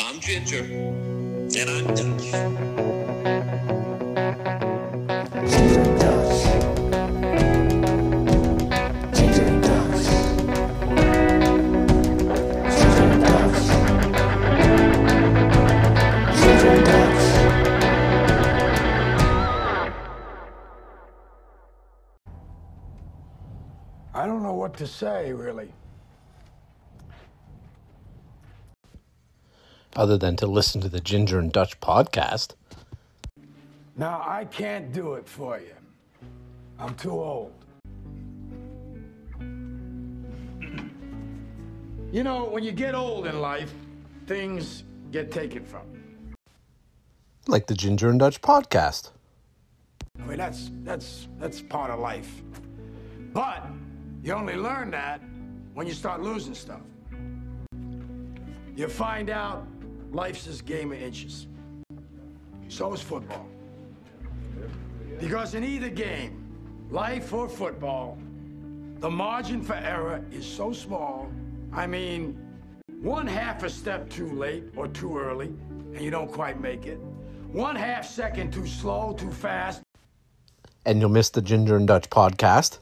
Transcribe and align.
I'm 0.00 0.20
Ginger. 0.20 0.62
And 0.64 1.70
I'm 1.70 1.86
Dutch. 1.94 2.34
I 24.14 24.26
don't 24.26 24.42
know 24.42 24.54
what 24.54 24.76
to 24.78 24.86
say, 24.86 25.32
really. 25.32 25.72
Other 29.98 30.16
than 30.16 30.36
to 30.36 30.46
listen 30.46 30.80
to 30.80 30.88
the 30.88 31.00
Ginger 31.00 31.40
and 31.40 31.50
Dutch 31.50 31.80
podcast. 31.80 32.54
Now, 33.96 34.22
I 34.24 34.44
can't 34.44 34.92
do 34.92 35.14
it 35.14 35.28
for 35.28 35.58
you. 35.58 35.74
I'm 36.78 36.94
too 36.94 37.10
old. 37.10 37.52
You 42.12 42.22
know, 42.22 42.44
when 42.44 42.62
you 42.62 42.70
get 42.70 42.94
old 42.94 43.26
in 43.26 43.40
life, 43.40 43.74
things 44.28 44.84
get 45.10 45.32
taken 45.32 45.64
from 45.64 45.82
you. 45.92 46.34
Like 47.48 47.66
the 47.66 47.74
Ginger 47.74 48.08
and 48.08 48.20
Dutch 48.20 48.40
podcast. 48.40 49.10
I 50.22 50.26
mean, 50.26 50.38
that's 50.38 50.70
that's 50.84 51.26
that's 51.40 51.60
part 51.60 51.90
of 51.90 51.98
life. 51.98 52.42
But 53.32 53.66
you 54.22 54.32
only 54.32 54.54
learn 54.54 54.92
that 54.92 55.20
when 55.74 55.88
you 55.88 55.92
start 55.92 56.22
losing 56.22 56.54
stuff. 56.54 56.82
You 58.76 58.86
find 58.86 59.28
out 59.28 59.66
life's 60.12 60.44
this 60.44 60.60
game 60.60 60.92
of 60.92 61.00
inches. 61.00 61.46
So 62.68 62.92
is 62.92 63.00
football. 63.02 63.46
Because 65.20 65.54
in 65.54 65.64
either 65.64 65.88
game, 65.88 66.44
life 66.90 67.32
or 67.32 67.48
football, 67.48 68.18
the 69.00 69.10
margin 69.10 69.62
for 69.62 69.74
error 69.74 70.24
is 70.30 70.46
so 70.46 70.72
small. 70.72 71.30
I 71.72 71.86
mean, 71.86 72.38
one 73.00 73.26
half 73.26 73.62
a 73.62 73.70
step 73.70 74.08
too 74.10 74.30
late 74.32 74.64
or 74.76 74.88
too 74.88 75.18
early, 75.18 75.46
and 75.94 76.00
you 76.00 76.10
don't 76.10 76.30
quite 76.30 76.60
make 76.60 76.86
it. 76.86 76.98
One 77.52 77.76
half 77.76 78.06
second 78.06 78.52
too 78.52 78.66
slow, 78.66 79.14
too 79.14 79.30
fast, 79.30 79.82
And 80.84 81.00
you'll 81.00 81.10
miss 81.10 81.30
the 81.30 81.42
Ginger 81.42 81.76
and 81.76 81.86
Dutch 81.86 82.08
podcast. 82.10 82.78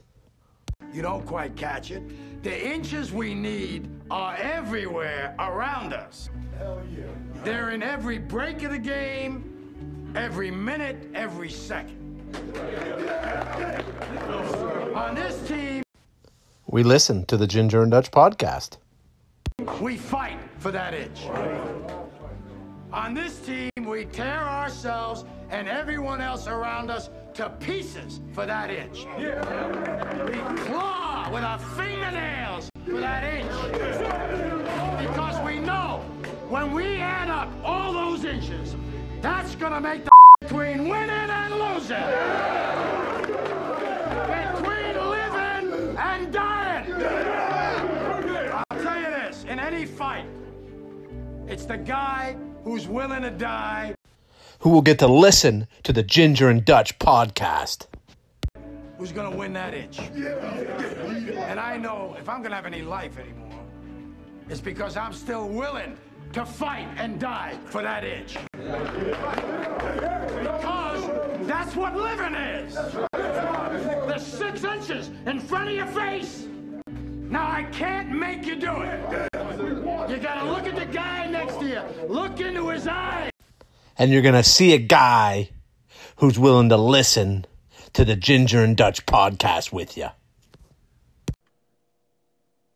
you 0.93 1.01
don't 1.01 1.25
quite 1.25 1.55
catch 1.55 1.91
it. 1.91 2.03
The 2.43 2.67
inches 2.73 3.11
we 3.11 3.33
need 3.33 3.89
are 4.09 4.35
everywhere 4.37 5.35
around 5.39 5.93
us. 5.93 6.29
Hell 6.57 6.81
yeah. 6.95 7.03
They're 7.43 7.69
in 7.71 7.83
every 7.83 8.17
break 8.17 8.63
of 8.63 8.71
the 8.71 8.79
game, 8.79 10.11
every 10.15 10.51
minute, 10.51 11.09
every 11.13 11.49
second. 11.49 11.95
On 14.95 15.15
this 15.15 15.47
team, 15.47 15.83
We 16.69 16.83
listen 16.83 17.25
to 17.25 17.37
the 17.37 17.47
Ginger 17.47 17.81
and 17.81 17.91
Dutch 17.91 18.11
podcast. 18.11 18.77
we 19.81 19.97
fight 19.97 20.37
for 20.59 20.71
that 20.71 20.93
inch. 20.93 21.25
On 22.91 23.13
this 23.13 23.39
team, 23.39 23.69
we 23.85 24.05
tear 24.05 24.39
ourselves 24.43 25.23
and 25.49 25.67
everyone 25.67 26.19
else 26.21 26.47
around 26.47 26.89
us 26.91 27.09
to 27.35 27.49
pieces 27.59 28.19
for 28.33 28.45
that 28.45 28.69
inch. 28.69 29.05
We 29.17 30.39
claw 30.65 31.29
with 31.31 31.43
our 31.43 31.59
fingernails 31.59 32.69
for 32.85 32.99
that 32.99 33.23
inch. 33.23 34.06
Because 36.49 36.69
we 36.69 36.69
know 36.69 36.69
when 36.69 36.71
we 36.73 36.97
add 36.97 37.29
up 37.29 37.49
all 37.63 37.93
those 37.93 38.23
inches, 38.25 38.75
that's 39.21 39.55
gonna 39.55 39.81
make 39.81 40.03
the 40.03 40.11
between 40.41 40.89
winning 40.89 41.09
and 41.09 41.53
losing. 41.53 41.97
Between 44.27 45.09
living 45.09 45.97
and 45.97 46.33
dying. 46.33 46.93
I'll 48.53 48.81
tell 48.81 48.97
you 48.97 49.09
this, 49.09 49.43
in 49.43 49.59
any 49.59 49.85
fight, 49.85 50.25
it's 51.47 51.65
the 51.65 51.77
guy 51.77 52.35
who's 52.63 52.87
willing 52.87 53.21
to 53.21 53.31
die 53.31 53.95
Who 54.59 54.69
will 54.71 54.81
get 54.81 54.99
to 54.99 55.07
listen 55.07 55.67
to 55.83 55.93
the 55.93 56.03
Ginger 56.03 56.49
and 56.49 56.63
Dutch 56.65 56.97
podcast. 56.99 57.87
who's 58.97 59.11
gonna 59.11 59.35
win 59.35 59.53
that 59.53 59.73
inch. 59.73 59.99
And 59.99 61.59
I 61.59 61.77
know 61.77 62.15
if 62.19 62.27
I'm 62.27 62.41
gonna 62.41 62.55
have 62.55 62.65
any 62.65 62.81
life 62.81 63.17
anymore, 63.19 63.59
it's 64.49 64.61
because 64.61 64.97
I'm 64.97 65.13
still 65.13 65.47
willing 65.47 65.97
to 66.37 66.45
fight 66.45 66.87
and 66.97 67.19
die 67.19 67.57
for 67.65 67.81
that 67.81 68.03
inch. 68.03 68.37
Because 70.43 71.47
that's 71.47 71.75
what 71.75 71.95
living 71.95 72.35
is. 72.35 72.75
The 72.75 74.19
six 74.19 74.63
inches 74.63 75.09
in 75.25 75.39
front 75.39 75.69
of 75.69 75.75
your 75.75 75.87
face. 75.87 76.47
Now 76.95 77.49
I 77.49 77.63
can't 77.71 78.11
make 78.11 78.45
you 78.45 78.55
do 78.55 78.81
it. 78.81 78.99
You 80.11 80.17
gotta 80.17 80.47
look 80.51 80.67
at 80.67 80.75
the 80.75 80.85
guy 80.85 81.25
next 81.25 81.55
to 81.55 81.65
you. 81.65 81.81
Look 82.07 82.39
into 82.39 82.69
his 82.69 82.87
eyes. 82.87 83.31
And 83.97 84.11
you're 84.11 84.21
going 84.21 84.35
to 84.35 84.43
see 84.43 84.75
a 84.75 84.77
guy 84.77 85.49
who's 86.17 86.37
willing 86.37 86.69
to 86.69 86.77
listen 86.77 87.45
to 87.93 88.05
the 88.05 88.15
Ginger 88.15 88.63
and 88.63 88.77
Dutch 88.77 89.07
podcast 89.07 89.73
with 89.73 89.97
you. 89.97 90.09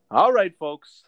All 0.09 0.33
right, 0.33 0.57
folks. 0.57 1.03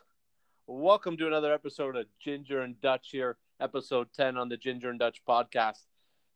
Welcome 0.66 1.18
to 1.18 1.28
another 1.28 1.53
episode 1.53 1.97
of 1.97 2.06
Ginger 2.22 2.62
and 2.62 2.79
Dutch 2.79 3.09
here, 3.12 3.35
episode 3.59 4.07
10 4.16 4.38
on 4.38 4.47
the 4.47 4.56
Ginger 4.56 4.90
and 4.90 4.97
Dutch 4.97 5.22
podcast. 5.28 5.81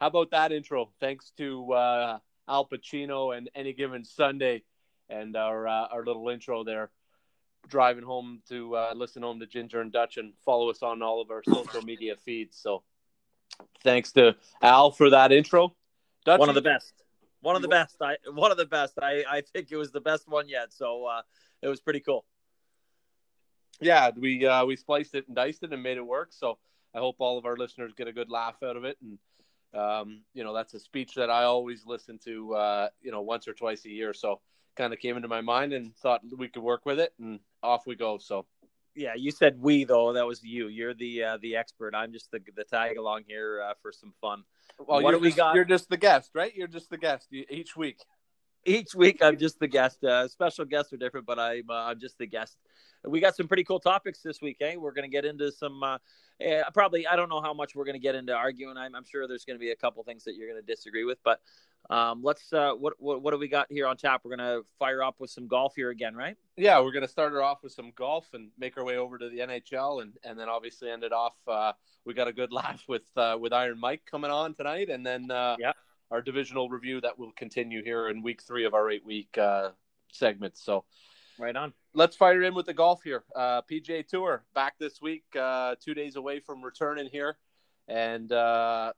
How 0.01 0.07
about 0.07 0.31
that 0.31 0.51
intro? 0.51 0.91
Thanks 0.99 1.31
to 1.37 1.71
uh, 1.71 2.19
Al 2.49 2.67
Pacino 2.67 3.37
and 3.37 3.49
Any 3.55 3.71
Given 3.71 4.03
Sunday 4.03 4.63
and 5.09 5.37
our 5.37 5.65
uh, 5.65 5.87
our 5.93 6.03
little 6.03 6.27
intro 6.27 6.65
there. 6.65 6.89
Driving 7.69 8.03
home 8.03 8.41
to 8.49 8.75
uh, 8.75 8.93
listen 8.93 9.23
home 9.23 9.39
to 9.39 9.47
Ginger 9.47 9.79
and 9.79 9.93
Dutch 9.93 10.17
and 10.17 10.33
follow 10.43 10.69
us 10.69 10.83
on 10.83 11.01
all 11.01 11.21
of 11.21 11.31
our 11.31 11.41
social 11.43 11.81
media 11.81 12.17
feeds. 12.17 12.57
So 12.57 12.83
thanks 13.81 14.11
to 14.11 14.35
Al 14.61 14.91
for 14.91 15.09
that 15.09 15.31
intro. 15.31 15.73
Dutch, 16.25 16.41
one 16.41 16.49
of 16.49 16.55
the 16.55 16.61
best. 16.61 16.93
One 17.39 17.55
of 17.55 17.61
the 17.61 17.69
best. 17.69 17.95
I 18.01 18.17
one 18.33 18.51
of 18.51 18.57
the 18.57 18.65
best. 18.65 18.95
I 19.01 19.23
I 19.29 19.39
think 19.39 19.71
it 19.71 19.77
was 19.77 19.93
the 19.93 20.01
best 20.01 20.27
one 20.27 20.49
yet. 20.49 20.73
So 20.73 21.05
uh, 21.05 21.21
it 21.61 21.69
was 21.69 21.79
pretty 21.79 22.01
cool. 22.01 22.25
Yeah, 23.79 24.11
we 24.15 24.45
uh, 24.45 24.65
we 24.65 24.75
spliced 24.75 25.15
it 25.15 25.27
and 25.27 25.35
diced 25.35 25.63
it 25.63 25.73
and 25.73 25.83
made 25.83 25.97
it 25.97 26.05
work. 26.05 26.29
So 26.31 26.57
I 26.95 26.99
hope 26.99 27.17
all 27.19 27.37
of 27.37 27.45
our 27.45 27.57
listeners 27.57 27.93
get 27.95 28.07
a 28.07 28.13
good 28.13 28.29
laugh 28.29 28.55
out 28.63 28.77
of 28.77 28.83
it. 28.85 28.97
And 29.01 29.19
um, 29.79 30.21
you 30.33 30.43
know, 30.43 30.53
that's 30.53 30.73
a 30.73 30.79
speech 30.79 31.15
that 31.15 31.29
I 31.29 31.43
always 31.43 31.85
listen 31.85 32.19
to, 32.25 32.55
uh, 32.55 32.89
you 33.01 33.11
know, 33.11 33.21
once 33.21 33.47
or 33.47 33.53
twice 33.53 33.85
a 33.85 33.89
year. 33.89 34.13
So 34.13 34.39
kind 34.75 34.93
of 34.93 34.99
came 34.99 35.15
into 35.15 35.27
my 35.27 35.41
mind 35.41 35.73
and 35.73 35.95
thought 35.97 36.21
we 36.37 36.47
could 36.47 36.63
work 36.63 36.85
with 36.85 36.99
it, 36.99 37.13
and 37.19 37.39
off 37.63 37.85
we 37.85 37.95
go. 37.95 38.17
So 38.17 38.45
Yeah, 38.95 39.13
you 39.15 39.31
said 39.31 39.61
we 39.61 39.83
though. 39.83 40.13
That 40.13 40.25
was 40.25 40.43
you. 40.43 40.67
You're 40.67 40.93
the 40.93 41.23
uh, 41.23 41.37
the 41.41 41.55
expert. 41.55 41.93
I'm 41.93 42.11
just 42.11 42.31
the 42.31 42.39
the 42.55 42.63
tag 42.63 42.97
along 42.97 43.23
here 43.27 43.61
uh, 43.61 43.73
for 43.81 43.91
some 43.91 44.13
fun. 44.21 44.43
well, 44.79 45.01
What 45.01 45.11
do 45.11 45.19
we 45.19 45.27
just, 45.27 45.37
got? 45.37 45.55
You're 45.55 45.65
just 45.65 45.89
the 45.89 45.97
guest, 45.97 46.31
right? 46.33 46.55
You're 46.55 46.67
just 46.67 46.89
the 46.89 46.97
guest 46.97 47.27
each 47.31 47.75
week. 47.75 47.99
Each 48.65 48.93
week, 48.95 49.21
I'm 49.21 49.37
just 49.37 49.59
the 49.59 49.67
guest. 49.67 50.03
Uh, 50.03 50.27
special 50.27 50.65
guests 50.65 50.91
are 50.93 50.97
different, 50.97 51.25
but 51.25 51.39
I'm 51.39 51.69
uh, 51.69 51.85
I'm 51.85 51.99
just 51.99 52.17
the 52.17 52.27
guest. 52.27 52.57
We 53.05 53.19
got 53.19 53.35
some 53.35 53.47
pretty 53.47 53.63
cool 53.63 53.79
topics 53.79 54.21
this 54.21 54.41
week. 54.41 54.57
Eh? 54.59 54.75
We're 54.75 54.91
going 54.91 55.09
to 55.09 55.11
get 55.11 55.23
into 55.23 55.51
some. 55.51 55.81
Uh, 55.83 55.97
eh, 56.41 56.61
probably, 56.73 57.07
I 57.07 57.15
don't 57.15 57.29
know 57.29 57.41
how 57.41 57.53
much 57.53 57.75
we're 57.75 57.85
going 57.85 57.95
to 57.95 57.99
get 57.99 58.15
into 58.15 58.33
arguing. 58.33 58.75
I'm, 58.75 58.95
I'm 58.95 59.05
sure 59.05 59.27
there's 59.27 59.45
going 59.45 59.55
to 59.55 59.59
be 59.59 59.71
a 59.71 59.75
couple 59.75 60.03
things 60.03 60.23
that 60.25 60.35
you're 60.35 60.49
going 60.49 60.61
to 60.61 60.65
disagree 60.65 61.05
with, 61.05 61.19
but 61.23 61.39
um, 61.89 62.21
let's. 62.23 62.51
Uh, 62.51 62.73
what, 62.73 62.93
what 62.99 63.21
what 63.21 63.31
do 63.31 63.37
we 63.37 63.47
got 63.47 63.67
here 63.69 63.87
on 63.87 63.95
tap? 63.95 64.21
We're 64.23 64.35
going 64.35 64.61
to 64.61 64.65
fire 64.79 65.01
up 65.03 65.15
with 65.19 65.29
some 65.29 65.47
golf 65.47 65.73
here 65.75 65.89
again, 65.89 66.15
right? 66.15 66.35
Yeah, 66.57 66.81
we're 66.81 66.91
gonna 66.91 67.07
start 67.07 67.33
her 67.33 67.43
off 67.43 67.61
with 67.61 67.71
some 67.71 67.91
golf 67.95 68.27
and 68.33 68.49
make 68.57 68.77
our 68.77 68.83
way 68.83 68.97
over 68.97 69.17
to 69.19 69.29
the 69.29 69.39
NHL, 69.39 70.01
and 70.01 70.13
and 70.23 70.39
then 70.39 70.49
obviously 70.49 70.89
end 70.89 71.03
it 71.03 71.13
off. 71.13 71.35
Uh, 71.47 71.71
we 72.03 72.13
got 72.13 72.27
a 72.27 72.33
good 72.33 72.51
laugh 72.51 72.83
with 72.87 73.05
uh, 73.15 73.37
with 73.39 73.53
Iron 73.53 73.79
Mike 73.79 74.01
coming 74.09 74.31
on 74.31 74.55
tonight, 74.55 74.89
and 74.89 75.05
then 75.05 75.29
uh, 75.29 75.55
Yeah. 75.59 75.73
Our 76.09 76.21
divisional 76.21 76.69
review 76.69 77.01
that 77.01 77.19
will 77.19 77.31
continue 77.33 77.83
here 77.83 78.07
in 78.09 78.21
week 78.21 78.41
three 78.41 78.65
of 78.65 78.73
our 78.73 78.89
eight 78.89 79.05
week 79.05 79.37
uh, 79.37 79.71
segments. 80.11 80.63
So 80.63 80.85
Right 81.37 81.55
on. 81.55 81.73
let's 81.93 82.15
fire 82.15 82.41
in 82.43 82.55
with 82.55 82.65
the 82.65 82.73
golf 82.73 83.03
here. 83.03 83.23
Uh, 83.35 83.61
PGA 83.69 84.07
Tour 84.07 84.43
back 84.55 84.75
this 84.79 85.01
week, 85.01 85.23
uh, 85.39 85.75
two 85.83 85.93
days 85.93 86.15
away 86.15 86.39
from 86.39 86.63
returning 86.63 87.09
here, 87.11 87.37
and 87.89 88.31
uh, 88.31 88.93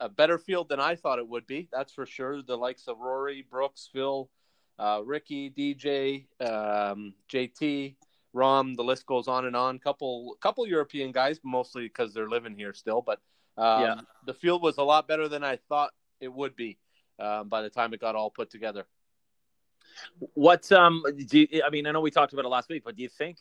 a 0.00 0.08
better 0.08 0.38
field 0.38 0.68
than 0.68 0.78
I 0.80 0.94
thought 0.94 1.18
it 1.18 1.28
would 1.28 1.46
be. 1.46 1.68
That's 1.72 1.92
for 1.92 2.06
sure. 2.06 2.42
The 2.42 2.56
likes 2.56 2.86
of 2.86 2.98
Rory, 2.98 3.44
Brooks, 3.50 3.90
Phil, 3.92 4.30
uh, 4.78 5.02
Ricky, 5.04 5.50
DJ, 5.50 6.26
um, 6.40 7.12
JT, 7.28 7.96
Rahm. 8.34 8.76
The 8.76 8.84
list 8.84 9.04
goes 9.06 9.26
on 9.28 9.46
and 9.46 9.56
on. 9.56 9.78
Couple 9.80 10.36
couple 10.40 10.66
European 10.66 11.10
guys, 11.12 11.40
mostly 11.44 11.82
because 11.82 12.14
they're 12.14 12.28
living 12.30 12.56
here 12.56 12.72
still. 12.72 13.02
But 13.02 13.20
um, 13.58 13.82
Yeah. 13.82 13.94
the 14.26 14.34
field 14.34 14.62
was 14.62 14.78
a 14.78 14.82
lot 14.82 15.08
better 15.08 15.28
than 15.28 15.42
I 15.44 15.56
thought 15.68 15.90
it 16.24 16.32
would 16.32 16.56
be 16.56 16.78
um, 17.20 17.48
by 17.48 17.62
the 17.62 17.70
time 17.70 17.94
it 17.94 18.00
got 18.00 18.16
all 18.16 18.30
put 18.30 18.50
together. 18.50 18.86
What 20.34 20.70
um 20.72 21.04
do 21.26 21.38
you, 21.40 21.62
I 21.64 21.70
mean? 21.70 21.86
I 21.86 21.92
know 21.92 22.00
we 22.00 22.10
talked 22.10 22.32
about 22.32 22.44
it 22.44 22.48
last 22.48 22.68
week, 22.68 22.82
but 22.84 22.96
do 22.96 23.02
you 23.02 23.08
think 23.08 23.38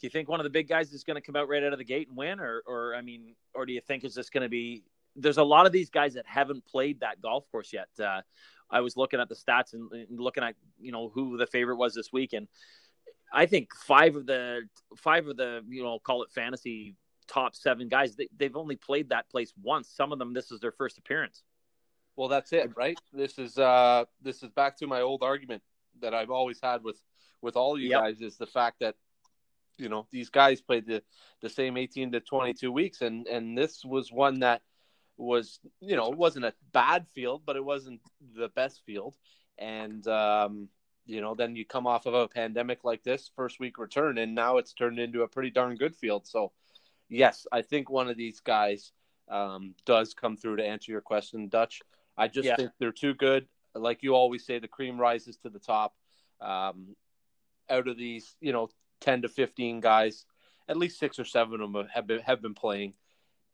Do 0.00 0.06
you 0.06 0.10
think 0.10 0.28
one 0.28 0.40
of 0.40 0.44
the 0.44 0.50
big 0.50 0.68
guys 0.68 0.92
is 0.92 1.04
going 1.04 1.14
to 1.14 1.20
come 1.20 1.36
out 1.36 1.48
right 1.48 1.62
out 1.62 1.72
of 1.72 1.78
the 1.78 1.84
gate 1.84 2.08
and 2.08 2.16
win, 2.16 2.40
or, 2.40 2.62
or 2.66 2.94
I 2.94 3.02
mean, 3.02 3.34
or 3.54 3.64
do 3.66 3.72
you 3.72 3.80
think 3.80 4.04
is 4.04 4.14
this 4.14 4.30
going 4.30 4.42
to 4.42 4.48
be? 4.48 4.82
There's 5.14 5.38
a 5.38 5.44
lot 5.44 5.64
of 5.64 5.72
these 5.72 5.88
guys 5.88 6.14
that 6.14 6.26
haven't 6.26 6.66
played 6.66 7.00
that 7.00 7.22
golf 7.22 7.44
course 7.50 7.72
yet. 7.72 7.88
Uh, 7.98 8.20
I 8.70 8.80
was 8.80 8.96
looking 8.96 9.20
at 9.20 9.28
the 9.28 9.34
stats 9.34 9.72
and, 9.72 9.90
and 9.92 10.20
looking 10.20 10.44
at 10.44 10.54
you 10.78 10.92
know 10.92 11.08
who 11.08 11.36
the 11.36 11.46
favorite 11.46 11.76
was 11.76 11.94
this 11.94 12.12
week, 12.12 12.32
and 12.32 12.48
I 13.32 13.46
think 13.46 13.74
five 13.74 14.16
of 14.16 14.26
the 14.26 14.62
five 14.96 15.26
of 15.28 15.36
the 15.36 15.62
you 15.68 15.82
know 15.82 15.98
call 15.98 16.22
it 16.22 16.30
fantasy 16.30 16.96
top 17.28 17.56
seven 17.56 17.88
guys 17.88 18.14
they, 18.14 18.28
they've 18.36 18.56
only 18.56 18.76
played 18.76 19.08
that 19.08 19.28
place 19.30 19.52
once. 19.62 19.88
Some 19.88 20.12
of 20.12 20.18
them 20.18 20.34
this 20.34 20.50
is 20.50 20.60
their 20.60 20.72
first 20.72 20.98
appearance. 20.98 21.42
Well, 22.16 22.28
that's 22.28 22.52
it, 22.52 22.70
right? 22.76 22.98
This 23.12 23.38
is 23.38 23.58
uh 23.58 24.04
this 24.22 24.42
is 24.42 24.50
back 24.50 24.76
to 24.78 24.86
my 24.86 25.02
old 25.02 25.22
argument 25.22 25.62
that 26.00 26.14
I've 26.14 26.30
always 26.30 26.60
had 26.62 26.82
with 26.82 27.00
with 27.42 27.56
all 27.56 27.78
you 27.78 27.90
Yep. 27.90 28.00
guys 28.00 28.20
is 28.20 28.36
the 28.36 28.46
fact 28.46 28.80
that 28.80 28.96
you 29.78 29.88
know 29.88 30.06
these 30.10 30.30
guys 30.30 30.60
played 30.60 30.86
the 30.86 31.02
the 31.42 31.50
same 31.50 31.76
18 31.76 32.12
to 32.12 32.20
22 32.20 32.72
weeks 32.72 33.02
and 33.02 33.26
and 33.26 33.56
this 33.56 33.84
was 33.84 34.10
one 34.10 34.40
that 34.40 34.62
was 35.18 35.60
you 35.80 35.96
know 35.96 36.10
it 36.10 36.16
wasn't 36.18 36.44
a 36.44 36.54
bad 36.72 37.06
field 37.14 37.42
but 37.44 37.56
it 37.56 37.64
wasn't 37.64 38.00
the 38.34 38.48
best 38.50 38.82
field 38.84 39.16
and 39.58 40.06
um 40.08 40.68
you 41.06 41.20
know 41.20 41.34
then 41.34 41.56
you 41.56 41.64
come 41.64 41.86
off 41.86 42.06
of 42.06 42.14
a 42.14 42.28
pandemic 42.28 42.84
like 42.84 43.02
this 43.02 43.30
first 43.34 43.60
week 43.60 43.78
return 43.78 44.18
and 44.18 44.34
now 44.34 44.56
it's 44.56 44.72
turned 44.72 44.98
into 44.98 45.22
a 45.22 45.28
pretty 45.28 45.50
darn 45.50 45.76
good 45.76 45.94
field 45.94 46.26
so 46.26 46.52
yes 47.08 47.46
i 47.52 47.62
think 47.62 47.88
one 47.90 48.08
of 48.08 48.16
these 48.16 48.40
guys 48.40 48.92
um 49.28 49.74
does 49.84 50.14
come 50.14 50.36
through 50.36 50.56
to 50.56 50.64
answer 50.64 50.92
your 50.92 51.00
question 51.00 51.48
dutch 51.48 51.80
i 52.16 52.28
just 52.28 52.46
Yeah. 52.46 52.56
think 52.56 52.70
they're 52.78 52.92
too 52.92 53.14
good 53.14 53.46
like 53.74 54.02
you 54.02 54.14
always 54.14 54.44
say 54.46 54.58
the 54.58 54.68
cream 54.68 54.98
rises 54.98 55.36
to 55.38 55.50
the 55.50 55.58
top 55.58 55.94
um 56.40 56.96
out 57.68 57.88
of 57.88 57.96
these 57.96 58.36
you 58.40 58.52
know 58.52 58.68
10 59.00 59.22
to 59.22 59.28
15 59.28 59.80
guys 59.80 60.24
at 60.68 60.76
least 60.76 60.98
six 60.98 61.18
or 61.18 61.24
seven 61.24 61.60
of 61.60 61.72
them 61.72 61.86
have 61.92 62.06
been 62.06 62.20
have 62.20 62.40
been 62.40 62.54
playing 62.54 62.94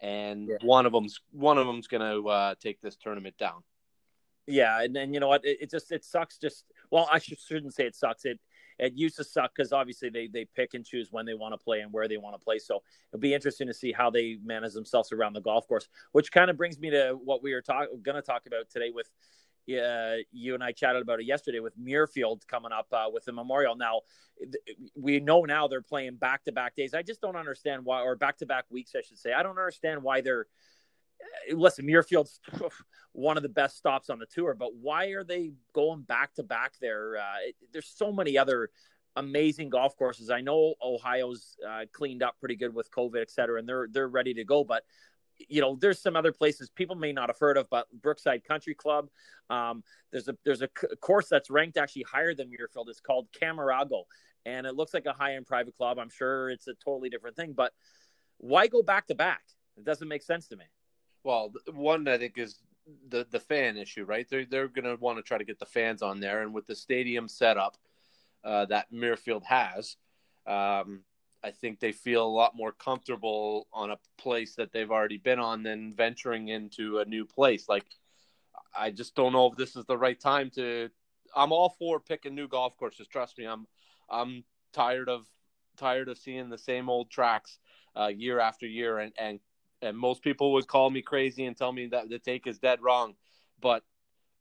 and 0.00 0.48
Yeah. 0.48 0.56
one 0.62 0.86
of 0.86 0.92
them's 0.92 1.20
one 1.30 1.58
of 1.58 1.66
them's 1.66 1.86
going 1.88 2.00
to 2.00 2.28
uh, 2.28 2.54
take 2.60 2.80
this 2.80 2.96
tournament 2.96 3.36
down 3.38 3.62
Yeah, 4.46 4.82
and 4.82 4.94
then 4.94 5.14
you 5.14 5.20
know 5.20 5.28
what? 5.28 5.44
It, 5.44 5.58
it 5.62 5.70
just 5.70 5.92
it 5.92 6.04
sucks. 6.04 6.36
Just 6.38 6.64
well, 6.90 7.08
I 7.10 7.18
should, 7.20 7.38
shouldn't 7.38 7.74
say 7.74 7.86
it 7.86 7.94
sucks. 7.94 8.24
It 8.24 8.40
it 8.78 8.94
used 8.94 9.16
to 9.16 9.24
suck 9.24 9.52
because 9.54 9.72
obviously 9.72 10.08
they 10.08 10.26
they 10.26 10.44
pick 10.44 10.74
and 10.74 10.84
choose 10.84 11.08
when 11.10 11.26
they 11.26 11.34
want 11.34 11.52
to 11.52 11.58
play 11.58 11.80
and 11.80 11.92
where 11.92 12.08
they 12.08 12.16
want 12.16 12.38
to 12.38 12.44
play. 12.44 12.58
So 12.58 12.82
it'll 13.10 13.20
be 13.20 13.34
interesting 13.34 13.66
to 13.66 13.74
see 13.74 13.92
how 13.92 14.10
they 14.10 14.38
manage 14.44 14.72
themselves 14.72 15.12
around 15.12 15.34
the 15.34 15.40
golf 15.40 15.66
course. 15.66 15.88
Which 16.12 16.32
kind 16.32 16.50
of 16.50 16.56
brings 16.56 16.78
me 16.78 16.90
to 16.90 17.18
what 17.22 17.42
we 17.42 17.52
are 17.52 17.62
talk, 17.62 17.88
going 18.02 18.16
to 18.16 18.22
talk 18.22 18.46
about 18.46 18.70
today 18.70 18.90
with. 18.90 19.08
Uh, 19.70 20.16
you 20.32 20.54
and 20.54 20.64
I 20.64 20.72
chatted 20.72 21.02
about 21.02 21.20
it 21.20 21.26
yesterday 21.26 21.60
with 21.60 21.78
Muirfield 21.78 22.44
coming 22.48 22.72
up 22.72 22.88
uh, 22.92 23.04
with 23.12 23.24
the 23.26 23.32
Memorial. 23.32 23.76
Now, 23.76 24.00
th- 24.40 24.76
we 24.96 25.20
know 25.20 25.44
now 25.44 25.68
they're 25.68 25.80
playing 25.80 26.16
back 26.16 26.42
to 26.46 26.52
back 26.52 26.74
days. 26.74 26.94
I 26.94 27.02
just 27.02 27.20
don't 27.20 27.36
understand 27.36 27.84
why, 27.84 28.02
or 28.02 28.16
back 28.16 28.38
to 28.38 28.46
back 28.46 28.64
weeks, 28.70 28.96
I 28.96 29.02
should 29.02 29.18
say. 29.18 29.32
I 29.32 29.44
don't 29.44 29.56
understand 29.56 30.02
why 30.02 30.20
they're 30.20 30.48
listen, 31.52 31.86
Muirfield's 31.86 32.40
one 33.12 33.36
of 33.36 33.42
the 33.42 33.48
best 33.48 33.76
stops 33.76 34.10
on 34.10 34.18
the 34.18 34.26
tour, 34.26 34.54
but 34.54 34.74
why 34.74 35.06
are 35.08 35.24
they 35.24 35.52
going 35.74 36.02
back 36.02 36.34
to 36.34 36.42
back 36.42 36.74
there? 36.80 37.18
Uh, 37.18 37.48
it, 37.48 37.56
there's 37.72 37.92
so 37.94 38.12
many 38.12 38.38
other 38.38 38.70
amazing 39.16 39.70
golf 39.70 39.96
courses. 39.96 40.30
I 40.30 40.40
know 40.40 40.74
Ohio's 40.82 41.56
uh, 41.68 41.84
cleaned 41.92 42.22
up 42.22 42.36
pretty 42.38 42.56
good 42.56 42.74
with 42.74 42.90
COVID, 42.90 43.20
et 43.20 43.30
cetera, 43.30 43.58
and 43.58 43.68
they're 43.68 43.88
they're 43.90 44.08
ready 44.08 44.34
to 44.34 44.44
go. 44.44 44.64
But 44.64 44.84
you 45.48 45.60
know, 45.60 45.76
there's 45.80 46.00
some 46.00 46.16
other 46.16 46.32
places 46.32 46.70
people 46.70 46.96
may 46.96 47.12
not 47.12 47.28
have 47.28 47.38
heard 47.38 47.56
of, 47.56 47.68
but 47.70 47.86
Brookside 48.00 48.44
Country 48.44 48.74
Club. 48.74 49.08
Um, 49.50 49.82
there's 50.10 50.28
a 50.28 50.36
there's 50.44 50.62
a 50.62 50.68
c- 50.78 50.88
course 51.00 51.28
that's 51.28 51.50
ranked 51.50 51.76
actually 51.76 52.04
higher 52.10 52.34
than 52.34 52.48
Muirfield. 52.48 52.88
It's 52.88 53.00
called 53.00 53.28
Camarago, 53.32 54.04
and 54.46 54.66
it 54.66 54.74
looks 54.74 54.94
like 54.94 55.06
a 55.06 55.12
high 55.12 55.36
end 55.36 55.46
private 55.46 55.76
club. 55.76 55.98
I'm 55.98 56.10
sure 56.10 56.50
it's 56.50 56.68
a 56.68 56.74
totally 56.84 57.08
different 57.08 57.36
thing, 57.36 57.52
but 57.52 57.72
why 58.38 58.66
go 58.66 58.82
back 58.82 59.06
to 59.08 59.14
back? 59.14 59.42
It 59.76 59.84
doesn't 59.84 60.08
make 60.08 60.22
sense 60.22 60.48
to 60.48 60.56
me. 60.56 60.64
Well, 61.24 61.52
one 61.72 62.08
I 62.08 62.18
think 62.18 62.38
is 62.38 62.58
the 63.08 63.26
the 63.30 63.40
fan 63.40 63.76
issue, 63.76 64.04
right? 64.04 64.28
They're 64.28 64.44
they're 64.44 64.68
going 64.68 64.84
to 64.84 64.96
want 64.96 65.18
to 65.18 65.22
try 65.22 65.38
to 65.38 65.44
get 65.44 65.58
the 65.58 65.66
fans 65.66 66.02
on 66.02 66.20
there, 66.20 66.42
and 66.42 66.52
with 66.52 66.66
the 66.66 66.74
stadium 66.74 67.28
setup 67.28 67.76
uh, 68.44 68.66
that 68.66 68.92
Muirfield 68.92 69.44
has, 69.44 69.96
um, 70.46 71.04
I 71.44 71.50
think 71.50 71.80
they 71.80 71.92
feel 71.92 72.24
a 72.24 72.28
lot 72.28 72.56
more 72.56 72.72
comfortable 72.72 73.66
on 73.72 73.90
a 73.90 73.98
place 74.18 74.56
that 74.56 74.72
they've 74.72 74.90
already 74.90 75.18
been 75.18 75.38
on 75.38 75.62
than 75.62 75.94
venturing 75.94 76.48
into 76.48 76.98
a 76.98 77.04
new 77.04 77.24
place. 77.24 77.68
Like, 77.68 77.86
I 78.76 78.90
just 78.90 79.14
don't 79.14 79.32
know 79.32 79.46
if 79.46 79.56
this 79.56 79.76
is 79.76 79.84
the 79.86 79.98
right 79.98 80.18
time 80.18 80.50
to. 80.56 80.88
I'm 81.34 81.52
all 81.52 81.70
for 81.78 81.98
picking 82.00 82.34
new 82.34 82.48
golf 82.48 82.76
courses. 82.76 83.06
Trust 83.06 83.38
me, 83.38 83.46
I'm 83.46 83.66
I'm 84.10 84.44
tired 84.72 85.08
of 85.08 85.26
tired 85.76 86.08
of 86.08 86.18
seeing 86.18 86.48
the 86.50 86.58
same 86.58 86.88
old 86.88 87.10
tracks 87.10 87.58
uh, 87.96 88.08
year 88.08 88.40
after 88.40 88.66
year, 88.66 88.98
and 88.98 89.12
and 89.16 89.40
and 89.82 89.96
most 89.98 90.22
people 90.22 90.52
would 90.52 90.66
call 90.66 90.90
me 90.90 91.02
crazy 91.02 91.44
and 91.44 91.56
tell 91.56 91.72
me 91.72 91.86
that 91.88 92.08
the 92.08 92.18
take 92.18 92.46
is 92.46 92.58
dead 92.58 92.80
wrong, 92.80 93.14
but 93.60 93.82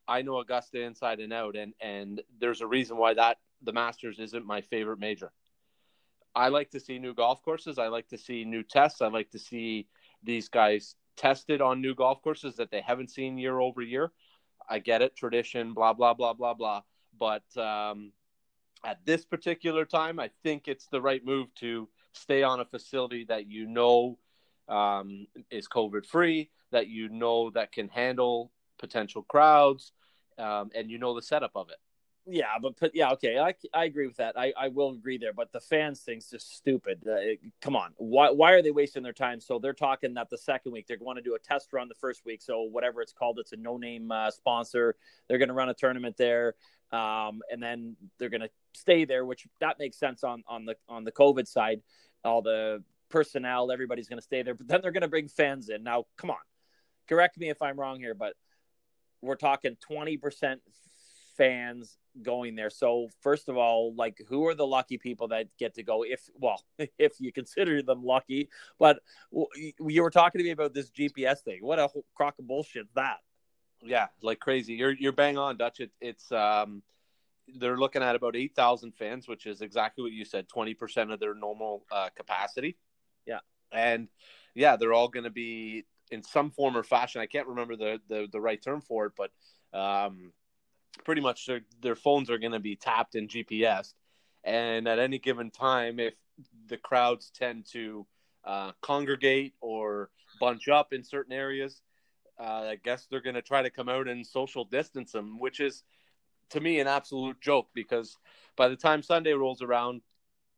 I 0.08 0.22
know 0.22 0.40
Augusta 0.40 0.82
inside 0.82 1.20
and 1.20 1.34
out, 1.34 1.56
and 1.56 1.74
and 1.82 2.22
there's 2.40 2.62
a 2.62 2.68
reason 2.68 2.98
why 2.98 3.14
that 3.16 3.38
the 3.62 3.74
Masters 3.74 4.20
isn't 4.20 4.46
my 4.46 4.62
favorite 4.62 5.00
major. 5.00 5.32
I 6.36 6.48
like 6.48 6.72
to 6.72 6.80
see 6.80 6.98
new 6.98 7.14
golf 7.14 7.44
courses. 7.44 7.78
I 7.78 7.88
like 7.88 8.08
to 8.10 8.18
see 8.18 8.46
new 8.46 8.64
tests. 8.64 9.02
I 9.02 9.08
like 9.08 9.30
to 9.32 9.40
see 9.40 9.88
these 10.24 10.48
guys 10.48 10.96
tested 11.18 11.62
on 11.62 11.82
new 11.82 11.94
golf 11.94 12.22
courses 12.22 12.56
that 12.56 12.72
they 12.72 12.82
haven't 12.82 13.10
seen 13.10 13.38
year 13.38 13.60
over 13.60 13.82
year. 13.82 14.12
I 14.70 14.80
get 14.80 15.02
it, 15.02 15.16
tradition, 15.16 15.74
blah 15.74 15.94
blah 15.94 16.14
blah 16.14 16.34
blah 16.34 16.54
blah. 16.54 16.82
But 17.18 17.58
um, 17.58 18.14
at 18.86 19.06
this 19.06 19.26
particular 19.26 19.86
time, 19.86 20.20
I 20.20 20.30
think 20.44 20.68
it's 20.68 20.88
the 20.88 21.02
right 21.02 21.24
move 21.24 21.54
to 21.56 21.90
stay 22.14 22.44
on 22.44 22.60
a 22.60 22.66
facility 22.66 23.26
that 23.26 23.48
you 23.48 23.68
know 23.68 24.18
um, 24.68 25.28
is 25.50 25.68
COVID 25.68 26.06
free, 26.06 26.50
that 26.72 26.88
you 26.88 27.10
know 27.10 27.50
that 27.52 27.72
can 27.72 27.90
handle 27.90 28.52
potential 28.78 29.24
crowds, 29.24 29.92
um, 30.38 30.72
and 30.76 30.90
you 30.90 30.98
know 30.98 31.16
the 31.16 31.22
setup 31.22 31.52
of 31.56 31.70
it. 31.70 31.78
Yeah, 32.28 32.60
but, 32.62 32.74
but 32.80 32.92
yeah, 32.94 33.12
okay, 33.14 33.40
I, 33.40 33.56
I 33.74 33.86
agree 33.86 34.06
with 34.06 34.18
that. 34.18 34.38
I, 34.38 34.54
I 34.56 34.68
will 34.68 34.92
agree 34.92 35.18
there, 35.18 35.34
but 35.34 35.52
the 35.52 35.60
fans 35.60 36.02
thing's 36.02 36.30
just 36.30 36.56
stupid. 36.56 37.02
Uh, 37.06 37.14
it- 37.16 37.40
come 37.62 37.76
on, 37.76 37.94
why 37.98 38.30
why 38.30 38.52
are 38.52 38.62
they 38.62 38.70
wasting 38.70 39.02
their 39.02 39.12
time? 39.12 39.40
So 39.40 39.58
they're 39.58 39.74
talking 39.74 40.14
that 40.14 40.30
the 40.30 40.38
second 40.38 40.72
week 40.72 40.86
they're 40.88 40.98
going 40.98 41.16
to 41.16 41.24
do 41.24 41.34
a 41.34 41.40
test 41.40 41.74
run 41.74 41.88
the 41.88 41.96
first 41.96 42.24
week. 42.24 42.42
So 42.44 42.62
whatever 42.62 43.02
it's 43.02 43.12
called, 43.14 43.40
it's 43.40 43.54
a 43.54 43.58
no 43.58 43.78
name 43.78 44.12
uh, 44.12 44.30
sponsor. 44.30 44.96
They're 45.28 45.40
going 45.40 45.50
to 45.50 45.56
run 45.56 45.70
a 45.70 45.74
tournament 45.74 46.16
there, 46.16 46.54
um, 46.92 47.42
and 47.52 47.62
then 47.62 47.96
they're 48.20 48.30
going 48.30 48.42
to 48.42 48.50
stay 48.74 49.06
there, 49.06 49.26
which 49.26 49.48
that 49.60 49.80
makes 49.80 49.98
sense 49.98 50.24
on 50.24 50.44
on 50.48 50.66
the 50.66 50.76
on 50.88 51.04
the 51.04 51.12
COVID 51.12 51.48
side. 51.48 51.82
All 52.24 52.44
the 52.44 52.84
personnel, 53.12 53.72
everybody's 53.72 54.08
going 54.08 54.20
to 54.20 54.24
stay 54.24 54.42
there, 54.42 54.56
but 54.56 54.68
then 54.68 54.82
they're 54.82 54.92
going 54.92 55.02
to 55.02 55.08
bring 55.08 55.28
fans 55.28 55.70
in. 55.70 55.84
Now, 55.84 56.06
come 56.18 56.32
on, 56.32 56.38
correct 57.08 57.38
me 57.38 57.50
if 57.50 57.62
I'm 57.62 57.80
wrong 57.80 58.00
here, 58.00 58.16
but 58.16 58.34
we're 59.22 59.36
talking 59.36 59.78
twenty 59.80 60.18
percent 60.18 60.62
fans 61.38 61.98
going 62.22 62.56
there. 62.56 62.70
So 62.70 63.08
first 63.22 63.50
of 63.50 63.58
all, 63.58 63.94
like 63.96 64.22
who 64.28 64.46
are 64.48 64.56
the 64.56 64.66
lucky 64.66 64.98
people 64.98 65.30
that 65.30 65.48
get 65.58 65.76
to 65.76 65.84
go? 65.84 66.04
If 66.04 66.30
well, 66.36 66.64
if 66.98 67.20
you 67.20 67.32
consider 67.32 67.82
them 67.82 68.04
lucky, 68.04 68.50
but 68.80 69.00
you 69.32 70.02
were 70.02 70.10
talking 70.10 70.40
to 70.40 70.44
me 70.44 70.52
about 70.52 70.74
this 70.74 70.90
GPS 70.90 71.40
thing. 71.40 71.60
What 71.62 71.80
a 71.80 71.90
crock 72.16 72.40
of 72.40 72.48
bullshit 72.48 72.88
that. 72.96 73.18
Yeah, 73.84 74.08
like 74.22 74.40
crazy. 74.40 74.74
You're 74.74 74.92
you're 74.92 75.12
bang 75.12 75.38
on, 75.38 75.58
Dutch. 75.58 75.80
It, 75.80 75.92
it's 76.00 76.32
um, 76.32 76.84
they're 77.58 77.78
looking 77.78 78.04
at 78.04 78.16
about 78.16 78.36
eight 78.36 78.56
thousand 78.56 78.94
fans, 78.96 79.28
which 79.28 79.46
is 79.46 79.62
exactly 79.62 80.04
what 80.04 80.12
you 80.12 80.26
said, 80.26 80.48
twenty 80.48 80.74
percent 80.74 81.12
of 81.12 81.20
their 81.20 81.34
normal 81.34 81.86
uh, 81.92 82.10
capacity. 82.16 82.78
And 83.72 84.08
yeah, 84.56 84.76
they're 84.76 84.94
all 84.94 85.08
going 85.08 85.24
to 85.24 85.30
be 85.30 85.86
in 86.12 86.24
some 86.24 86.52
form 86.52 86.76
or 86.76 86.84
fashion. 86.84 87.22
I 87.22 87.26
can't 87.26 87.48
remember 87.48 87.76
the 87.76 88.00
the, 88.08 88.28
the 88.32 88.42
right 88.42 88.62
term 88.62 88.82
for 88.82 89.08
it, 89.08 89.14
but 89.18 89.32
um, 89.78 90.34
pretty 91.04 91.22
much 91.22 91.46
their 91.46 91.62
their 91.82 91.96
phones 91.96 92.30
are 92.30 92.38
going 92.38 92.52
to 92.52 92.60
be 92.60 92.76
tapped 92.76 93.16
and 93.16 93.30
GPS, 93.30 93.94
and 94.44 94.88
at 94.88 95.00
any 95.00 95.20
given 95.20 95.52
time, 95.52 96.00
if 96.00 96.14
the 96.68 96.78
crowds 96.78 97.32
tend 97.34 97.66
to 97.72 98.06
uh, 98.44 98.72
congregate 98.82 99.54
or 99.62 100.10
bunch 100.40 100.68
up 100.68 100.94
in 100.94 101.04
certain 101.04 101.34
areas, 101.34 101.82
uh, 102.40 102.70
I 102.72 102.78
guess 102.84 103.06
they're 103.06 103.22
going 103.22 103.36
to 103.36 103.42
try 103.42 103.62
to 103.62 103.70
come 103.70 103.90
out 103.90 104.08
and 104.08 104.26
social 104.26 104.66
distance 104.66 105.12
them, 105.12 105.40
which 105.40 105.60
is 105.60 105.84
to 106.50 106.60
me 106.60 106.80
an 106.80 106.88
absolute 106.88 107.40
joke 107.40 107.68
because 107.74 108.18
by 108.56 108.68
the 108.68 108.76
time 108.76 109.02
Sunday 109.04 109.34
rolls 109.34 109.62
around, 109.62 110.02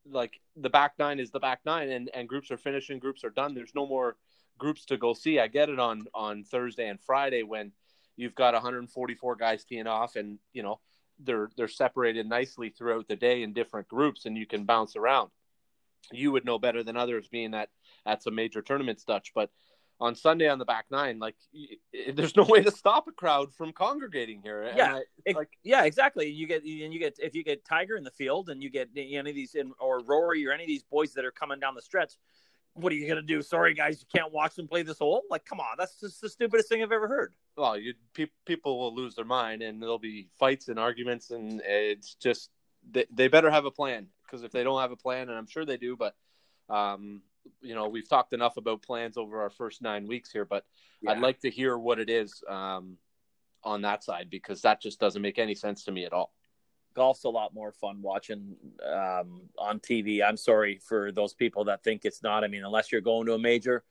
like 0.09 0.39
the 0.55 0.69
back 0.69 0.93
nine 0.99 1.19
is 1.19 1.31
the 1.31 1.39
back 1.39 1.61
nine, 1.65 1.89
and, 1.89 2.09
and 2.13 2.27
groups 2.27 2.51
are 2.51 2.57
finishing, 2.57 2.99
groups 2.99 3.23
are 3.23 3.29
done. 3.29 3.53
There's 3.53 3.75
no 3.75 3.87
more 3.87 4.17
groups 4.57 4.85
to 4.85 4.97
go 4.97 5.13
see. 5.13 5.39
I 5.39 5.47
get 5.47 5.69
it 5.69 5.79
on 5.79 6.05
on 6.13 6.43
Thursday 6.43 6.87
and 6.87 6.99
Friday 7.01 7.43
when 7.43 7.71
you've 8.15 8.35
got 8.35 8.53
144 8.53 9.35
guys 9.35 9.63
teeing 9.63 9.87
off, 9.87 10.15
and 10.15 10.39
you 10.53 10.63
know 10.63 10.79
they're 11.19 11.49
they're 11.57 11.67
separated 11.67 12.27
nicely 12.27 12.69
throughout 12.69 13.07
the 13.07 13.15
day 13.15 13.43
in 13.43 13.53
different 13.53 13.87
groups, 13.87 14.25
and 14.25 14.37
you 14.37 14.45
can 14.45 14.65
bounce 14.65 14.95
around. 14.95 15.29
You 16.11 16.31
would 16.33 16.45
know 16.45 16.59
better 16.59 16.83
than 16.83 16.97
others, 16.97 17.27
being 17.27 17.51
that 17.51 17.69
at 18.05 18.23
some 18.23 18.35
major 18.35 18.61
tournaments, 18.61 19.05
Dutch, 19.05 19.31
but 19.33 19.49
on 20.03 20.15
Sunday 20.15 20.49
on 20.49 20.59
the 20.59 20.65
back 20.65 20.85
nine, 20.91 21.17
like 21.17 21.35
there's 22.13 22.35
no 22.35 22.43
way 22.43 22.61
to 22.61 22.71
stop 22.71 23.07
a 23.07 23.11
crowd 23.11 23.53
from 23.53 23.71
congregating 23.71 24.41
here. 24.43 24.69
Yeah, 24.75 24.95
I, 24.95 25.01
it, 25.25 25.35
like 25.35 25.51
yeah, 25.63 25.85
exactly. 25.85 26.29
You 26.29 26.45
get 26.45 26.63
and 26.63 26.93
you 26.93 26.99
get 26.99 27.15
if 27.19 27.33
you 27.33 27.43
get 27.43 27.63
Tiger 27.65 27.95
in 27.95 28.03
the 28.03 28.11
field 28.11 28.49
and 28.49 28.61
you 28.61 28.69
get 28.69 28.89
any 28.95 29.17
of 29.17 29.25
these 29.25 29.55
in, 29.55 29.71
or 29.79 30.01
Rory 30.03 30.45
or 30.45 30.51
any 30.51 30.63
of 30.63 30.67
these 30.67 30.83
boys 30.83 31.13
that 31.13 31.23
are 31.23 31.31
coming 31.31 31.59
down 31.59 31.73
the 31.73 31.81
stretch. 31.81 32.15
What 32.73 32.91
are 32.91 32.95
you 32.95 33.07
gonna 33.07 33.21
do? 33.21 33.41
Sorry, 33.41 33.73
guys, 33.73 34.01
you 34.01 34.07
can't 34.13 34.33
watch 34.33 34.55
them 34.55 34.67
play 34.67 34.81
this 34.81 34.97
hole. 34.97 35.21
Like, 35.29 35.45
come 35.45 35.59
on, 35.59 35.75
that's 35.77 35.99
just 35.99 36.19
the 36.21 36.27
stupidest 36.27 36.67
thing 36.67 36.83
I've 36.83 36.91
ever 36.91 37.07
heard. 37.07 37.33
Well, 37.55 37.77
you 37.77 37.93
pe- 38.13 38.25
people 38.45 38.79
will 38.79 38.95
lose 38.95 39.15
their 39.15 39.25
mind, 39.25 39.61
and 39.61 39.81
there'll 39.81 39.99
be 39.99 40.27
fights 40.37 40.67
and 40.67 40.79
arguments, 40.79 41.29
and 41.29 41.61
it's 41.63 42.15
just 42.15 42.49
they, 42.91 43.05
they 43.13 43.27
better 43.29 43.51
have 43.51 43.65
a 43.65 43.71
plan 43.71 44.07
because 44.25 44.43
if 44.43 44.51
they 44.51 44.63
don't 44.63 44.81
have 44.81 44.91
a 44.91 44.97
plan, 44.97 45.29
and 45.29 45.37
I'm 45.37 45.47
sure 45.47 45.65
they 45.65 45.77
do, 45.77 45.95
but 45.95 46.15
um, 46.67 47.21
you 47.61 47.75
know, 47.75 47.87
we've 47.87 48.07
talked 48.07 48.33
enough 48.33 48.57
about 48.57 48.81
plans 48.81 49.17
over 49.17 49.41
our 49.41 49.49
first 49.49 49.81
nine 49.81 50.07
weeks 50.07 50.31
here, 50.31 50.45
but 50.45 50.65
yeah. 51.01 51.11
I'd 51.11 51.19
like 51.19 51.39
to 51.41 51.49
hear 51.49 51.77
what 51.77 51.99
it 51.99 52.09
is 52.09 52.43
um, 52.49 52.97
on 53.63 53.81
that 53.81 54.03
side 54.03 54.29
because 54.29 54.61
that 54.61 54.81
just 54.81 54.99
doesn't 54.99 55.21
make 55.21 55.39
any 55.39 55.55
sense 55.55 55.83
to 55.85 55.91
me 55.91 56.05
at 56.05 56.13
all. 56.13 56.33
Golf's 56.93 57.23
a 57.23 57.29
lot 57.29 57.53
more 57.53 57.71
fun 57.71 58.01
watching 58.01 58.55
um, 58.85 59.49
on 59.57 59.79
TV. 59.79 60.23
I'm 60.23 60.37
sorry 60.37 60.79
for 60.87 61.11
those 61.11 61.33
people 61.33 61.65
that 61.65 61.83
think 61.83 62.05
it's 62.05 62.21
not. 62.21 62.43
I 62.43 62.47
mean, 62.47 62.63
unless 62.63 62.91
you're 62.91 63.01
going 63.01 63.25
to 63.27 63.33
a 63.33 63.39
major, 63.39 63.83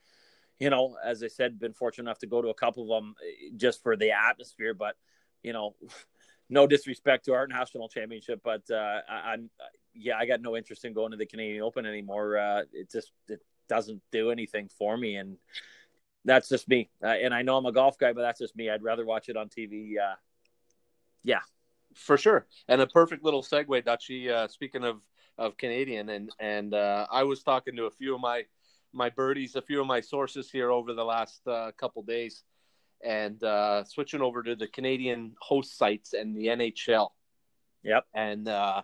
you 0.60 0.70
know, 0.70 0.96
as 1.04 1.22
I 1.22 1.28
said, 1.28 1.58
been 1.58 1.72
fortunate 1.72 2.04
enough 2.04 2.20
to 2.20 2.28
go 2.28 2.40
to 2.40 2.48
a 2.48 2.54
couple 2.54 2.84
of 2.84 3.02
them 3.02 3.14
eh, 3.26 3.50
just 3.56 3.82
for 3.82 3.96
the 3.96 4.12
atmosphere. 4.12 4.74
But 4.74 4.94
you 5.42 5.52
know, 5.52 5.74
no 6.48 6.66
disrespect 6.66 7.24
to 7.24 7.32
our 7.32 7.46
national 7.46 7.88
championship, 7.88 8.40
but 8.44 8.62
uh, 8.70 9.00
I, 9.08 9.34
am 9.34 9.50
yeah, 9.94 10.16
I 10.18 10.26
got 10.26 10.40
no 10.40 10.56
interest 10.56 10.84
in 10.84 10.92
going 10.92 11.10
to 11.12 11.16
the 11.16 11.26
Canadian 11.26 11.62
Open 11.62 11.86
anymore. 11.86 12.38
Uh, 12.38 12.62
it 12.72 12.90
just 12.90 13.12
it 13.28 13.40
doesn't 13.68 14.02
do 14.10 14.30
anything 14.30 14.68
for 14.78 14.96
me, 14.96 15.16
and 15.16 15.36
that's 16.24 16.48
just 16.48 16.68
me. 16.68 16.90
Uh, 17.02 17.08
and 17.08 17.34
I 17.34 17.42
know 17.42 17.56
I'm 17.56 17.66
a 17.66 17.72
golf 17.72 17.98
guy, 17.98 18.12
but 18.12 18.22
that's 18.22 18.40
just 18.40 18.56
me. 18.56 18.70
I'd 18.70 18.82
rather 18.82 19.04
watch 19.04 19.28
it 19.28 19.36
on 19.36 19.48
TV. 19.48 19.94
Uh, 19.98 20.14
yeah, 21.22 21.40
for 21.94 22.16
sure. 22.16 22.46
And 22.68 22.80
a 22.80 22.86
perfect 22.86 23.24
little 23.24 23.42
segue, 23.42 23.84
Dutchy. 23.84 24.30
Uh, 24.30 24.48
speaking 24.48 24.84
of 24.84 25.00
of 25.38 25.56
Canadian, 25.56 26.08
and 26.10 26.30
and 26.38 26.74
uh, 26.74 27.06
I 27.10 27.24
was 27.24 27.42
talking 27.42 27.76
to 27.76 27.84
a 27.84 27.90
few 27.90 28.14
of 28.14 28.20
my 28.20 28.44
my 28.92 29.08
birdies, 29.08 29.56
a 29.56 29.62
few 29.62 29.80
of 29.80 29.86
my 29.86 30.00
sources 30.00 30.50
here 30.50 30.70
over 30.70 30.92
the 30.92 31.04
last 31.04 31.46
uh, 31.46 31.72
couple 31.78 32.02
days, 32.02 32.44
and 33.02 33.42
uh, 33.42 33.84
switching 33.84 34.20
over 34.20 34.42
to 34.42 34.54
the 34.54 34.68
Canadian 34.68 35.34
host 35.40 35.76
sites 35.76 36.12
and 36.12 36.36
the 36.36 36.46
NHL. 36.46 37.08
Yep. 37.82 38.04
And 38.14 38.48
uh, 38.48 38.82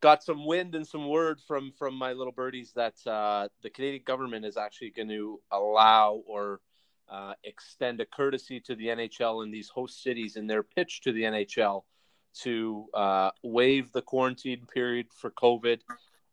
got 0.00 0.22
some 0.22 0.46
wind 0.46 0.74
and 0.74 0.86
some 0.86 1.08
word 1.08 1.40
from 1.46 1.72
from 1.78 1.94
my 1.94 2.12
little 2.12 2.32
birdies 2.32 2.72
that 2.74 2.94
uh, 3.06 3.48
the 3.62 3.70
Canadian 3.70 4.02
government 4.04 4.44
is 4.44 4.56
actually 4.56 4.90
going 4.90 5.08
to 5.08 5.40
allow 5.50 6.22
or 6.26 6.60
uh, 7.08 7.34
extend 7.44 8.00
a 8.00 8.06
courtesy 8.06 8.60
to 8.60 8.74
the 8.74 8.86
NHL 8.86 9.44
in 9.44 9.50
these 9.50 9.68
host 9.68 10.02
cities 10.02 10.36
in 10.36 10.46
their 10.46 10.62
pitch 10.62 11.00
to 11.02 11.12
the 11.12 11.22
NHL 11.22 11.84
to 12.42 12.86
uh, 12.94 13.30
waive 13.42 13.90
the 13.92 14.02
quarantine 14.02 14.66
period 14.72 15.06
for 15.12 15.30
COVID, 15.30 15.80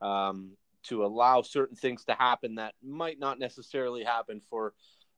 um, 0.02 0.52
to 0.84 1.06
allow 1.06 1.42
certain 1.42 1.76
things 1.76 2.06
to 2.06 2.14
happen 2.14 2.56
that 2.56 2.76
might 2.84 3.20
not 3.20 3.40
necessarily 3.40 4.04
happen 4.04 4.42
for 4.50 4.74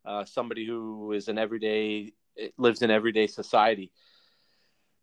uh, 0.06 0.24
somebody 0.24 0.66
who 0.66 1.12
is 1.12 1.28
an 1.28 1.38
everyday 1.38 2.14
lives 2.58 2.82
in 2.82 2.92
everyday 2.92 3.28
society. 3.28 3.92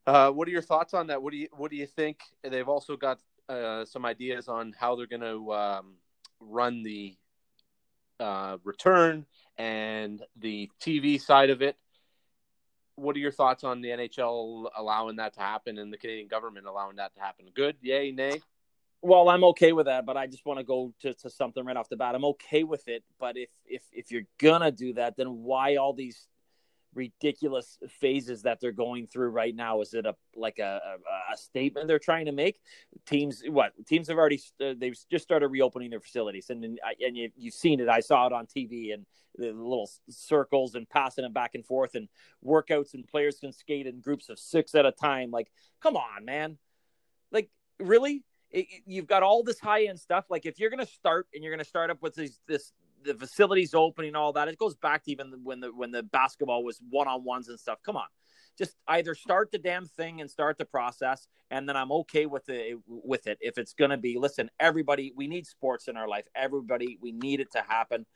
Uh, 0.07 0.31
what 0.31 0.47
are 0.47 0.51
your 0.51 0.63
thoughts 0.63 0.95
on 0.95 1.09
that? 1.09 1.23
What 1.23 1.33
do 1.33 1.39
you 1.39 1.49
what 1.53 1.71
do 1.71 1.77
you 1.77 1.87
think? 1.87 2.21
They've 2.43 2.69
also 2.69 2.97
got 2.97 3.19
uh, 3.49 3.85
some 3.85 4.05
ideas 4.05 4.49
on 4.49 4.75
how 4.79 4.97
they're 4.97 5.07
going 5.07 5.21
to 5.21 5.53
um, 5.53 5.95
run 6.41 6.83
the 6.83 7.17
uh, 8.21 8.59
return 8.65 9.27
and 9.59 10.23
the 10.37 10.71
TV 10.81 11.21
side 11.21 11.51
of 11.51 11.63
it. 11.63 11.77
What 12.97 13.17
are 13.17 13.21
your 13.21 13.33
thoughts 13.33 13.65
on 13.65 13.81
the 13.81 13.89
NHL 13.89 14.69
allowing 14.77 15.17
that 15.17 15.35
to 15.35 15.41
happen 15.41 15.79
and 15.79 15.93
the 15.93 15.97
Canadian 15.99 16.29
government 16.29 16.67
allowing 16.67 16.97
that 16.97 17.15
to 17.15 17.21
happen? 17.21 17.47
Good, 17.55 17.77
yay, 17.81 18.13
nay? 18.13 18.41
Well, 19.03 19.29
I'm 19.29 19.45
okay 19.45 19.73
with 19.73 19.87
that, 19.87 20.07
but 20.07 20.17
I 20.17 20.27
just 20.27 20.47
want 20.47 20.61
to 20.61 20.65
go 20.65 20.95
to, 21.01 21.13
to 21.13 21.29
something 21.29 21.65
right 21.65 21.77
off 21.77 21.89
the 21.89 21.97
bat. 21.97 22.15
I'm 22.15 22.25
okay 22.25 22.63
with 22.65 22.89
it, 22.89 23.05
but 23.19 23.37
if 23.37 23.51
if 23.67 23.83
if 23.93 24.11
you're 24.11 24.23
gonna 24.39 24.73
do 24.73 24.95
that, 24.95 25.17
then 25.17 25.43
why 25.43 25.77
all 25.77 25.93
these 25.93 26.27
ridiculous 26.95 27.79
phases 27.89 28.43
that 28.43 28.61
they're 28.61 28.73
going 28.73 29.07
through 29.07 29.29
right 29.29 29.55
now? 29.55 29.81
Is 29.81 29.95
it 29.95 30.07
a 30.07 30.15
like 30.35 30.59
a, 30.59 30.81
a, 30.85 31.35
a 31.35 31.37
statement 31.37 31.89
they're 31.89 31.99
trying 31.99 32.27
to 32.27 32.33
make? 32.33 32.61
Teams, 33.07 33.43
what 33.47 33.73
teams 33.87 34.09
have 34.09 34.19
already 34.19 34.41
uh, 34.61 34.75
they've 34.77 34.97
just 35.11 35.25
started 35.25 35.49
reopening 35.49 35.91
their 35.91 36.01
facilities, 36.01 36.51
and 36.51 36.65
and, 36.65 37.17
you, 37.17 37.31
you've 37.37 37.55
seen 37.55 37.81
it. 37.81 37.89
I 37.89 38.01
saw 38.01 38.27
it 38.27 38.33
on 38.33 38.47
TV 38.47 38.95
and 38.95 39.07
the 39.37 39.47
little 39.47 39.91
circles 40.09 40.75
and 40.75 40.89
passing 40.89 41.25
it 41.25 41.35
back 41.35 41.55
and 41.55 41.67
forth 41.67 41.95
and 41.95 42.09
workouts 42.45 42.95
and 42.95 43.07
players 43.07 43.39
can 43.41 43.53
skate 43.53 43.87
in 43.87 44.01
groups 44.01 44.29
of 44.29 44.39
six 44.39 44.75
at 44.75 44.87
a 44.87 44.93
time. 44.93 45.31
Like, 45.31 45.51
come 45.83 45.97
on, 45.97 46.25
man! 46.25 46.59
Like, 47.33 47.51
really? 47.79 48.25
It, 48.51 48.67
you've 48.87 49.09
got 49.09 49.25
all 49.25 49.43
this 49.43 49.59
high 49.59 49.87
end 49.87 49.99
stuff. 49.99 50.27
Like, 50.31 50.47
if 50.47 50.61
you're 50.61 50.71
to 50.71 50.87
start 50.87 51.27
and 51.35 51.43
you're 51.43 51.57
to 51.57 51.65
start 51.65 51.91
up 51.91 52.01
with 52.03 52.15
this 52.15 52.39
this 52.47 52.73
the 53.05 53.15
facilities 53.15 53.75
opening, 53.75 54.15
all 54.15 54.33
that. 54.33 54.49
It 54.49 54.59
goes 54.59 54.75
back 54.75 55.05
to 55.05 55.11
even 55.11 55.33
when 55.43 55.61
the 55.61 55.69
when 55.69 55.91
the 55.91 56.03
basketball 56.03 56.65
was 56.65 56.81
one 56.91 57.09
on 57.09 57.25
ones 57.25 57.49
and 57.49 57.59
stuff. 57.59 57.79
Come 57.85 57.97
on, 57.97 58.07
just 58.59 58.77
either 58.89 59.15
start 59.15 59.51
the 59.51 59.59
damn 59.59 59.87
thing 59.87 60.21
and 60.21 60.31
start 60.31 60.59
the 60.59 60.65
process, 60.65 61.29
and 61.51 61.69
then 61.69 61.77
I'm 61.77 61.93
okay 61.93 62.27
with 62.27 62.49
it 62.49 62.79
with 62.87 63.27
it. 63.27 63.39
If 63.41 63.59
it's 63.59 63.75
gonna 63.75 63.99
be, 63.99 64.19
listen, 64.19 64.51
everybody, 64.59 65.13
we 65.15 65.29
need 65.29 65.47
sports 65.47 65.89
in 65.89 65.97
our 65.97 66.09
life. 66.09 66.25
Everybody, 66.35 66.99
we 67.01 67.13
need 67.13 67.41
it 67.41 67.53
to 67.53 67.63
happen. 67.67 68.07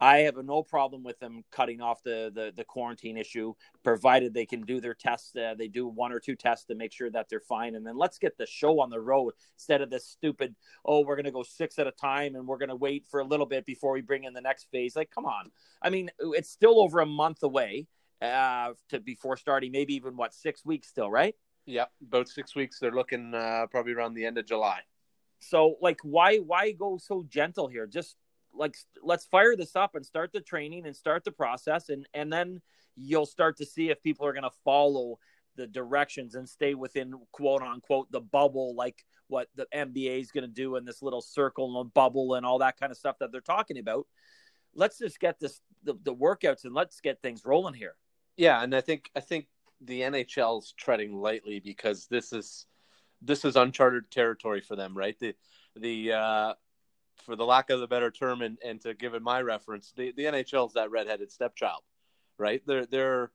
I 0.00 0.18
have 0.20 0.36
no 0.42 0.62
problem 0.62 1.02
with 1.02 1.18
them 1.18 1.44
cutting 1.50 1.82
off 1.82 2.02
the, 2.02 2.32
the, 2.34 2.52
the 2.56 2.64
quarantine 2.64 3.18
issue, 3.18 3.52
provided 3.84 4.32
they 4.32 4.46
can 4.46 4.62
do 4.62 4.80
their 4.80 4.94
tests. 4.94 5.36
Uh, 5.36 5.54
they 5.56 5.68
do 5.68 5.86
one 5.86 6.10
or 6.10 6.18
two 6.18 6.34
tests 6.34 6.64
to 6.66 6.74
make 6.74 6.92
sure 6.92 7.10
that 7.10 7.28
they're 7.28 7.40
fine, 7.40 7.74
and 7.74 7.86
then 7.86 7.98
let's 7.98 8.18
get 8.18 8.38
the 8.38 8.46
show 8.46 8.80
on 8.80 8.88
the 8.88 9.00
road 9.00 9.34
instead 9.56 9.82
of 9.82 9.90
this 9.90 10.06
stupid. 10.06 10.54
Oh, 10.86 11.04
we're 11.04 11.16
gonna 11.16 11.30
go 11.30 11.42
six 11.42 11.78
at 11.78 11.86
a 11.86 11.92
time, 11.92 12.34
and 12.34 12.46
we're 12.46 12.58
gonna 12.58 12.76
wait 12.76 13.06
for 13.10 13.20
a 13.20 13.24
little 13.24 13.46
bit 13.46 13.66
before 13.66 13.92
we 13.92 14.00
bring 14.00 14.24
in 14.24 14.32
the 14.32 14.40
next 14.40 14.68
phase. 14.70 14.96
Like, 14.96 15.10
come 15.10 15.26
on! 15.26 15.50
I 15.82 15.90
mean, 15.90 16.10
it's 16.18 16.50
still 16.50 16.80
over 16.80 17.00
a 17.00 17.06
month 17.06 17.42
away 17.42 17.86
uh, 18.22 18.72
to 18.88 19.00
before 19.00 19.36
starting. 19.36 19.70
Maybe 19.70 19.94
even 19.94 20.16
what 20.16 20.32
six 20.32 20.64
weeks 20.64 20.88
still, 20.88 21.10
right? 21.10 21.34
Yeah, 21.66 21.86
about 22.02 22.28
six 22.28 22.56
weeks. 22.56 22.78
They're 22.78 22.90
looking 22.90 23.34
uh, 23.34 23.66
probably 23.70 23.92
around 23.92 24.14
the 24.14 24.24
end 24.24 24.38
of 24.38 24.46
July. 24.46 24.80
So, 25.40 25.76
like, 25.80 25.98
why 26.02 26.38
why 26.38 26.72
go 26.72 26.98
so 26.98 27.24
gentle 27.28 27.68
here? 27.68 27.86
Just 27.86 28.16
like 28.54 28.76
let's 29.02 29.26
fire 29.26 29.56
this 29.56 29.76
up 29.76 29.94
and 29.94 30.04
start 30.04 30.32
the 30.32 30.40
training 30.40 30.86
and 30.86 30.96
start 30.96 31.24
the 31.24 31.30
process 31.30 31.88
and 31.88 32.06
and 32.14 32.32
then 32.32 32.60
you'll 32.96 33.26
start 33.26 33.56
to 33.56 33.64
see 33.64 33.90
if 33.90 34.02
people 34.02 34.26
are 34.26 34.32
going 34.32 34.42
to 34.42 34.50
follow 34.64 35.18
the 35.56 35.66
directions 35.66 36.34
and 36.34 36.48
stay 36.48 36.74
within 36.74 37.14
quote 37.32 37.62
unquote 37.62 38.10
the 38.10 38.20
bubble 38.20 38.74
like 38.74 39.04
what 39.28 39.48
the 39.54 39.66
NBA 39.74 40.20
is 40.20 40.32
going 40.32 40.42
to 40.42 40.52
do 40.52 40.76
in 40.76 40.84
this 40.84 41.02
little 41.02 41.20
circle 41.20 41.80
and 41.80 41.94
bubble 41.94 42.34
and 42.34 42.44
all 42.44 42.58
that 42.58 42.78
kind 42.78 42.90
of 42.90 42.98
stuff 42.98 43.16
that 43.20 43.30
they're 43.30 43.40
talking 43.40 43.78
about. 43.78 44.06
Let's 44.74 44.98
just 44.98 45.20
get 45.20 45.38
this 45.38 45.60
the, 45.84 45.94
the 46.02 46.14
workouts 46.14 46.64
and 46.64 46.74
let's 46.74 47.00
get 47.00 47.22
things 47.22 47.42
rolling 47.44 47.74
here. 47.74 47.94
Yeah 48.36 48.62
and 48.62 48.74
i 48.74 48.80
think 48.80 49.10
i 49.14 49.20
think 49.20 49.46
the 49.82 50.00
nhl's 50.00 50.72
treading 50.76 51.14
lightly 51.14 51.60
because 51.60 52.06
this 52.06 52.32
is 52.32 52.66
this 53.22 53.44
is 53.44 53.56
uncharted 53.56 54.10
territory 54.10 54.60
for 54.60 54.76
them 54.76 54.96
right? 54.96 55.18
The 55.18 55.34
the 55.76 56.12
uh 56.12 56.54
for 57.22 57.36
the 57.36 57.44
lack 57.44 57.70
of 57.70 57.82
a 57.82 57.88
better 57.88 58.10
term, 58.10 58.42
and, 58.42 58.58
and 58.64 58.80
to 58.82 58.94
give 58.94 59.14
it 59.14 59.22
my 59.22 59.40
reference, 59.40 59.92
the, 59.96 60.12
the 60.16 60.24
NHL 60.24 60.68
is 60.68 60.74
that 60.74 60.90
redheaded 60.90 61.30
stepchild, 61.30 61.82
right? 62.38 62.62
They're 62.66 62.86
they're 62.86 63.30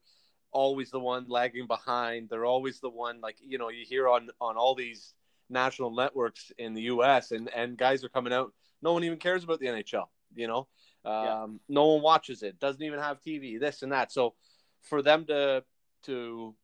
always 0.51 0.89
the 0.89 0.99
one 0.99 1.25
lagging 1.27 1.67
behind. 1.67 2.29
They're 2.29 2.45
always 2.45 2.79
the 2.79 2.89
one 2.89 3.21
like 3.21 3.37
you 3.41 3.57
know 3.57 3.69
you 3.69 3.85
hear 3.85 4.07
on 4.07 4.29
on 4.39 4.57
all 4.57 4.75
these 4.75 5.13
national 5.49 5.91
networks 5.91 6.51
in 6.57 6.73
the 6.73 6.83
U.S. 6.83 7.31
and 7.31 7.49
and 7.53 7.77
guys 7.77 8.03
are 8.03 8.09
coming 8.09 8.33
out. 8.33 8.53
No 8.81 8.93
one 8.93 9.03
even 9.03 9.17
cares 9.17 9.43
about 9.43 9.59
the 9.59 9.67
NHL. 9.67 10.05
You 10.33 10.47
know, 10.47 10.67
um, 11.05 11.13
yeah. 11.13 11.45
no 11.69 11.85
one 11.93 12.01
watches 12.01 12.43
it. 12.43 12.59
Doesn't 12.59 12.83
even 12.83 12.99
have 12.99 13.21
TV. 13.21 13.59
This 13.59 13.83
and 13.83 13.91
that. 13.91 14.11
So 14.11 14.33
for 14.81 15.01
them 15.01 15.25
to 15.25 15.63
to 16.03 16.55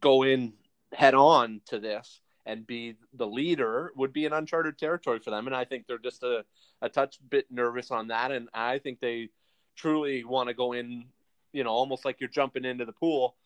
go 0.00 0.22
in 0.22 0.52
head 0.92 1.14
on 1.14 1.60
to 1.66 1.78
this 1.78 2.20
and 2.48 2.66
be 2.66 2.96
the 3.12 3.26
leader 3.26 3.92
would 3.94 4.12
be 4.12 4.24
an 4.24 4.32
uncharted 4.32 4.78
territory 4.78 5.20
for 5.20 5.30
them. 5.30 5.46
And 5.46 5.54
I 5.54 5.66
think 5.66 5.86
they're 5.86 5.98
just 5.98 6.22
a, 6.22 6.44
a 6.80 6.88
touch 6.88 7.18
bit 7.28 7.44
nervous 7.50 7.90
on 7.90 8.08
that. 8.08 8.32
And 8.32 8.48
I 8.54 8.78
think 8.78 9.00
they 9.00 9.28
truly 9.76 10.24
want 10.24 10.48
to 10.48 10.54
go 10.54 10.72
in, 10.72 11.04
you 11.52 11.62
know, 11.62 11.70
almost 11.70 12.06
like 12.06 12.20
you're 12.20 12.30
jumping 12.30 12.64
into 12.64 12.86
the 12.86 12.92
pool. 12.92 13.36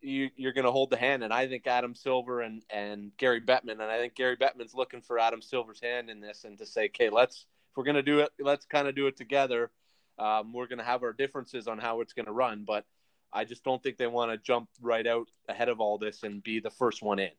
You, 0.00 0.30
you're 0.36 0.54
going 0.54 0.64
to 0.64 0.72
hold 0.72 0.88
the 0.88 0.96
hand. 0.96 1.22
And 1.22 1.34
I 1.34 1.46
think 1.48 1.66
Adam 1.66 1.94
Silver 1.94 2.40
and, 2.40 2.62
and 2.70 3.14
Gary 3.18 3.42
Bettman, 3.42 3.72
and 3.72 3.82
I 3.82 3.98
think 3.98 4.14
Gary 4.14 4.38
Bettman's 4.38 4.74
looking 4.74 5.02
for 5.02 5.18
Adam 5.18 5.42
Silver's 5.42 5.80
hand 5.82 6.08
in 6.08 6.20
this 6.20 6.44
and 6.44 6.56
to 6.56 6.64
say, 6.64 6.86
okay, 6.86 7.10
let's, 7.10 7.44
if 7.70 7.76
we're 7.76 7.84
going 7.84 7.96
to 7.96 8.02
do 8.02 8.20
it, 8.20 8.30
let's 8.40 8.64
kind 8.64 8.88
of 8.88 8.94
do 8.96 9.06
it 9.06 9.18
together. 9.18 9.70
Um, 10.18 10.54
we're 10.54 10.66
going 10.66 10.78
to 10.78 10.84
have 10.84 11.02
our 11.02 11.12
differences 11.12 11.68
on 11.68 11.78
how 11.78 12.00
it's 12.00 12.14
going 12.14 12.24
to 12.24 12.32
run. 12.32 12.64
But 12.66 12.86
I 13.34 13.44
just 13.44 13.64
don't 13.64 13.82
think 13.82 13.98
they 13.98 14.06
want 14.06 14.32
to 14.32 14.38
jump 14.38 14.70
right 14.80 15.06
out 15.06 15.28
ahead 15.46 15.68
of 15.68 15.78
all 15.78 15.98
this 15.98 16.22
and 16.22 16.42
be 16.42 16.58
the 16.60 16.70
first 16.70 17.02
one 17.02 17.18
in. 17.18 17.30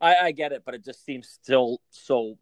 I, 0.00 0.16
I 0.16 0.32
get 0.32 0.52
it, 0.52 0.62
but 0.64 0.74
it 0.74 0.84
just 0.84 1.04
seems 1.04 1.28
still 1.28 1.80
so 1.90 2.38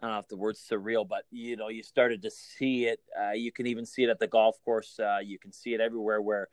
I 0.00 0.06
don't 0.06 0.14
know 0.16 0.20
if 0.20 0.28
the 0.28 0.36
word's 0.36 0.66
surreal, 0.68 1.06
but 1.08 1.24
you 1.30 1.56
know, 1.56 1.68
you 1.68 1.82
started 1.82 2.22
to 2.22 2.30
see 2.30 2.86
it. 2.86 3.00
Uh, 3.18 3.32
you 3.32 3.52
can 3.52 3.66
even 3.66 3.86
see 3.86 4.02
it 4.02 4.10
at 4.10 4.18
the 4.18 4.26
golf 4.26 4.56
course. 4.64 4.98
Uh, 4.98 5.18
you 5.24 5.38
can 5.38 5.52
see 5.52 5.72
it 5.72 5.80
everywhere. 5.80 6.20
Where, 6.20 6.48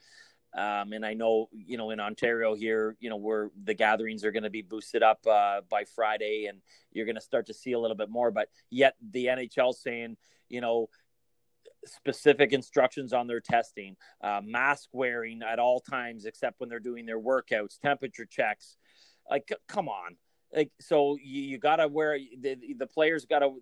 um, 0.56 0.94
and 0.94 1.06
I 1.06 1.16
know, 1.16 1.50
you 1.52 1.78
know, 1.78 1.90
in 1.90 2.00
Ontario 2.00 2.54
here, 2.54 2.96
you 3.00 3.10
know, 3.10 3.18
where 3.18 3.50
the 3.64 3.74
gatherings 3.74 4.24
are 4.24 4.32
going 4.32 4.44
to 4.44 4.52
be 4.52 4.62
boosted 4.62 5.02
up 5.02 5.26
uh, 5.26 5.62
by 5.70 5.86
Friday, 5.86 6.46
and 6.46 6.60
you're 6.92 7.06
going 7.06 7.16
to 7.16 7.22
start 7.22 7.48
to 7.48 7.54
see 7.54 7.72
a 7.72 7.80
little 7.80 7.98
bit 7.98 8.10
more. 8.10 8.30
But 8.30 8.50
yet, 8.70 8.96
the 9.12 9.26
NHL 9.26 9.74
saying, 9.74 10.18
you 10.48 10.62
know, 10.62 10.90
specific 11.86 12.54
instructions 12.54 13.12
on 13.12 13.28
their 13.28 13.40
testing, 13.40 13.96
uh, 14.24 14.42
mask 14.44 14.90
wearing 14.94 15.42
at 15.42 15.58
all 15.60 15.80
times 15.80 16.26
except 16.26 16.60
when 16.60 16.70
they're 16.70 16.80
doing 16.80 17.06
their 17.06 17.20
workouts, 17.20 17.80
temperature 17.80 18.26
checks. 18.26 18.78
Like, 19.32 19.52
come 19.68 19.90
on. 19.90 20.18
Like, 20.54 20.72
so 20.80 21.18
you, 21.24 21.42
you 21.44 21.58
got 21.58 21.78
to 21.78 21.88
wear 21.88 22.20
the, 22.40 22.58
the 22.78 22.88
players 22.88 23.26
got 23.26 23.40
to 23.40 23.56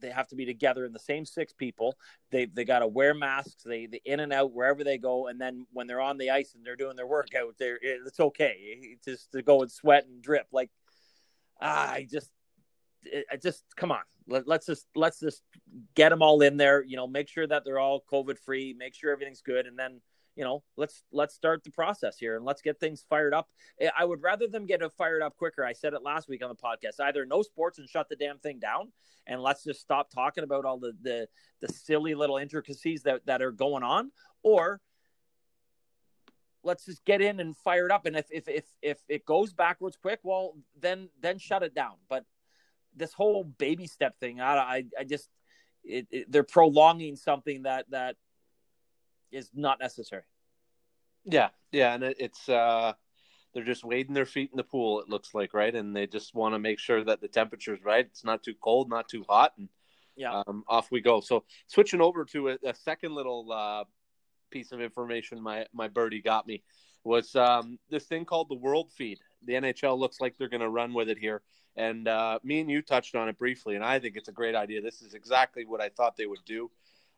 they 0.00 0.10
have 0.10 0.28
to 0.28 0.36
be 0.36 0.44
together 0.46 0.84
in 0.84 0.92
the 0.92 0.98
same 0.98 1.24
six 1.24 1.52
people. 1.52 1.96
They 2.30 2.46
they 2.46 2.64
got 2.64 2.80
to 2.80 2.86
wear 2.86 3.14
masks. 3.14 3.62
They 3.64 3.86
they 3.86 4.00
in 4.04 4.20
and 4.20 4.32
out 4.32 4.52
wherever 4.52 4.84
they 4.84 4.98
go. 4.98 5.26
And 5.26 5.40
then 5.40 5.66
when 5.72 5.86
they're 5.86 6.00
on 6.00 6.18
the 6.18 6.30
ice 6.30 6.54
and 6.54 6.64
they're 6.64 6.76
doing 6.76 6.96
their 6.96 7.06
workout, 7.06 7.54
they're 7.58 7.78
it's 7.80 8.20
okay 8.20 8.96
just 9.04 9.32
to 9.32 9.42
go 9.42 9.62
and 9.62 9.70
sweat 9.70 10.06
and 10.06 10.22
drip. 10.22 10.46
Like 10.52 10.70
ah, 11.60 11.92
I 11.92 12.06
just 12.10 12.30
I 13.30 13.36
just 13.36 13.64
come 13.76 13.92
on. 13.92 14.02
Let, 14.28 14.48
us 14.48 14.66
just 14.66 14.86
let's 14.94 15.18
just 15.18 15.42
get 15.94 16.10
them 16.10 16.22
all 16.22 16.42
in 16.42 16.56
there. 16.56 16.84
You 16.84 16.96
know, 16.96 17.06
make 17.06 17.28
sure 17.28 17.46
that 17.46 17.64
they're 17.64 17.78
all 17.78 18.04
COVID 18.12 18.38
free. 18.38 18.74
Make 18.76 18.94
sure 18.94 19.10
everything's 19.10 19.42
good, 19.42 19.66
and 19.66 19.78
then 19.78 20.00
you 20.36 20.44
know 20.44 20.62
let's 20.76 21.04
let's 21.12 21.34
start 21.34 21.62
the 21.64 21.70
process 21.70 22.16
here 22.18 22.36
and 22.36 22.44
let's 22.44 22.62
get 22.62 22.80
things 22.80 23.04
fired 23.08 23.34
up. 23.34 23.48
Eh, 23.80 23.90
I 23.98 24.04
would 24.04 24.22
rather 24.22 24.46
them 24.46 24.66
get 24.66 24.82
it 24.82 24.92
fired 24.92 25.22
up 25.22 25.36
quicker. 25.36 25.64
I 25.64 25.72
said 25.72 25.92
it 25.92 26.02
last 26.02 26.28
week 26.28 26.42
on 26.42 26.48
the 26.48 26.54
podcast. 26.56 27.00
Either 27.00 27.26
no 27.26 27.42
sports 27.42 27.78
and 27.78 27.88
shut 27.88 28.08
the 28.08 28.16
damn 28.16 28.38
thing 28.38 28.58
down, 28.58 28.92
and 29.26 29.42
let's 29.42 29.64
just 29.64 29.80
stop 29.80 30.10
talking 30.10 30.44
about 30.44 30.64
all 30.64 30.78
the 30.78 30.92
the 31.02 31.28
the 31.60 31.68
silly 31.68 32.14
little 32.14 32.38
intricacies 32.38 33.02
that 33.02 33.26
that 33.26 33.42
are 33.42 33.52
going 33.52 33.82
on, 33.82 34.10
or 34.42 34.80
let's 36.64 36.84
just 36.84 37.04
get 37.04 37.20
in 37.20 37.40
and 37.40 37.56
fire 37.56 37.86
it 37.86 37.92
up. 37.92 38.06
And 38.06 38.16
if 38.16 38.26
if 38.30 38.48
if 38.48 38.64
if 38.80 38.98
it 39.08 39.26
goes 39.26 39.52
backwards 39.52 39.96
quick, 40.00 40.20
well 40.22 40.54
then 40.80 41.08
then 41.20 41.38
shut 41.38 41.62
it 41.62 41.74
down. 41.74 41.94
But 42.08 42.24
this 42.94 43.12
whole 43.12 43.44
baby 43.44 43.86
step 43.86 44.18
thing, 44.18 44.40
I 44.40 44.56
I, 44.56 44.84
I 45.00 45.04
just 45.04 45.28
it, 45.84 46.06
it, 46.10 46.30
they're 46.30 46.42
prolonging 46.42 47.16
something 47.16 47.62
that 47.62 47.86
that 47.90 48.16
is 49.32 49.50
not 49.54 49.80
necessary. 49.80 50.22
Yeah, 51.24 51.48
yeah, 51.70 51.94
and 51.94 52.02
it, 52.02 52.16
it's 52.18 52.48
uh 52.48 52.92
they're 53.54 53.64
just 53.64 53.84
wading 53.84 54.14
their 54.14 54.26
feet 54.26 54.50
in 54.50 54.56
the 54.56 54.64
pool. 54.64 55.00
It 55.00 55.08
looks 55.08 55.34
like 55.34 55.54
right, 55.54 55.74
and 55.74 55.94
they 55.94 56.06
just 56.06 56.34
want 56.34 56.54
to 56.54 56.58
make 56.58 56.78
sure 56.78 57.04
that 57.04 57.20
the 57.20 57.28
temperature 57.28 57.74
is 57.74 57.84
right. 57.84 58.06
It's 58.06 58.24
not 58.24 58.42
too 58.42 58.54
cold, 58.60 58.88
not 58.88 59.08
too 59.08 59.24
hot, 59.28 59.52
and 59.58 59.68
yeah, 60.16 60.42
um, 60.46 60.64
off 60.68 60.90
we 60.90 61.00
go. 61.00 61.20
So 61.20 61.44
switching 61.66 62.00
over 62.00 62.24
to 62.26 62.50
a, 62.50 62.58
a 62.64 62.74
second 62.74 63.14
little 63.14 63.50
uh, 63.52 63.84
piece 64.50 64.72
of 64.72 64.80
information 64.80 65.42
my 65.42 65.66
my 65.72 65.88
birdie 65.88 66.22
got 66.22 66.46
me 66.46 66.62
was 67.04 67.34
um, 67.34 67.78
this 67.90 68.04
thing 68.04 68.24
called 68.24 68.48
the 68.48 68.54
World 68.54 68.90
Feed. 68.92 69.18
The 69.44 69.54
NHL 69.54 69.98
looks 69.98 70.20
like 70.20 70.36
they're 70.38 70.48
going 70.48 70.60
to 70.60 70.68
run 70.68 70.94
with 70.94 71.08
it 71.08 71.18
here. 71.18 71.42
And 71.74 72.06
uh, 72.06 72.38
me 72.44 72.60
and 72.60 72.70
you 72.70 72.82
touched 72.82 73.14
on 73.14 73.28
it 73.28 73.38
briefly, 73.38 73.76
and 73.76 73.84
I 73.84 73.98
think 73.98 74.16
it's 74.16 74.28
a 74.28 74.32
great 74.32 74.54
idea. 74.54 74.82
This 74.82 75.00
is 75.00 75.14
exactly 75.14 75.64
what 75.64 75.80
I 75.80 75.88
thought 75.88 76.16
they 76.16 76.26
would 76.26 76.44
do. 76.44 76.70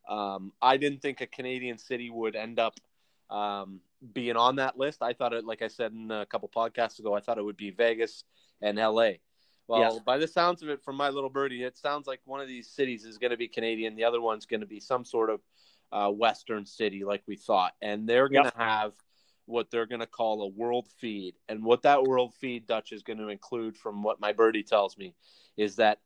Um, 0.08 0.52
I 0.61 0.76
didn't 0.76 1.00
think 1.00 1.20
a 1.20 1.26
Canadian 1.26 1.78
city 1.78 2.11
would 2.11 2.37
end 2.37 2.58
up 2.58 2.78
um, 3.30 3.80
being 4.12 4.37
on 4.37 4.56
that 4.56 4.78
list. 4.78 5.02
I 5.02 5.12
thought 5.12 5.32
it, 5.32 5.44
like 5.44 5.62
I 5.62 5.68
said 5.68 5.92
in 5.92 6.11
a 6.11 6.26
couple 6.26 6.49
podcasts 6.54 6.99
ago, 6.99 7.14
I 7.14 7.20
thought 7.20 7.38
it 7.38 7.44
would 7.44 7.56
be 7.56 7.70
Vegas 7.70 8.25
and 8.61 8.78
LA. 8.78 9.12
Well, 9.66 9.80
yes. 9.80 9.99
by 10.04 10.18
the 10.18 10.28
sounds 10.28 10.62
of 10.62 10.68
it, 10.68 10.82
from 10.82 10.96
my 10.96 11.08
little 11.08 11.30
birdie, 11.30 11.62
it 11.62 11.78
sounds 11.78 12.06
like 12.06 12.20
one 12.26 12.40
of 12.40 12.49
these 12.49 12.68
cities 12.68 13.04
is 13.04 13.16
going 13.16 13.30
to 13.30 13.37
be 13.37 13.49
Canadian. 13.49 13.96
The 13.96 14.04
other 14.04 14.20
one's 14.20 14.44
going 14.44 14.61
to 14.61 14.66
be 14.66 14.78
some 14.78 15.04
sort 15.06 15.30
of 15.30 15.40
uh, 15.90 16.11
Western 16.11 16.66
city, 16.66 17.04
like 17.04 17.23
we 17.26 17.37
thought, 17.37 17.73
and 17.80 18.06
they're 18.06 18.28
going 18.28 18.44
to 18.44 18.52
yep. 18.56 18.68
have 18.68 18.92
what 19.46 19.70
they're 19.70 19.87
going 19.87 20.00
to 20.00 20.06
call 20.06 20.42
a 20.42 20.49
world 20.49 20.88
feed. 20.99 21.34
And 21.49 21.64
what 21.64 21.82
that 21.82 22.02
world 22.02 22.34
feed, 22.34 22.66
Dutch, 22.66 22.92
is 22.92 23.02
going 23.02 23.18
to 23.18 23.28
include, 23.28 23.76
from 23.76 24.02
what 24.02 24.20
my 24.20 24.32
birdie 24.32 24.62
tells 24.62 24.99
me, 24.99 25.14
is 25.56 25.76
that 25.76 26.00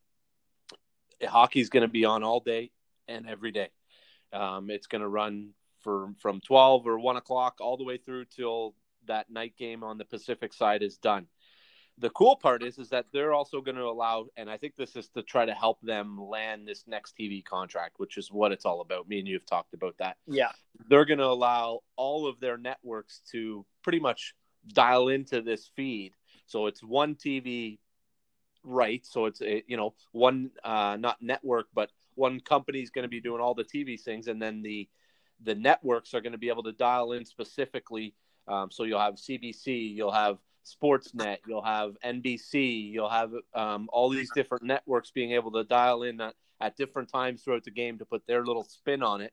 hockey's 1.26 1.69
going 1.69 1.83
to 1.83 1.88
be 1.88 2.05
on 2.05 2.23
all 2.23 2.40
day 2.40 2.71
and 3.07 3.28
every 3.28 3.50
day. 3.50 3.71
Um, 4.33 4.71
it's 4.71 4.87
going 4.87 5.03
to 5.03 5.09
run 5.09 5.51
for 5.81 6.11
from 6.19 6.41
12 6.41 6.87
or 6.87 6.99
1 6.99 7.17
o'clock 7.17 7.59
all 7.61 7.77
the 7.77 7.85
way 7.85 7.97
through 7.97 8.27
till 8.27 8.75
that 9.07 9.31
night 9.31 9.55
game 9.57 9.83
on 9.83 9.99
the 9.99 10.05
Pacific 10.05 10.53
side 10.53 10.83
is 10.83 10.99
done. 10.99 11.27
The 11.99 12.11
cool 12.11 12.37
part 12.37 12.62
is 12.62 12.79
is 12.79 12.91
that 12.91 13.07
they're 13.12 13.33
also 13.33 13.61
going 13.61 13.77
to 13.77 13.83
allow 13.85 14.27
and 14.37 14.49
i 14.49 14.57
think 14.57 14.77
this 14.77 14.95
is 14.95 15.09
to 15.09 15.23
try 15.23 15.45
to 15.45 15.53
help 15.53 15.81
them 15.81 16.17
land 16.17 16.69
this 16.69 16.85
next 16.87 17.17
tv 17.19 17.45
contract 17.45 17.95
which 17.97 18.17
is 18.17 18.31
what 18.31 18.53
it's 18.53 18.64
all 18.64 18.81
about. 18.81 19.09
Me 19.09 19.19
and 19.19 19.27
you 19.27 19.35
have 19.35 19.47
talked 19.47 19.75
about 19.75 19.97
that. 19.99 20.17
Yeah. 20.27 20.53
They're 20.88 21.05
going 21.05 21.19
to 21.19 21.27
allow 21.27 21.81
all 21.97 22.29
of 22.29 22.38
their 22.38 22.57
networks 22.57 23.21
to 23.33 23.67
pretty 23.83 23.99
much 23.99 24.35
dial 24.73 25.09
into 25.09 25.43
this 25.43 25.71
feed. 25.75 26.12
So 26.47 26.67
it's 26.67 26.83
one 26.83 27.17
tv 27.17 27.79
right? 28.64 29.05
So 29.05 29.27
it's 29.27 29.41
a, 29.41 29.64
you 29.67 29.77
know 29.77 29.95
one 30.12 30.51
uh, 30.62 30.97
not 31.01 31.17
network 31.21 31.67
but 31.75 31.91
one 32.18 32.40
company 32.40 32.81
is 32.81 32.90
going 32.90 33.04
to 33.04 33.09
be 33.09 33.20
doing 33.20 33.40
all 33.40 33.54
the 33.54 33.64
tv 33.64 34.00
things 34.00 34.28
and 34.28 34.40
then 34.40 34.62
the 34.62 34.88
the 35.44 35.54
networks 35.54 36.14
are 36.14 36.20
going 36.20 36.33
to 36.33 36.38
be 36.38 36.48
able 36.48 36.62
to 36.62 36.72
dial 36.72 37.12
in 37.12 37.24
specifically 37.24 38.14
um, 38.48 38.70
so 38.70 38.85
you'll 38.85 39.00
have 39.00 39.14
cbc 39.14 39.94
you'll 39.94 40.12
have 40.12 40.38
Sportsnet, 40.68 41.38
you'll 41.46 41.62
have 41.62 41.96
NBC, 42.04 42.90
you'll 42.92 43.09
have 43.09 43.33
um, 43.54 43.88
all 43.92 44.11
these 44.11 44.31
different 44.35 44.64
networks 44.64 45.11
being 45.11 45.33
able 45.33 45.50
to 45.52 45.64
dial 45.64 46.02
in 46.02 46.20
at, 46.20 46.35
at, 46.61 46.76
different 46.76 47.09
times 47.09 47.42
throughout 47.42 47.64
the 47.64 47.70
game 47.70 47.98
to 47.98 48.04
put 48.04 48.26
their 48.26 48.44
little 48.44 48.64
spin 48.64 49.02
on 49.02 49.20
it. 49.20 49.33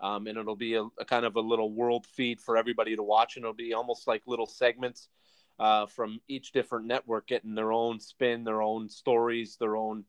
Um, 0.00 0.26
and 0.26 0.36
it'll 0.36 0.56
be 0.56 0.74
a, 0.74 0.84
a, 0.98 1.04
kind 1.04 1.24
of 1.24 1.36
a 1.36 1.40
little 1.40 1.72
world 1.72 2.06
feed 2.06 2.40
for 2.40 2.56
everybody 2.56 2.96
to 2.96 3.02
watch, 3.02 3.36
and 3.36 3.44
it'll 3.44 3.54
be 3.54 3.72
almost 3.72 4.06
like 4.06 4.22
little 4.26 4.46
segments 4.46 5.08
uh, 5.58 5.86
from 5.86 6.20
each 6.28 6.52
different 6.52 6.86
network 6.86 7.28
getting 7.28 7.54
their 7.54 7.72
own 7.72 8.00
spin, 8.00 8.44
their 8.44 8.60
own 8.60 8.88
stories, 8.88 9.56
their 9.56 9.76
own 9.76 10.04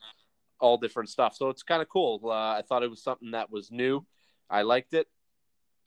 all 0.59 0.77
different 0.77 1.09
stuff. 1.09 1.35
So 1.35 1.49
it's 1.49 1.63
kind 1.63 1.81
of 1.81 1.89
cool. 1.89 2.21
Uh, 2.23 2.29
I 2.31 2.63
thought 2.67 2.83
it 2.83 2.89
was 2.89 3.03
something 3.03 3.31
that 3.31 3.51
was 3.51 3.71
new. 3.71 4.05
I 4.49 4.61
liked 4.61 4.93
it. 4.93 5.07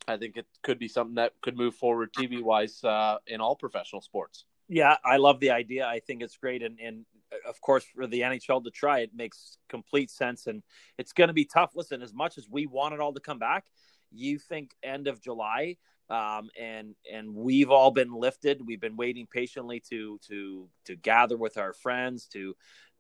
I 0.06 0.16
think 0.16 0.36
it 0.36 0.46
could 0.62 0.78
be 0.78 0.88
something 0.88 1.16
that 1.16 1.32
could 1.42 1.56
move 1.56 1.74
forward 1.74 2.12
TV 2.12 2.42
wise 2.42 2.82
uh, 2.82 3.18
in 3.26 3.40
all 3.40 3.56
professional 3.56 4.00
sports. 4.00 4.44
Yeah, 4.68 4.96
I 5.04 5.16
love 5.16 5.40
the 5.40 5.50
idea. 5.50 5.86
I 5.86 6.00
think 6.00 6.22
it's 6.22 6.36
great, 6.36 6.62
and 6.62 6.78
and 6.78 7.06
uh, 7.32 7.48
of 7.48 7.60
course 7.60 7.84
for 7.94 8.06
the 8.06 8.20
NHL 8.20 8.62
to 8.64 8.70
try 8.70 9.00
it 9.00 9.10
makes 9.14 9.58
complete 9.68 10.10
sense. 10.10 10.46
And 10.46 10.62
it's 10.98 11.12
going 11.12 11.28
to 11.28 11.34
be 11.34 11.44
tough. 11.44 11.72
Listen, 11.74 12.02
as 12.02 12.14
much 12.14 12.38
as 12.38 12.48
we 12.50 12.66
want 12.66 12.94
it 12.94 13.00
all 13.00 13.14
to 13.14 13.20
come 13.20 13.38
back, 13.38 13.64
you 14.10 14.38
think 14.38 14.72
end 14.82 15.08
of 15.08 15.20
July, 15.22 15.76
um, 16.10 16.50
and 16.58 16.94
and 17.10 17.34
we've 17.34 17.70
all 17.70 17.90
been 17.90 18.12
lifted. 18.12 18.66
We've 18.66 18.80
been 18.80 18.96
waiting 18.96 19.26
patiently 19.26 19.80
to 19.90 20.18
to 20.28 20.68
to 20.84 20.96
gather 20.96 21.36
with 21.36 21.56
our 21.56 21.72
friends 21.72 22.26
to 22.28 22.54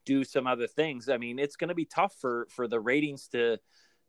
do 0.08 0.24
some 0.24 0.46
other 0.46 0.66
things. 0.66 1.10
I 1.10 1.18
mean, 1.18 1.38
it's 1.38 1.56
going 1.56 1.68
to 1.68 1.74
be 1.74 1.84
tough 1.84 2.14
for 2.18 2.48
for 2.50 2.66
the 2.66 2.80
ratings 2.80 3.28
to 3.28 3.58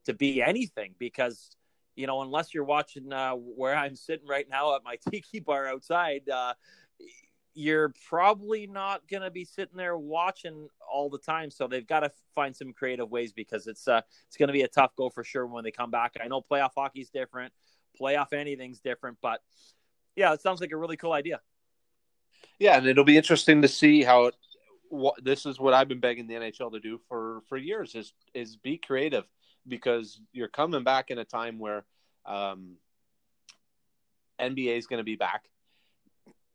to 0.05 0.13
be 0.13 0.41
anything 0.41 0.95
because 0.97 1.57
you 1.95 2.07
know 2.07 2.21
unless 2.21 2.53
you're 2.53 2.63
watching 2.63 3.12
uh, 3.12 3.33
where 3.33 3.75
I'm 3.75 3.97
sitting 3.97 4.27
right 4.27 4.47
now 4.49 4.75
at 4.75 4.83
my 4.83 4.97
tiki 5.12 5.41
bar 5.41 5.67
outside. 5.67 6.27
Uh, 6.29 6.53
you're 7.55 7.91
probably 8.07 8.67
not 8.67 9.05
going 9.09 9.23
to 9.23 9.31
be 9.31 9.43
sitting 9.43 9.75
there 9.75 9.97
watching 9.97 10.69
all 10.89 11.09
the 11.09 11.17
time. 11.17 11.51
So 11.51 11.67
they've 11.67 11.85
got 11.85 12.01
to 12.01 12.12
find 12.33 12.55
some 12.55 12.71
creative 12.71 13.09
ways 13.09 13.33
because 13.33 13.67
it's 13.67 13.85
uh, 13.85 14.01
it's 14.27 14.38
going 14.38 14.47
to 14.47 14.53
be 14.53 14.62
a 14.62 14.67
tough 14.69 14.95
go 14.95 15.09
for 15.09 15.25
sure 15.25 15.45
when 15.45 15.65
they 15.65 15.71
come 15.71 15.91
back. 15.91 16.15
I 16.23 16.29
know 16.29 16.41
playoff 16.41 16.71
hockey's 16.77 17.09
different, 17.09 17.51
playoff 17.99 18.31
anything's 18.31 18.79
different, 18.79 19.17
but 19.21 19.41
yeah, 20.15 20.31
it 20.31 20.41
sounds 20.41 20.62
like 20.62 20.71
a 20.71 20.77
really 20.77 20.95
cool 20.95 21.12
idea. 21.12 21.41
Yeah, 22.59 22.77
and 22.77 22.88
it'll 22.88 23.03
be 23.03 23.17
interesting 23.17 23.62
to 23.63 23.67
see 23.67 24.03
how 24.03 24.27
it. 24.27 24.35
What, 24.89 25.23
this 25.23 25.45
is 25.45 25.60
what 25.60 25.73
I've 25.73 25.88
been 25.88 25.99
begging 25.99 26.28
the 26.28 26.34
NHL 26.34 26.71
to 26.71 26.80
do 26.80 26.99
for 27.08 27.41
for 27.47 27.58
years 27.58 27.95
is 27.95 28.13
is 28.34 28.58
be 28.58 28.78
creative 28.78 29.25
because 29.67 30.19
you're 30.34 30.47
coming 30.47 30.84
back 30.84 31.12
in 31.12 31.19
a 31.19 31.25
time 31.25 31.60
where 31.60 31.86
um, 32.25 32.78
NBA 34.39 34.78
is 34.78 34.88
going 34.88 34.99
to 34.99 35.04
be 35.04 35.15
back 35.15 35.45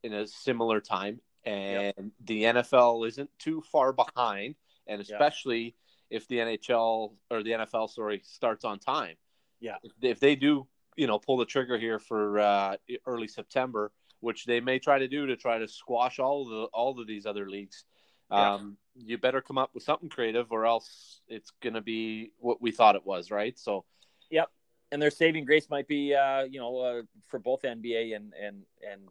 in 0.03 0.13
a 0.13 0.27
similar 0.27 0.81
time, 0.81 1.21
and 1.45 1.95
yep. 1.97 2.07
the 2.25 2.43
NFL 2.45 3.07
isn't 3.09 3.31
too 3.39 3.63
far 3.73 3.93
behind, 3.93 4.55
and 4.87 5.01
especially 5.01 5.63
yep. 6.11 6.23
if 6.23 6.29
the 6.29 6.37
NHL 6.39 7.13
or 7.31 7.43
the 7.43 7.53
NFL, 7.53 7.91
sorry, 7.91 8.21
starts 8.25 8.65
on 8.65 8.79
time. 8.79 9.17
Yeah, 9.61 9.77
if, 9.83 9.93
if 10.03 10.21
they 10.21 10.37
do, 10.37 10.67
you 10.97 11.07
know, 11.07 11.19
pull 11.19 11.37
the 11.37 11.47
trigger 11.47 11.79
here 11.79 11.99
for 11.99 12.41
uh, 12.41 12.77
early 13.07 13.29
September, 13.29 13.93
which 14.21 14.45
they 14.45 14.61
may 14.61 14.79
try 14.79 14.99
to 14.99 15.09
do 15.09 15.27
to 15.27 15.37
try 15.37 15.59
to 15.59 15.69
squash 15.69 16.19
all 16.19 16.45
the 16.45 16.65
all 16.73 16.99
of 17.01 17.07
these 17.07 17.27
other 17.27 17.49
leagues. 17.49 17.85
Um, 18.31 18.77
you 18.97 19.19
better 19.19 19.41
come 19.41 19.59
up 19.59 19.71
with 19.75 19.83
something 19.83 20.09
creative, 20.09 20.53
or 20.53 20.67
else 20.67 21.21
it's 21.29 21.51
going 21.63 21.75
to 21.75 21.81
be 21.81 22.31
what 22.39 22.61
we 22.63 22.71
thought 22.71 22.97
it 22.97 23.05
was, 23.07 23.31
right? 23.31 23.59
So, 23.59 23.85
yep. 24.31 24.51
And 24.93 25.03
their 25.03 25.11
saving 25.11 25.45
grace 25.45 25.69
might 25.69 25.89
be, 25.89 26.15
uh, 26.15 26.45
you 26.45 26.61
know, 26.61 26.79
uh, 26.79 27.03
for 27.29 27.39
both 27.39 27.63
NBA 27.63 28.15
and 28.15 28.33
and 28.41 28.63
and 28.89 29.09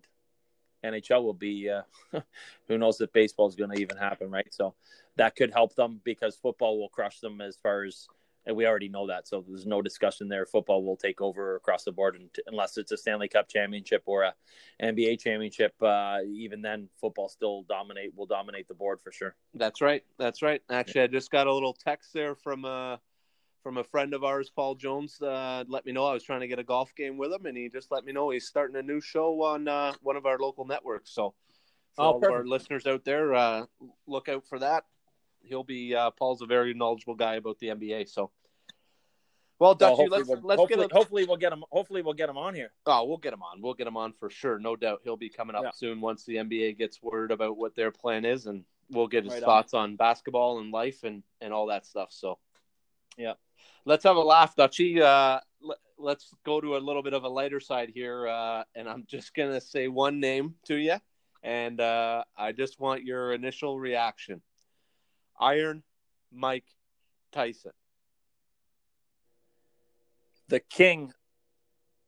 NHL 0.84 1.24
will 1.24 1.34
be. 1.34 1.70
Uh, 1.70 1.82
who 2.68 2.78
knows 2.78 3.02
if 3.02 3.12
baseball 3.12 3.48
is 3.48 3.56
going 3.56 3.72
to 3.72 3.82
even 3.82 3.98
happen, 3.98 4.30
right? 4.32 4.54
So 4.54 4.76
that 5.18 5.36
could 5.36 5.52
help 5.52 5.76
them 5.76 6.02
because 6.04 6.36
football 6.36 6.80
will 6.80 6.90
crush 6.90 7.20
them 7.20 7.42
as 7.42 7.58
far 7.58 7.84
as 7.84 8.08
and 8.46 8.56
we 8.56 8.68
already 8.68 8.90
know 8.90 9.08
that. 9.08 9.28
So 9.28 9.44
there's 9.48 9.66
no 9.66 9.82
discussion 9.82 10.28
there. 10.28 10.46
Football 10.46 10.84
will 10.84 10.98
take 10.98 11.22
over 11.22 11.56
across 11.56 11.84
the 11.84 11.92
board, 11.92 12.18
unless 12.48 12.78
it's 12.78 12.92
a 12.92 12.98
Stanley 12.98 13.28
Cup 13.28 13.48
championship 13.50 14.04
or 14.06 14.24
a 14.24 14.34
NBA 14.82 15.20
championship. 15.20 15.74
Uh, 15.82 16.20
even 16.34 16.62
then, 16.62 16.90
football 17.00 17.30
still 17.30 17.64
dominate 17.64 18.14
will 18.16 18.26
dominate 18.26 18.68
the 18.68 18.74
board 18.74 19.00
for 19.04 19.12
sure. 19.12 19.36
That's 19.54 19.82
right. 19.82 20.04
That's 20.18 20.42
right. 20.42 20.62
Actually, 20.70 21.02
I 21.02 21.08
just 21.08 21.32
got 21.32 21.48
a 21.48 21.54
little 21.54 21.74
text 21.74 22.14
there 22.14 22.36
from 22.36 22.66
a 22.66 23.00
from 23.62 23.78
a 23.78 23.84
friend 23.84 24.14
of 24.14 24.26
ours, 24.26 24.52
Paul 24.54 24.76
Jones. 24.76 25.22
Uh, 25.22 25.64
let 25.70 25.86
me 25.86 25.94
know 25.94 26.06
I 26.06 26.14
was 26.14 26.24
trying 26.24 26.42
to 26.42 26.48
get 26.48 26.60
a 26.60 26.64
golf 26.64 26.94
game 26.96 27.18
with 27.18 27.32
him, 27.32 27.46
and 27.46 27.56
he 27.56 27.70
just 27.70 27.92
let 27.92 28.04
me 28.04 28.12
know 28.12 28.30
he's 28.30 28.48
starting 28.48 28.76
a 28.76 28.82
new 28.82 29.00
show 29.00 29.42
on 29.42 29.68
uh, 29.70 29.94
one 30.02 30.18
of 30.18 30.26
our 30.26 30.38
local 30.38 30.66
networks. 30.66 31.12
So. 31.12 31.34
For 31.96 32.02
oh, 32.02 32.06
all 32.06 32.18
of 32.18 32.24
our 32.24 32.44
listeners 32.44 32.88
out 32.88 33.06
there, 33.06 33.36
uh, 33.36 33.66
look 34.08 34.28
out 34.28 34.48
for 34.48 34.58
that 34.58 34.86
he'll 35.44 35.64
be 35.64 35.96
uh, 35.96 36.12
Paul's 36.12 36.42
a 36.42 36.46
very 36.46 36.74
knowledgeable 36.74 37.16
guy 37.16 37.36
about 37.36 37.60
the 37.60 37.68
NBA. 37.68 38.10
So, 38.10 38.32
well, 39.60 39.76
Dutchy, 39.76 40.04
well, 40.04 40.20
let's 40.20 40.28
we'll, 40.28 40.42
let's 40.44 40.60
hopefully, 40.60 40.84
get 40.84 40.92
a... 40.92 40.96
hopefully 40.96 41.26
we'll 41.26 41.38
get 41.38 41.54
him. 41.54 41.64
Hopefully 41.72 42.02
we'll 42.02 42.14
get 42.14 42.30
him 42.30 42.38
on 42.38 42.56
here. 42.56 42.72
Oh, 42.86 43.06
we'll 43.06 43.18
get 43.18 43.34
him 43.34 43.44
on. 43.44 43.62
We'll 43.62 43.74
get 43.74 43.88
him 43.88 43.98
on 43.98 44.14
for 44.14 44.30
sure, 44.30 44.60
no 44.60 44.76
doubt. 44.76 45.02
He'll 45.04 45.18
be 45.18 45.30
coming 45.30 45.56
up 45.56 45.64
yeah. 45.64 45.72
soon 45.74 46.02
once 46.02 46.26
the 46.26 46.36
NBA 46.36 46.78
gets 46.78 47.02
word 47.02 47.32
about 47.32 47.58
what 47.58 47.76
their 47.76 47.92
plan 47.92 48.26
is, 48.26 48.48
and 48.48 48.64
we'll 48.90 49.08
get 49.08 49.24
his 49.24 49.34
right 49.34 49.44
thoughts 49.44 49.74
on. 49.74 49.92
on 49.92 49.96
basketball 49.96 50.60
and 50.60 50.72
life 50.72 51.04
and 51.04 51.24
and 51.42 51.54
all 51.54 51.68
that 51.68 51.86
stuff. 51.86 52.10
So, 52.12 52.40
yeah, 53.18 53.34
let's 53.86 54.04
have 54.04 54.16
a 54.16 54.22
laugh, 54.22 54.56
Dutchy. 54.56 55.02
Uh, 55.02 55.40
let, 55.98 56.18
us 56.18 56.34
go 56.46 56.60
to 56.60 56.76
a 56.76 56.80
little 56.80 57.04
bit 57.04 57.14
of 57.14 57.24
a 57.24 57.30
lighter 57.30 57.60
side 57.60 57.92
here, 57.94 58.28
uh, 58.28 58.64
and 58.76 58.90
I'm 58.90 59.06
just 59.08 59.34
gonna 59.34 59.62
say 59.62 59.88
one 59.88 60.20
name 60.20 60.56
to 60.66 60.76
you, 60.76 60.98
and 61.44 61.80
uh, 61.80 62.24
I 62.36 62.52
just 62.52 62.80
want 62.80 63.04
your 63.04 63.34
initial 63.34 63.80
reaction. 63.80 64.42
Iron 65.40 65.84
Mike 66.32 66.66
Tyson. 67.32 67.72
The 70.50 70.60
king, 70.60 71.14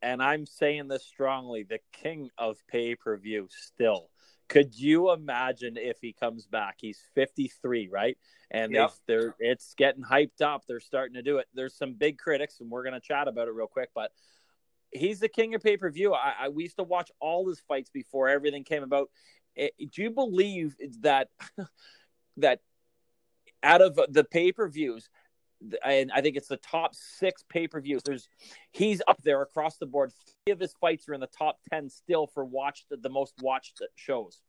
and 0.02 0.22
I'm 0.22 0.46
saying 0.46 0.88
this 0.88 1.06
strongly, 1.06 1.64
the 1.64 1.80
king 1.94 2.30
of 2.38 2.58
pay 2.68 2.96
per 2.96 3.18
view 3.18 3.48
still. 3.50 4.10
Could 4.48 4.78
you 4.78 5.12
imagine 5.12 5.76
if 5.78 5.98
he 6.02 6.14
comes 6.14 6.46
back? 6.46 6.76
He's 6.80 7.00
53, 7.16 7.88
right? 7.88 8.16
And 8.52 8.74
yep. 8.74 8.92
they're 9.08 9.36
it's 9.40 9.74
getting 9.76 10.04
hyped 10.04 10.42
up. 10.42 10.64
They're 10.68 10.80
starting 10.80 11.16
to 11.16 11.24
do 11.24 11.40
it. 11.40 11.48
There's 11.56 11.76
some 11.76 11.94
big 11.94 12.20
critics, 12.20 12.60
and 12.60 12.70
we're 12.70 12.84
going 12.84 12.94
to 12.94 13.00
chat 13.00 13.28
about 13.28 13.48
it 13.48 13.56
real 13.56 13.68
quick. 13.68 13.90
But 13.96 14.12
he's 14.92 15.20
the 15.20 15.30
king 15.30 15.56
of 15.56 15.64
pay 15.64 15.78
per 15.78 15.90
view. 15.90 16.14
I, 16.14 16.34
I, 16.42 16.50
we 16.50 16.64
used 16.64 16.78
to 16.78 16.84
watch 16.84 17.12
all 17.20 17.48
his 17.48 17.60
fights 17.62 17.90
before 17.90 18.30
everything 18.30 18.64
came 18.64 18.84
about. 18.84 19.10
It, 19.56 19.74
do 19.92 20.04
you 20.04 20.12
believe 20.12 20.76
that 21.02 21.30
that 22.38 22.60
out 23.66 23.82
of 23.82 24.00
the 24.10 24.24
pay 24.24 24.52
per 24.52 24.70
views, 24.70 25.10
and 25.84 26.12
I 26.14 26.22
think 26.22 26.38
it's 26.38 26.48
the 26.48 26.58
top 26.58 26.96
six 26.96 27.44
pay 27.50 27.68
per 27.68 27.82
views. 27.82 28.04
There's 28.04 28.30
he's 28.72 29.02
up 29.08 29.22
there 29.24 29.42
across 29.42 29.78
the 29.78 29.86
board. 29.86 30.14
Three 30.46 30.54
of 30.54 30.60
his 30.60 30.74
fights 30.80 31.10
are 31.10 31.14
in 31.14 31.22
the 31.22 31.28
top 31.28 31.60
ten 31.70 31.90
still 31.90 32.28
for 32.28 32.46
watched 32.46 32.86
the 32.90 33.10
most 33.10 33.34
watched 33.42 33.82
shows. 33.96 34.42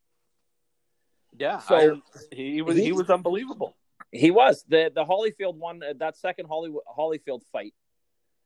Yeah, 1.38 1.58
so 1.58 1.76
I, 1.76 2.34
he 2.34 2.62
was 2.62 2.76
he 2.76 2.92
was 2.92 3.10
unbelievable. 3.10 3.74
He 4.12 4.30
was 4.30 4.64
the 4.68 4.92
the 4.94 5.04
Holyfield 5.04 5.56
one. 5.56 5.82
Uh, 5.82 5.94
that 5.98 6.16
second 6.16 6.46
Holly, 6.46 6.72
Holyfield 6.96 7.42
fight 7.52 7.74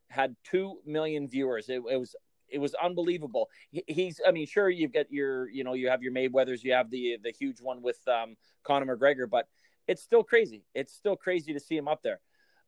had 0.09 0.37
two 0.45 0.81
million 0.87 1.29
viewers. 1.29 1.69
It, 1.69 1.83
it 1.91 1.97
was 1.97 2.15
it 2.49 2.59
was 2.59 2.75
unbelievable. 2.75 3.49
He, 3.71 3.85
he's 3.87 4.21
I 4.27 4.33
mean, 4.33 4.47
sure 4.47 4.69
you've 4.69 4.93
got 4.93 5.11
your 5.11 5.49
you 5.49 5.65
know 5.65 5.75
you 5.75 5.89
have 5.89 6.03
your 6.03 6.13
Mayweather's, 6.13 6.65
you 6.65 6.73
have 6.73 6.91
the 6.91 7.19
the 7.23 7.31
huge 7.31 7.61
one 7.61 7.83
with 7.83 7.99
um, 8.09 8.37
Conor 8.65 8.97
McGregor, 8.97 9.29
but 9.31 9.47
it's 9.87 10.03
still 10.03 10.23
crazy. 10.23 10.65
It's 10.75 10.95
still 10.95 11.17
crazy 11.17 11.53
to 11.53 11.61
see 11.61 11.77
him 11.77 11.89
up 11.89 12.03
there. 12.03 12.21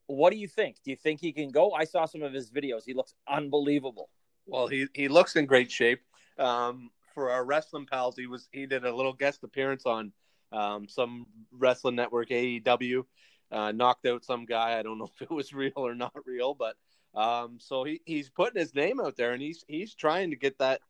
What 0.06 0.30
do 0.30 0.38
you 0.38 0.48
think? 0.48 0.76
Do 0.84 0.90
you 0.90 0.96
think 0.96 1.20
he 1.20 1.32
can 1.32 1.50
go? 1.50 1.72
I 1.72 1.84
saw 1.84 2.06
some 2.06 2.22
of 2.22 2.32
his 2.32 2.50
videos. 2.50 2.82
He 2.84 2.94
looks 2.94 3.14
unbelievable. 3.28 4.08
Well, 4.46 4.66
he 4.66 4.86
he 4.94 5.08
looks 5.08 5.36
in 5.36 5.46
great 5.46 5.70
shape. 5.70 6.00
Um, 6.38 6.90
for 7.14 7.30
our 7.30 7.44
wrestling 7.44 7.86
pals, 7.86 8.16
he 8.16 8.26
was 8.26 8.48
he 8.52 8.66
did 8.66 8.84
a 8.84 8.94
little 8.94 9.12
guest 9.12 9.44
appearance 9.44 9.86
on 9.86 10.12
um, 10.50 10.88
some 10.88 11.26
wrestling 11.52 11.96
network 11.96 12.30
AEW. 12.30 13.04
Uh, 13.50 13.70
knocked 13.70 14.06
out 14.06 14.24
some 14.24 14.46
guy. 14.46 14.78
I 14.78 14.82
don't 14.82 14.98
know 14.98 15.10
if 15.14 15.22
it 15.22 15.30
was 15.30 15.52
real 15.52 15.72
or 15.76 15.94
not 15.94 16.14
real, 16.24 16.54
but 16.54 16.76
um, 17.14 17.58
so 17.60 17.84
he, 17.84 18.00
he's 18.04 18.30
putting 18.30 18.60
his 18.60 18.74
name 18.74 19.00
out 19.00 19.16
there, 19.16 19.32
and 19.32 19.42
he's 19.42 19.64
he's 19.68 19.94
trying 19.94 20.30
to 20.30 20.36
get 20.36 20.58
that 20.58 20.80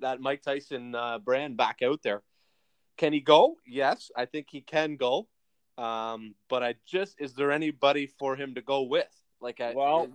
that 0.00 0.20
Mike 0.20 0.42
Tyson 0.42 0.94
uh, 0.94 1.18
brand 1.18 1.56
back 1.56 1.82
out 1.82 2.02
there. 2.02 2.22
Can 2.96 3.12
he 3.12 3.20
go? 3.20 3.56
Yes, 3.66 4.10
I 4.16 4.26
think 4.26 4.48
he 4.50 4.60
can 4.60 4.96
go. 4.96 5.28
Um, 5.78 6.34
but 6.48 6.62
I 6.62 6.74
just 6.86 7.20
is 7.20 7.34
there 7.34 7.50
anybody 7.50 8.06
for 8.06 8.36
him 8.36 8.54
to 8.54 8.62
go 8.62 8.82
with? 8.82 9.08
Like, 9.40 9.60
I, 9.60 9.72
well, 9.74 10.08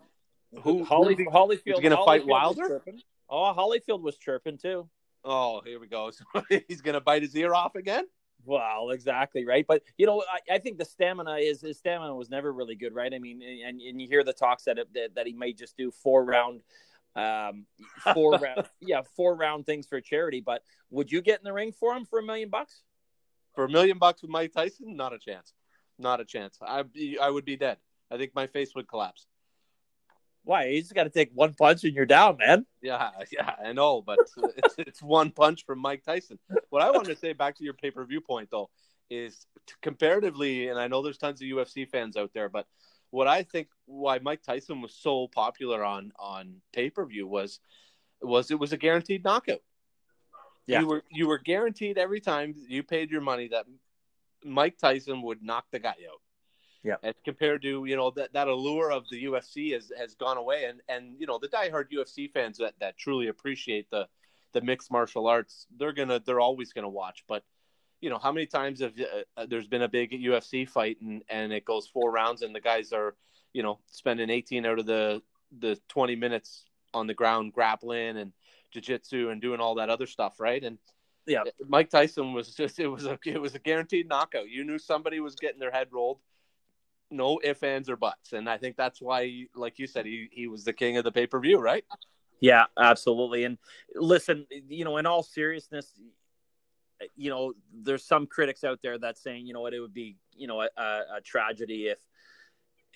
who 0.62 0.84
Holly, 0.84 1.16
who 1.16 1.26
Holyfield 1.26 1.82
going 1.82 1.96
to 1.96 2.04
fight 2.06 2.26
Wilder? 2.26 2.82
Oh, 3.30 3.54
Holyfield 3.56 4.02
was 4.02 4.18
chirping 4.18 4.58
too. 4.58 4.88
Oh, 5.24 5.62
here 5.66 5.80
we 5.80 5.88
go. 5.88 6.12
So 6.34 6.44
he's 6.68 6.82
going 6.82 6.94
to 6.94 7.02
bite 7.02 7.22
his 7.22 7.36
ear 7.36 7.54
off 7.54 7.76
again. 7.76 8.06
Well, 8.46 8.92
exactly 8.92 9.46
right. 9.46 9.66
But 9.68 9.84
you 9.98 10.06
know, 10.06 10.24
I, 10.32 10.56
I, 10.56 10.60
think 10.60 10.78
the 10.78 10.86
stamina 10.86 11.36
is 11.36 11.60
his 11.60 11.80
stamina 11.80 12.16
was 12.16 12.30
never 12.30 12.54
really 12.54 12.76
good, 12.76 12.96
right? 12.96 13.14
I 13.14 13.20
mean, 13.20 13.42
and, 13.42 13.82
and 13.82 14.02
you 14.02 14.08
hear 14.08 14.24
the 14.24 14.32
talks 14.32 14.64
that, 14.64 14.78
it, 14.78 14.88
that 14.94 15.16
that 15.16 15.28
he 15.28 15.34
may 15.34 15.52
just 15.52 15.76
do 15.76 15.92
four 15.92 16.24
round, 16.24 16.62
um, 17.16 17.66
four 18.14 18.32
round, 18.38 18.70
yeah, 18.80 19.02
four 19.18 19.36
round 19.36 19.66
things 19.66 19.88
for 19.88 20.00
charity. 20.00 20.40
But 20.40 20.64
would 20.92 21.12
you 21.12 21.22
get 21.22 21.40
in 21.40 21.44
the 21.44 21.52
ring 21.52 21.74
for 21.74 21.94
him 21.94 22.06
for 22.06 22.20
a 22.20 22.24
million 22.24 22.50
bucks? 22.50 22.84
For 23.58 23.64
a 23.64 23.70
million 23.70 23.98
bucks 23.98 24.22
with 24.22 24.30
Mike 24.30 24.54
Tyson, 24.54 24.96
not 24.96 25.14
a 25.14 25.18
chance. 25.18 25.52
Not 25.98 26.22
a 26.22 26.26
chance. 26.26 26.60
I 26.62 26.84
I 27.20 27.28
would 27.28 27.44
be 27.44 27.58
dead. 27.58 27.78
I 28.12 28.18
think 28.18 28.36
my 28.36 28.46
face 28.46 28.76
would 28.76 28.88
collapse. 28.88 29.26
Why? 30.44 30.66
You 30.66 30.80
just 30.80 30.94
got 30.94 31.06
to 31.06 31.10
take 31.10 31.32
one 31.34 31.56
punch 31.56 31.84
and 31.84 31.96
you're 31.96 32.06
down, 32.06 32.38
man. 32.38 32.68
Yeah, 32.84 33.10
yeah, 33.32 33.56
I 33.66 33.74
know, 33.74 34.04
but 34.04 34.20
it's, 34.58 34.76
it's 34.78 35.02
one 35.02 35.32
punch 35.32 35.66
from 35.66 35.80
Mike 35.80 36.04
Tyson. 36.04 36.38
What 36.70 36.84
I 36.84 36.92
wanted 36.92 37.16
to 37.16 37.20
say 37.20 37.34
back 37.34 37.58
to 37.58 37.64
your 37.64 37.74
pay 37.74 37.90
per 37.90 38.06
view 38.06 38.22
point 38.22 38.50
though 38.52 38.70
is 39.10 39.48
comparatively, 39.82 40.68
and 40.68 40.78
I 40.80 40.88
know 40.88 41.02
there's 41.02 41.18
tons 41.18 41.42
of 41.42 41.48
UFC 41.48 41.90
fans 41.90 42.16
out 42.16 42.30
there, 42.36 42.50
but 42.50 42.68
what 43.10 43.28
I 43.28 43.42
think 43.42 43.70
why 43.88 44.20
Mike 44.20 44.44
Tyson 44.44 44.84
was 44.84 44.94
so 44.94 45.30
popular 45.30 45.84
on 45.84 46.12
on 46.20 46.62
pay 46.74 46.92
per 46.92 47.08
view 47.08 47.26
was 47.26 47.60
was 48.22 48.52
it 48.52 48.60
was 48.60 48.72
a 48.72 48.78
guaranteed 48.78 49.24
knockout. 49.24 49.62
Yeah. 50.68 50.82
You 50.82 50.88
were 50.88 51.04
you 51.10 51.28
were 51.28 51.38
guaranteed 51.38 51.98
every 51.98 52.20
time 52.20 52.54
you 52.68 52.84
paid 52.84 53.10
your 53.10 53.22
money 53.22 53.48
that 53.48 53.66
Mike 54.44 54.78
Tyson 54.78 55.22
would 55.24 55.42
knock 55.42 55.66
the 55.72 55.80
guy 55.80 55.90
out. 55.90 56.22
Yeah. 56.84 56.96
As 57.04 57.16
compared 57.26 57.64
to, 57.64 57.86
you 57.86 57.96
know, 57.96 58.12
that, 58.12 58.34
that 58.34 58.48
allure 58.48 58.92
of 58.92 59.06
the 59.10 59.26
UFC 59.26 59.74
has, 59.74 59.92
has 59.98 60.16
gone 60.16 60.38
away. 60.38 60.66
And, 60.66 60.82
and, 60.88 61.20
you 61.20 61.28
know, 61.28 61.38
the 61.38 61.50
diehard 61.50 61.92
UFC 61.92 62.32
fans 62.32 62.58
that, 62.60 62.76
that 62.80 62.98
truly 62.98 63.28
appreciate 63.28 63.90
the, 63.90 64.08
the 64.54 64.62
mixed 64.62 64.92
martial 64.92 65.28
arts, 65.28 65.68
they're 65.78 65.92
to, 65.92 66.22
they're 66.26 66.40
always 66.40 66.72
going 66.72 66.84
to 66.84 66.90
watch. 66.90 67.24
But, 67.28 67.44
you 68.00 68.10
know, 68.10 68.20
how 68.20 68.32
many 68.32 68.46
times 68.46 68.80
have 68.80 68.94
uh, 69.36 69.48
there's 69.48 69.68
been 69.68 69.82
a 69.82 69.90
big 69.90 70.12
UFC 70.12 70.70
fight 70.70 70.98
and, 71.02 71.24
and 71.30 71.52
it 71.52 71.66
goes 71.66 71.88
four 71.88 72.12
rounds 72.12 72.42
and 72.42 72.56
the 72.56 72.62
guys 72.62 72.94
are, 72.94 73.16
you 73.54 73.64
know, 73.64 73.80
spending 73.88 74.30
18 74.30 74.66
out 74.66 74.80
of 74.80 74.86
the, 74.86 75.22
the 75.60 75.78
20 75.90 76.16
minutes 76.16 76.66
on 76.94 77.08
the 77.08 77.14
ground 77.14 77.54
grappling 77.54 78.18
and, 78.18 78.32
jiu-jitsu 78.72 79.30
and 79.30 79.42
doing 79.42 79.60
all 79.60 79.76
that 79.76 79.90
other 79.90 80.08
stuff 80.08 80.40
right? 80.40 80.64
And 80.64 80.78
yeah. 81.26 81.44
mike 81.68 81.90
tyson 81.90 82.34
was 82.34 82.56
just 82.56 82.80
it 82.80 82.88
was 82.88 83.06
a 83.06 83.20
it 83.26 83.40
was 83.42 83.56
a 83.56 83.60
guaranteed 83.60 84.08
knockout. 84.08 84.50
You 84.50 84.64
knew 84.64 84.80
somebody 84.80 85.20
was 85.20 85.36
getting 85.36 85.60
their 85.60 85.72
head 85.72 85.88
rolled 85.92 86.20
no 87.10 87.40
ifs 87.44 87.64
ands 87.64 87.90
or 87.90 87.96
buts. 87.96 88.34
And 88.34 88.50
i 88.50 88.58
think 88.58 88.76
that's 88.76 89.02
why 89.02 89.46
like 89.56 89.80
you 89.80 89.88
said 89.88 90.06
he, 90.06 90.30
he 90.32 90.48
was 90.48 90.64
the 90.64 90.74
king 90.74 90.98
of 90.98 91.04
the 91.04 91.12
pay-per-view 91.12 91.60
right? 91.60 91.86
Yeah 92.40 92.66
absolutely. 92.78 93.44
And 93.44 93.58
listen 93.96 94.46
you 94.68 94.86
know 94.86 94.98
in 94.98 95.06
all 95.06 95.24
seriousness 95.24 95.94
you 97.16 97.30
know 97.30 97.54
there's 97.74 98.04
some 98.04 98.26
critics 98.26 98.64
out 98.64 98.80
there 98.82 98.98
that 98.98 99.18
saying 99.18 99.46
you 99.46 99.54
know 99.54 99.62
what 99.62 99.74
it 99.74 99.80
would 99.80 99.94
be 99.94 100.18
you 100.36 100.48
know 100.48 100.62
a, 100.62 100.70
a 101.16 101.22
tragedy 101.24 101.88
if 101.88 102.00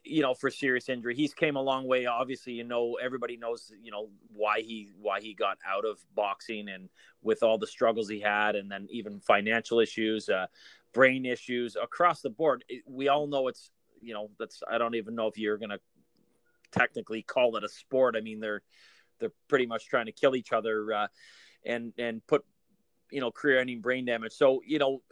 you 0.03 0.21
know, 0.21 0.33
for 0.33 0.49
serious 0.49 0.89
injury. 0.89 1.15
He's 1.15 1.33
came 1.33 1.55
a 1.55 1.61
long 1.61 1.85
way. 1.85 2.05
Obviously, 2.05 2.53
you 2.53 2.63
know, 2.63 2.97
everybody 3.01 3.37
knows, 3.37 3.71
you 3.83 3.91
know, 3.91 4.09
why 4.33 4.61
he 4.61 4.91
why 4.99 5.21
he 5.21 5.33
got 5.33 5.57
out 5.67 5.85
of 5.85 5.99
boxing 6.15 6.69
and 6.69 6.89
with 7.21 7.43
all 7.43 7.57
the 7.57 7.67
struggles 7.67 8.09
he 8.09 8.19
had, 8.19 8.55
and 8.55 8.71
then 8.71 8.87
even 8.89 9.19
financial 9.19 9.79
issues, 9.79 10.27
uh, 10.27 10.47
brain 10.93 11.25
issues 11.25 11.77
across 11.81 12.21
the 12.21 12.29
board. 12.29 12.63
We 12.87 13.09
all 13.09 13.27
know 13.27 13.47
it's, 13.47 13.69
you 14.01 14.13
know, 14.13 14.31
that's 14.39 14.63
I 14.69 14.79
don't 14.79 14.95
even 14.95 15.13
know 15.13 15.27
if 15.27 15.37
you're 15.37 15.57
gonna 15.57 15.79
technically 16.71 17.21
call 17.21 17.55
it 17.57 17.63
a 17.63 17.69
sport. 17.69 18.15
I 18.17 18.21
mean, 18.21 18.39
they're 18.39 18.63
they're 19.19 19.33
pretty 19.47 19.67
much 19.67 19.87
trying 19.87 20.07
to 20.07 20.11
kill 20.11 20.35
each 20.35 20.51
other 20.51 20.91
uh, 20.93 21.07
and 21.63 21.93
and 21.99 22.25
put 22.25 22.43
you 23.11 23.21
know 23.21 23.29
career-ending 23.29 23.81
brain 23.81 24.05
damage. 24.05 24.33
So 24.33 24.61
you 24.65 24.79
know. 24.79 25.01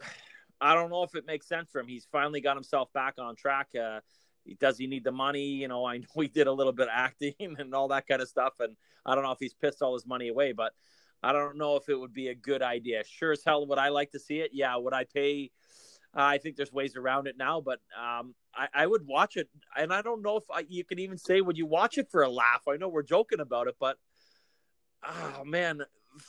I 0.62 0.74
don't 0.74 0.90
know 0.90 1.04
if 1.04 1.14
it 1.14 1.24
makes 1.24 1.48
sense 1.48 1.70
for 1.70 1.80
him. 1.80 1.88
He's 1.88 2.06
finally 2.12 2.42
got 2.42 2.54
himself 2.54 2.92
back 2.92 3.14
on 3.18 3.34
track. 3.34 3.68
Uh, 3.74 4.00
does 4.58 4.78
he 4.78 4.86
need 4.86 5.04
the 5.04 5.12
money? 5.12 5.46
You 5.46 5.68
know, 5.68 5.84
I 5.84 5.98
know 5.98 6.06
he 6.16 6.28
did 6.28 6.46
a 6.46 6.52
little 6.52 6.72
bit 6.72 6.88
of 6.88 6.94
acting 6.94 7.34
and 7.58 7.74
all 7.74 7.88
that 7.88 8.06
kind 8.06 8.22
of 8.22 8.28
stuff, 8.28 8.54
and 8.60 8.76
I 9.04 9.14
don't 9.14 9.24
know 9.24 9.32
if 9.32 9.38
he's 9.40 9.54
pissed 9.54 9.82
all 9.82 9.94
his 9.94 10.06
money 10.06 10.28
away, 10.28 10.52
but 10.52 10.72
I 11.22 11.32
don't 11.32 11.58
know 11.58 11.76
if 11.76 11.88
it 11.88 11.98
would 11.98 12.14
be 12.14 12.28
a 12.28 12.34
good 12.34 12.62
idea. 12.62 13.02
Sure 13.04 13.32
as 13.32 13.44
hell 13.44 13.66
would 13.66 13.78
I 13.78 13.88
like 13.88 14.12
to 14.12 14.18
see 14.18 14.40
it. 14.40 14.50
Yeah, 14.52 14.76
would 14.76 14.94
I 14.94 15.04
pay? 15.04 15.50
Uh, 16.16 16.22
I 16.22 16.38
think 16.38 16.56
there's 16.56 16.72
ways 16.72 16.96
around 16.96 17.28
it 17.28 17.36
now, 17.36 17.60
but 17.60 17.80
um, 17.96 18.34
I, 18.54 18.68
I, 18.74 18.86
would 18.86 19.06
watch 19.06 19.36
it. 19.36 19.48
And 19.76 19.92
I 19.92 20.02
don't 20.02 20.22
know 20.22 20.38
if 20.38 20.44
I, 20.50 20.64
you 20.68 20.82
can 20.82 20.98
even 20.98 21.18
say, 21.18 21.40
would 21.40 21.56
you 21.56 21.66
watch 21.66 21.98
it 21.98 22.10
for 22.10 22.22
a 22.22 22.28
laugh? 22.28 22.62
I 22.68 22.78
know 22.78 22.88
we're 22.88 23.04
joking 23.04 23.38
about 23.38 23.68
it, 23.68 23.76
but 23.78 23.96
oh 25.04 25.44
man, 25.44 25.82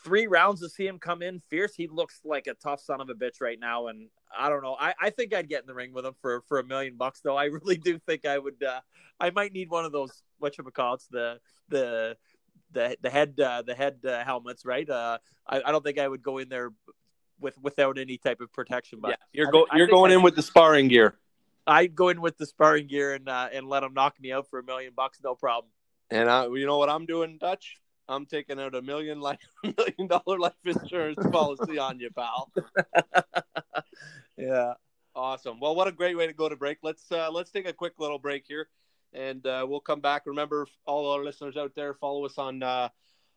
three 0.04 0.28
rounds 0.28 0.62
to 0.62 0.70
see 0.70 0.86
him 0.86 1.00
come 1.00 1.22
in 1.22 1.42
fierce. 1.50 1.76
He 1.76 1.88
looks 1.88 2.20
like 2.24 2.48
a 2.48 2.54
tough 2.54 2.82
son 2.82 3.02
of 3.02 3.10
a 3.10 3.14
bitch 3.14 3.42
right 3.42 3.60
now. 3.60 3.88
And 3.88 4.10
I 4.38 4.50
don't 4.50 4.64
know. 4.64 4.76
I, 4.80 4.94
I 5.00 5.10
think 5.10 5.34
I'd 5.34 5.50
get 5.50 5.62
in 5.62 5.68
the 5.68 5.74
ring 5.74 5.94
with 5.94 6.06
him 6.06 6.16
for, 6.22 6.42
for 6.48 6.60
a 6.60 6.64
million 6.64 6.96
bucks, 6.98 7.22
though. 7.22 7.36
I 7.36 7.46
really 7.46 7.78
do 7.78 8.00
think 8.00 8.26
I 8.26 8.38
would. 8.38 8.62
Uh, 8.64 8.82
I 9.20 9.30
might 9.32 9.54
need 9.54 9.70
one 9.70 9.86
of 9.86 9.92
those, 9.92 10.24
what 10.40 10.58
you 10.58 10.64
call 10.64 10.96
it's 10.96 11.08
the, 11.08 11.40
the, 11.70 12.18
the 12.74 12.98
the 13.02 13.10
head 13.10 13.40
uh, 13.40 13.62
the 13.62 13.76
head 13.76 13.98
uh, 14.08 14.24
helmets, 14.24 14.66
right? 14.66 14.90
Uh, 14.90 15.18
I, 15.48 15.62
I 15.66 15.72
don't 15.72 15.84
think 15.84 16.00
I 16.00 16.08
would 16.08 16.24
go 16.24 16.38
in 16.38 16.50
there 16.50 16.72
with 17.40 17.58
without 17.62 17.98
any 17.98 18.18
type 18.18 18.42
of 18.42 18.52
protection. 18.54 19.00
But 19.02 19.10
yeah, 19.10 19.16
you're 19.34 19.52
go, 19.52 19.68
you're 19.74 19.88
going 19.88 20.12
I, 20.12 20.16
in 20.16 20.22
with 20.22 20.36
the 20.36 20.42
sparring 20.42 20.88
gear. 20.88 21.16
I'd 21.68 21.96
go 21.96 22.10
in 22.10 22.22
with 22.22 22.38
the 22.38 22.46
sparring 22.46 22.88
gear 22.88 23.14
and 23.14 23.28
uh, 23.28 23.50
and 23.52 23.68
let 23.68 23.84
him 23.84 23.94
knock 23.94 24.20
me 24.20 24.32
out 24.32 24.48
for 24.50 24.60
a 24.60 24.64
million 24.64 24.94
bucks, 24.96 25.20
no 25.24 25.36
problem. 25.36 25.72
And 26.10 26.30
I, 26.30 26.48
you 26.48 26.66
know 26.66 26.78
what 26.78 26.90
I'm 26.90 27.06
doing, 27.06 27.38
Dutch? 27.40 27.78
I'm 28.12 28.26
taking 28.26 28.60
out 28.60 28.76
a 28.76 28.82
million 28.82 29.20
life 29.20 29.40
million 29.64 30.08
dollar 30.08 30.40
life 30.40 30.54
insurance 30.66 31.26
policy 31.32 31.78
on 31.78 32.00
you, 32.00 32.10
pal. 32.12 32.52
yeah. 34.38 34.74
Awesome. 35.14 35.60
Well, 35.60 35.76
what 35.76 35.88
a 35.88 35.92
great 35.92 36.16
way 36.16 36.28
to 36.28 36.34
go 36.34 36.48
to 36.48 36.56
break. 36.56 36.78
Let's 36.84 37.12
uh, 37.12 37.30
let's 37.32 37.52
take 37.52 37.68
a 37.68 37.74
quick 37.74 37.94
little 38.00 38.20
break 38.20 38.46
here 38.48 38.70
and 39.14 39.46
uh, 39.46 39.66
we'll 39.68 39.80
come 39.80 40.00
back. 40.00 40.24
Remember, 40.26 40.68
all 40.86 41.12
our 41.12 41.24
listeners 41.24 41.58
out 41.58 41.74
there, 41.76 41.94
follow 41.94 42.26
us 42.26 42.38
on 42.38 42.64
uh, 42.64 42.90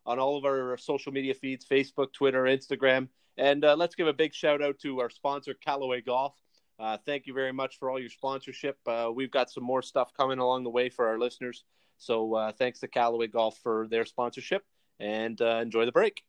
on 0.06 0.18
all 0.18 0.36
of 0.36 0.44
our 0.44 0.76
social 0.76 1.12
media 1.12 1.34
feeds: 1.34 1.66
Facebook, 1.66 2.12
Twitter, 2.12 2.44
Instagram, 2.44 3.08
and 3.36 3.64
uh, 3.64 3.74
let's 3.76 3.94
give 3.94 4.06
a 4.06 4.12
big 4.12 4.34
shout 4.34 4.62
out 4.62 4.78
to 4.80 5.00
our 5.00 5.10
sponsor, 5.10 5.54
Callaway 5.54 6.00
Golf. 6.00 6.34
Uh, 6.78 6.98
thank 7.06 7.26
you 7.26 7.34
very 7.34 7.52
much 7.52 7.78
for 7.78 7.90
all 7.90 8.00
your 8.00 8.10
sponsorship. 8.10 8.78
Uh, 8.86 9.10
we've 9.14 9.30
got 9.30 9.50
some 9.50 9.62
more 9.64 9.82
stuff 9.82 10.12
coming 10.16 10.38
along 10.38 10.64
the 10.64 10.70
way 10.70 10.88
for 10.88 11.06
our 11.06 11.18
listeners. 11.18 11.64
So 11.98 12.34
uh, 12.34 12.52
thanks 12.52 12.80
to 12.80 12.88
Callaway 12.88 13.28
Golf 13.28 13.58
for 13.62 13.86
their 13.88 14.04
sponsorship, 14.04 14.62
and 15.00 15.40
enjoy 15.40 15.84
the 15.86 15.92
break. 15.92 16.22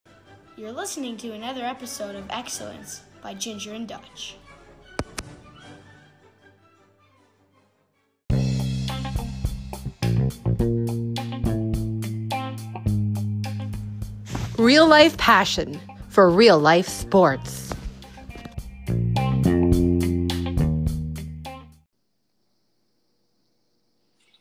You're 0.57 0.71
listening 0.71 1.17
to 1.17 1.33
another 1.33 1.63
episode 1.63 2.15
of 2.15 2.25
Excellence 2.29 3.01
by 3.21 3.33
Ginger 3.33 3.73
and 3.73 3.87
Dutch. 3.87 4.37
Real 14.57 14.87
life 14.87 15.17
passion 15.17 15.79
for 16.07 16.29
real 16.29 16.57
life 16.57 16.87
sports. 16.87 17.73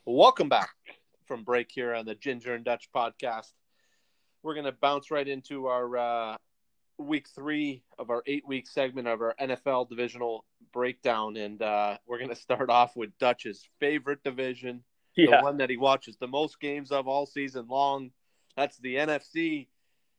Welcome 0.07 0.49
back 0.49 0.74
from 1.27 1.45
break 1.45 1.71
here 1.71 1.95
on 1.95 2.07
the 2.07 2.15
Ginger 2.15 2.55
and 2.55 2.65
Dutch 2.65 2.89
podcast. 2.95 3.53
We're 4.43 4.55
going 4.55 4.67
to 4.67 4.73
bounce 4.73 5.11
right 5.11 5.27
into 5.27 5.67
our 5.67 5.97
uh, 5.97 6.37
week 6.99 7.29
three 7.35 7.83
of 7.99 8.11
our 8.11 8.23
eight 8.27 8.47
week 8.47 8.69
segment 8.69 9.09
of 9.09 9.21
our 9.21 9.35
NFL 9.41 9.89
divisional 9.89 10.45
breakdown. 10.73 11.37
And 11.37 11.61
uh, 11.63 11.99
we're 12.07 12.19
going 12.19 12.31
to 12.31 12.37
start 12.37 12.71
off 12.71 12.97
with 12.97 13.17
Dutch's 13.19 13.69
favorite 13.81 14.23
division, 14.23 14.85
yeah. 15.17 15.39
the 15.39 15.43
one 15.43 15.59
that 15.59 15.71
he 15.71 15.77
watches 15.77 16.17
the 16.19 16.29
most 16.29 16.61
games 16.61 16.91
of 16.91 17.09
all 17.09 17.27
season 17.27 17.67
long. 17.69 18.11
That's 18.57 18.77
the 18.79 18.97
NFC 18.97 19.69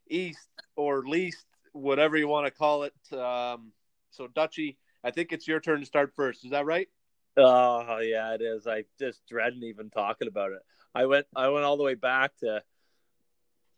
East 0.08 0.48
or 0.76 1.06
least, 1.06 1.46
whatever 1.72 2.16
you 2.16 2.28
want 2.28 2.46
to 2.46 2.50
call 2.50 2.82
it. 2.84 2.94
Um, 3.12 3.72
so, 4.10 4.28
Dutchy, 4.28 4.78
I 5.02 5.10
think 5.10 5.32
it's 5.32 5.48
your 5.48 5.60
turn 5.60 5.80
to 5.80 5.86
start 5.86 6.12
first. 6.16 6.44
Is 6.44 6.50
that 6.50 6.66
right? 6.66 6.88
Oh 7.36 7.98
yeah, 7.98 8.34
it 8.34 8.40
is. 8.40 8.66
I 8.66 8.84
just 8.98 9.20
dreading 9.28 9.62
even 9.64 9.90
talking 9.90 10.28
about 10.28 10.52
it. 10.52 10.62
I 10.96 11.04
went 11.04 11.26
I 11.36 11.48
went 11.50 11.66
all 11.66 11.76
the 11.76 11.82
way 11.82 11.94
back 11.94 12.34
to 12.38 12.62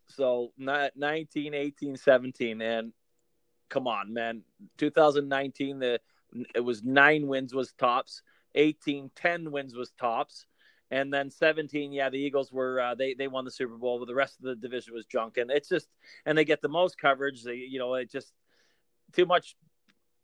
so 0.07 0.53
19, 0.57 1.53
18, 1.53 1.97
17 1.97 2.61
and 2.61 2.93
come 3.69 3.87
on, 3.87 4.13
man. 4.13 4.43
2019 4.77 5.79
the 5.79 5.99
it 6.55 6.61
was 6.61 6.81
9 6.81 7.27
wins 7.27 7.53
was 7.53 7.73
tops. 7.73 8.21
18 8.55 9.11
10 9.15 9.51
wins 9.51 9.75
was 9.75 9.91
tops. 9.99 10.45
And 10.91 11.13
then 11.13 11.29
17, 11.29 11.91
yeah, 11.91 12.09
the 12.09 12.17
Eagles 12.17 12.53
were 12.53 12.79
uh, 12.79 12.95
they 12.95 13.13
they 13.13 13.27
won 13.27 13.43
the 13.43 13.51
Super 13.51 13.75
Bowl, 13.75 13.99
but 13.99 14.07
the 14.07 14.15
rest 14.15 14.37
of 14.39 14.45
the 14.45 14.55
division 14.55 14.93
was 14.93 15.05
junk. 15.05 15.37
And 15.37 15.51
it's 15.51 15.67
just 15.67 15.89
and 16.25 16.37
they 16.37 16.45
get 16.45 16.61
the 16.61 16.69
most 16.69 16.97
coverage. 16.97 17.43
They 17.43 17.55
you 17.55 17.79
know 17.79 17.95
it 17.95 18.09
just 18.09 18.31
too 19.11 19.25
much. 19.25 19.57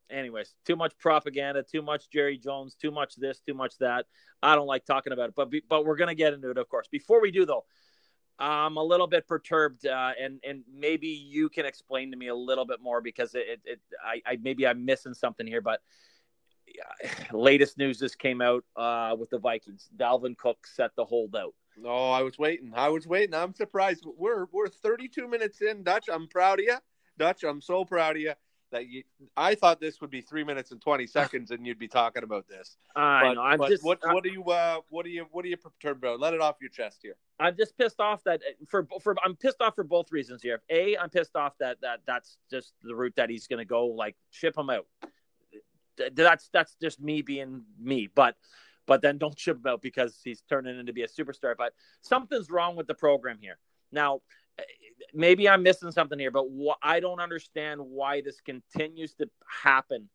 Anyways, 0.10 0.54
too 0.66 0.76
much 0.76 0.98
propaganda, 0.98 1.64
too 1.64 1.82
much 1.82 2.10
Jerry 2.10 2.38
Jones, 2.38 2.76
too 2.76 2.92
much 2.92 3.16
this, 3.16 3.40
too 3.40 3.54
much 3.54 3.78
that. 3.80 4.06
I 4.44 4.56
don't 4.56 4.68
like 4.68 4.86
talking 4.86 5.14
about 5.14 5.30
it, 5.30 5.36
but 5.36 5.50
but 5.68 5.86
we're 5.86 5.96
gonna 5.96 6.16
get 6.16 6.34
into 6.34 6.52
it, 6.52 6.58
of 6.58 6.70
course. 6.70 6.88
Before 6.88 7.22
we 7.22 7.32
do 7.32 7.46
though, 7.46 7.66
I'm 8.38 8.78
a 8.78 8.84
little 8.84 9.08
bit 9.08 9.28
perturbed, 9.28 9.86
uh, 9.88 10.12
and 10.20 10.40
and 10.48 10.64
maybe 10.72 11.08
you 11.08 11.50
can 11.50 11.66
explain 11.66 12.12
to 12.12 12.18
me 12.18 12.28
a 12.28 12.36
little 12.36 12.66
bit 12.66 12.82
more 12.82 13.02
because 13.02 13.34
it, 13.34 13.46
it, 13.48 13.62
it 13.66 13.80
I, 14.04 14.22
I 14.26 14.38
maybe 14.42 14.68
I'm 14.68 14.86
missing 14.86 15.14
something 15.14 15.48
here, 15.48 15.62
but 15.62 15.82
latest 17.32 17.78
news 17.78 18.00
just 18.00 18.20
came 18.20 18.42
out 18.42 18.64
uh, 18.76 19.16
with 19.18 19.30
the 19.30 19.40
Vikings. 19.40 19.90
Dalvin 19.98 20.38
Cook 20.38 20.68
set 20.68 20.92
the 20.96 21.06
holdout. 21.06 21.54
No, 21.78 21.90
oh, 21.90 22.12
I 22.12 22.22
was 22.22 22.38
waiting. 22.38 22.74
I 22.76 22.90
was 22.90 23.08
waiting. 23.08 23.34
I'm 23.34 23.54
surprised. 23.54 24.06
We're 24.06 24.46
we're 24.52 24.68
32 24.68 25.28
minutes 25.28 25.62
in, 25.62 25.84
Dutch. 25.84 26.06
I'm 26.12 26.28
proud 26.28 26.60
of 26.60 26.66
you, 26.66 26.78
Dutch. 27.18 27.44
I'm 27.44 27.62
so 27.62 27.84
proud 27.84 28.16
of 28.16 28.22
you 28.22 28.34
that 28.76 28.88
you. 28.88 29.04
I 29.36 29.56
thought 29.56 29.80
this 29.80 30.02
would 30.02 30.10
be 30.10 30.22
three 30.22 30.44
minutes 30.44 30.72
and 30.72 30.82
20 30.82 31.08
seconds, 31.08 31.52
and 31.52 31.66
you'd 31.66 31.80
be 31.80 31.88
talking 31.88 32.24
about 32.24 32.48
this. 32.48 32.78
I 32.96 33.22
but, 33.24 33.34
know. 33.34 33.42
I'm 33.42 33.60
just. 33.68 33.84
What 33.84 34.00
what 34.04 34.24
do 34.24 34.32
you 34.32 34.44
uh 34.44 34.82
what 34.90 35.06
do 35.06 35.12
you 35.12 35.26
what 35.32 35.44
do 35.44 35.50
you 35.50 35.58
perturbed 35.58 36.04
about? 36.04 36.20
Let 36.20 36.34
it 36.34 36.42
off 36.42 36.58
your 36.62 36.70
chest 36.70 37.00
here. 37.02 37.16
I'm 37.40 37.58
just 37.58 37.78
pissed 37.78 38.00
off 38.00 38.24
that 38.26 38.42
for 38.68 38.88
for 39.02 39.16
I'm 39.24 39.36
pissed 39.36 39.62
off 39.62 39.76
for 39.76 39.84
both 39.84 40.12
reasons 40.12 40.42
here. 40.42 40.62
A, 40.70 40.98
I'm 40.98 41.10
pissed 41.10 41.36
off 41.36 41.54
that 41.60 41.82
that 41.82 42.02
that's 42.06 42.38
just 42.50 42.74
the 42.84 42.96
route 42.96 43.16
that 43.16 43.30
he's 43.30 43.48
going 43.48 43.60
to 43.60 43.66
go. 43.66 43.88
Like 43.88 44.16
ship 44.32 44.58
him 44.58 44.70
out 44.70 44.86
that's 46.14 46.50
that's 46.52 46.76
just 46.82 47.02
me 47.02 47.22
being 47.22 47.64
me. 47.80 48.10
But 48.14 48.36
but 48.86 49.02
then 49.02 49.18
don't 49.18 49.38
ship 49.38 49.58
him 49.58 49.68
out 49.68 49.82
because 49.82 50.20
he's 50.24 50.42
turning 50.50 50.80
into 50.80 50.94
be 50.94 51.04
a 51.04 51.08
superstar. 51.08 51.56
But 51.58 51.74
something's 52.02 52.50
wrong 52.50 52.76
with 52.76 52.88
the 52.88 52.94
program 52.94 53.38
here. 53.42 53.58
Now, 53.92 54.22
maybe 55.14 55.48
I'm 55.50 55.64
missing 55.64 55.92
something 55.92 56.20
here, 56.20 56.32
but 56.32 56.46
wh- 56.46 56.78
I 56.82 57.00
don't 57.00 57.20
understand 57.20 57.82
why 57.82 58.22
this 58.22 58.42
continues 58.42 59.14
to 59.16 59.30
happen 59.48 60.10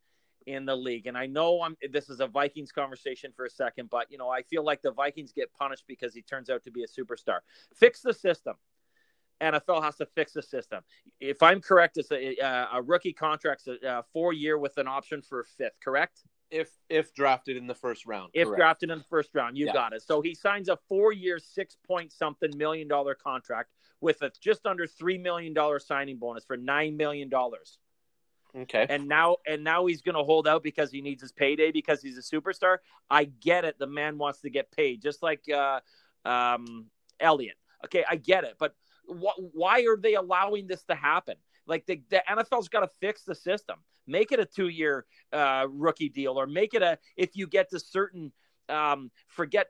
in 0.46 0.64
the 0.64 0.76
league. 0.76 1.06
And 1.06 1.16
I 1.16 1.26
know 1.26 1.62
I'm 1.62 1.76
this 1.90 2.08
is 2.08 2.20
a 2.20 2.26
Vikings 2.26 2.72
conversation 2.72 3.32
for 3.34 3.44
a 3.44 3.50
second, 3.50 3.90
but 3.90 4.10
you 4.10 4.18
know, 4.18 4.28
I 4.28 4.42
feel 4.42 4.64
like 4.64 4.82
the 4.82 4.92
Vikings 4.92 5.32
get 5.32 5.52
punished 5.52 5.84
because 5.86 6.14
he 6.14 6.22
turns 6.22 6.50
out 6.50 6.62
to 6.64 6.70
be 6.70 6.84
a 6.84 6.86
superstar. 6.86 7.40
Fix 7.74 8.00
the 8.00 8.14
system. 8.14 8.54
NFL 9.40 9.82
has 9.82 9.96
to 9.96 10.06
fix 10.06 10.32
the 10.32 10.42
system. 10.42 10.82
If 11.18 11.42
I'm 11.42 11.62
correct, 11.62 11.96
it's 11.96 12.12
a, 12.12 12.36
uh, 12.36 12.66
a 12.74 12.82
rookie 12.82 13.14
contract's 13.14 13.66
a, 13.68 13.76
a 13.82 14.04
four 14.12 14.34
year 14.34 14.58
with 14.58 14.76
an 14.76 14.86
option 14.86 15.22
for 15.22 15.40
a 15.40 15.44
fifth. 15.44 15.80
Correct? 15.82 16.20
If 16.50 16.68
if 16.88 17.14
drafted 17.14 17.56
in 17.56 17.66
the 17.66 17.74
first 17.74 18.06
round. 18.06 18.30
If 18.34 18.48
correct. 18.48 18.58
drafted 18.58 18.90
in 18.90 18.98
the 18.98 19.04
first 19.04 19.30
round, 19.34 19.56
you 19.56 19.66
yeah. 19.66 19.72
got 19.72 19.92
it. 19.92 20.02
So 20.02 20.20
he 20.20 20.34
signs 20.34 20.68
a 20.68 20.76
four 20.88 21.12
year, 21.12 21.38
six 21.38 21.76
point 21.86 22.12
something 22.12 22.50
million 22.56 22.88
dollar 22.88 23.14
contract 23.14 23.70
with 24.00 24.22
a 24.22 24.30
just 24.40 24.66
under 24.66 24.86
three 24.86 25.18
million 25.18 25.52
dollar 25.52 25.78
signing 25.78 26.18
bonus 26.18 26.44
for 26.44 26.56
nine 26.56 26.96
million 26.96 27.28
dollars. 27.28 27.78
Okay. 28.56 28.86
And 28.88 29.06
now 29.06 29.36
and 29.46 29.62
now 29.62 29.86
he's 29.86 30.02
going 30.02 30.16
to 30.16 30.24
hold 30.24 30.48
out 30.48 30.62
because 30.62 30.90
he 30.90 31.00
needs 31.00 31.22
his 31.22 31.32
payday 31.32 31.70
because 31.70 32.02
he's 32.02 32.18
a 32.18 32.22
superstar. 32.22 32.78
I 33.08 33.24
get 33.24 33.64
it. 33.64 33.78
The 33.78 33.86
man 33.86 34.18
wants 34.18 34.40
to 34.40 34.50
get 34.50 34.72
paid, 34.72 35.02
just 35.02 35.22
like 35.22 35.42
uh, 35.48 35.80
um, 36.24 36.86
Elliott. 37.20 37.56
Okay, 37.84 38.04
I 38.08 38.16
get 38.16 38.44
it, 38.44 38.56
but 38.58 38.74
wh- 39.06 39.54
why 39.54 39.84
are 39.86 39.96
they 39.96 40.14
allowing 40.14 40.66
this 40.66 40.82
to 40.84 40.94
happen? 40.94 41.36
Like 41.66 41.86
the, 41.86 42.02
the 42.10 42.22
NFL's 42.28 42.68
got 42.68 42.80
to 42.80 42.88
fix 43.00 43.22
the 43.22 43.34
system. 43.34 43.78
Make 44.06 44.32
it 44.32 44.40
a 44.40 44.44
two 44.44 44.68
year 44.68 45.06
uh, 45.32 45.66
rookie 45.70 46.08
deal, 46.08 46.38
or 46.38 46.46
make 46.46 46.74
it 46.74 46.82
a 46.82 46.98
if 47.16 47.36
you 47.36 47.46
get 47.46 47.70
to 47.70 47.78
certain 47.78 48.32
um, 48.68 49.10
forget 49.28 49.68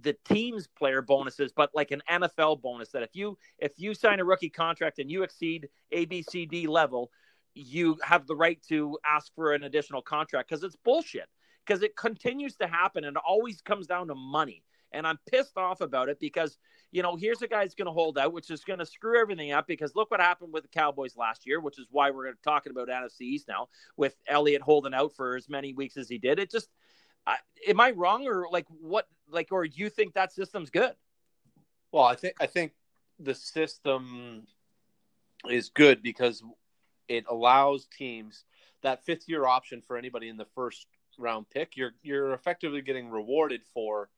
the 0.00 0.16
team's 0.24 0.66
player 0.66 1.02
bonuses, 1.02 1.52
but 1.54 1.70
like 1.74 1.90
an 1.90 2.02
NFL 2.10 2.60
bonus 2.62 2.90
that 2.90 3.02
if 3.02 3.10
you 3.14 3.38
if 3.58 3.72
you 3.76 3.94
sign 3.94 4.20
a 4.20 4.24
rookie 4.24 4.50
contract 4.50 4.98
and 4.98 5.10
you 5.10 5.22
exceed 5.22 5.68
ABCD 5.92 6.68
level, 6.68 7.10
you 7.54 7.98
have 8.02 8.26
the 8.26 8.36
right 8.36 8.62
to 8.68 8.98
ask 9.04 9.34
for 9.34 9.52
an 9.52 9.64
additional 9.64 10.02
contract 10.02 10.48
because 10.48 10.62
it's 10.62 10.76
bullshit. 10.76 11.28
Because 11.66 11.82
it 11.82 11.96
continues 11.96 12.56
to 12.56 12.66
happen 12.66 13.04
and 13.04 13.16
it 13.16 13.22
always 13.26 13.60
comes 13.60 13.86
down 13.86 14.08
to 14.08 14.14
money. 14.14 14.62
And 14.92 15.06
I'm 15.06 15.18
pissed 15.30 15.58
off 15.58 15.82
about 15.82 16.08
it 16.08 16.18
because, 16.18 16.56
you 16.92 17.02
know, 17.02 17.14
here's 17.14 17.42
a 17.42 17.46
guy 17.46 17.58
that's 17.58 17.74
going 17.74 17.86
to 17.86 17.92
hold 17.92 18.16
out, 18.16 18.32
which 18.32 18.50
is 18.50 18.64
going 18.64 18.78
to 18.78 18.86
screw 18.86 19.20
everything 19.20 19.52
up 19.52 19.66
because 19.66 19.94
look 19.94 20.10
what 20.10 20.20
happened 20.20 20.54
with 20.54 20.62
the 20.62 20.70
Cowboys 20.70 21.14
last 21.14 21.46
year, 21.46 21.60
which 21.60 21.78
is 21.78 21.86
why 21.90 22.10
we're 22.10 22.32
talking 22.42 22.70
about 22.70 22.88
NFC 22.88 23.20
East 23.20 23.48
now 23.48 23.68
with 23.98 24.16
Elliott 24.26 24.62
holding 24.62 24.94
out 24.94 25.12
for 25.14 25.36
as 25.36 25.46
many 25.50 25.74
weeks 25.74 25.98
as 25.98 26.08
he 26.08 26.16
did. 26.16 26.38
It 26.38 26.50
just, 26.50 26.70
I, 27.28 27.36
am 27.68 27.78
I 27.78 27.90
wrong 27.90 28.26
or 28.26 28.46
like 28.50 28.66
what, 28.68 29.06
like, 29.30 29.48
or 29.52 29.64
you 29.64 29.90
think 29.90 30.14
that 30.14 30.32
system's 30.32 30.70
good? 30.70 30.92
Well, 31.92 32.04
I 32.04 32.14
think, 32.14 32.34
I 32.40 32.46
think 32.46 32.72
the 33.20 33.34
system 33.34 34.46
is 35.48 35.68
good 35.68 36.02
because 36.02 36.42
it 37.08 37.24
allows 37.28 37.86
teams 37.86 38.44
that 38.82 39.04
fifth 39.04 39.28
year 39.28 39.46
option 39.46 39.82
for 39.82 39.96
anybody 39.96 40.28
in 40.28 40.36
the 40.36 40.46
first 40.54 40.86
round 41.18 41.50
pick. 41.50 41.76
You're 41.76 41.92
you're 42.02 42.32
effectively 42.32 42.80
getting 42.80 43.10
rewarded 43.10 43.62
for 43.74 44.08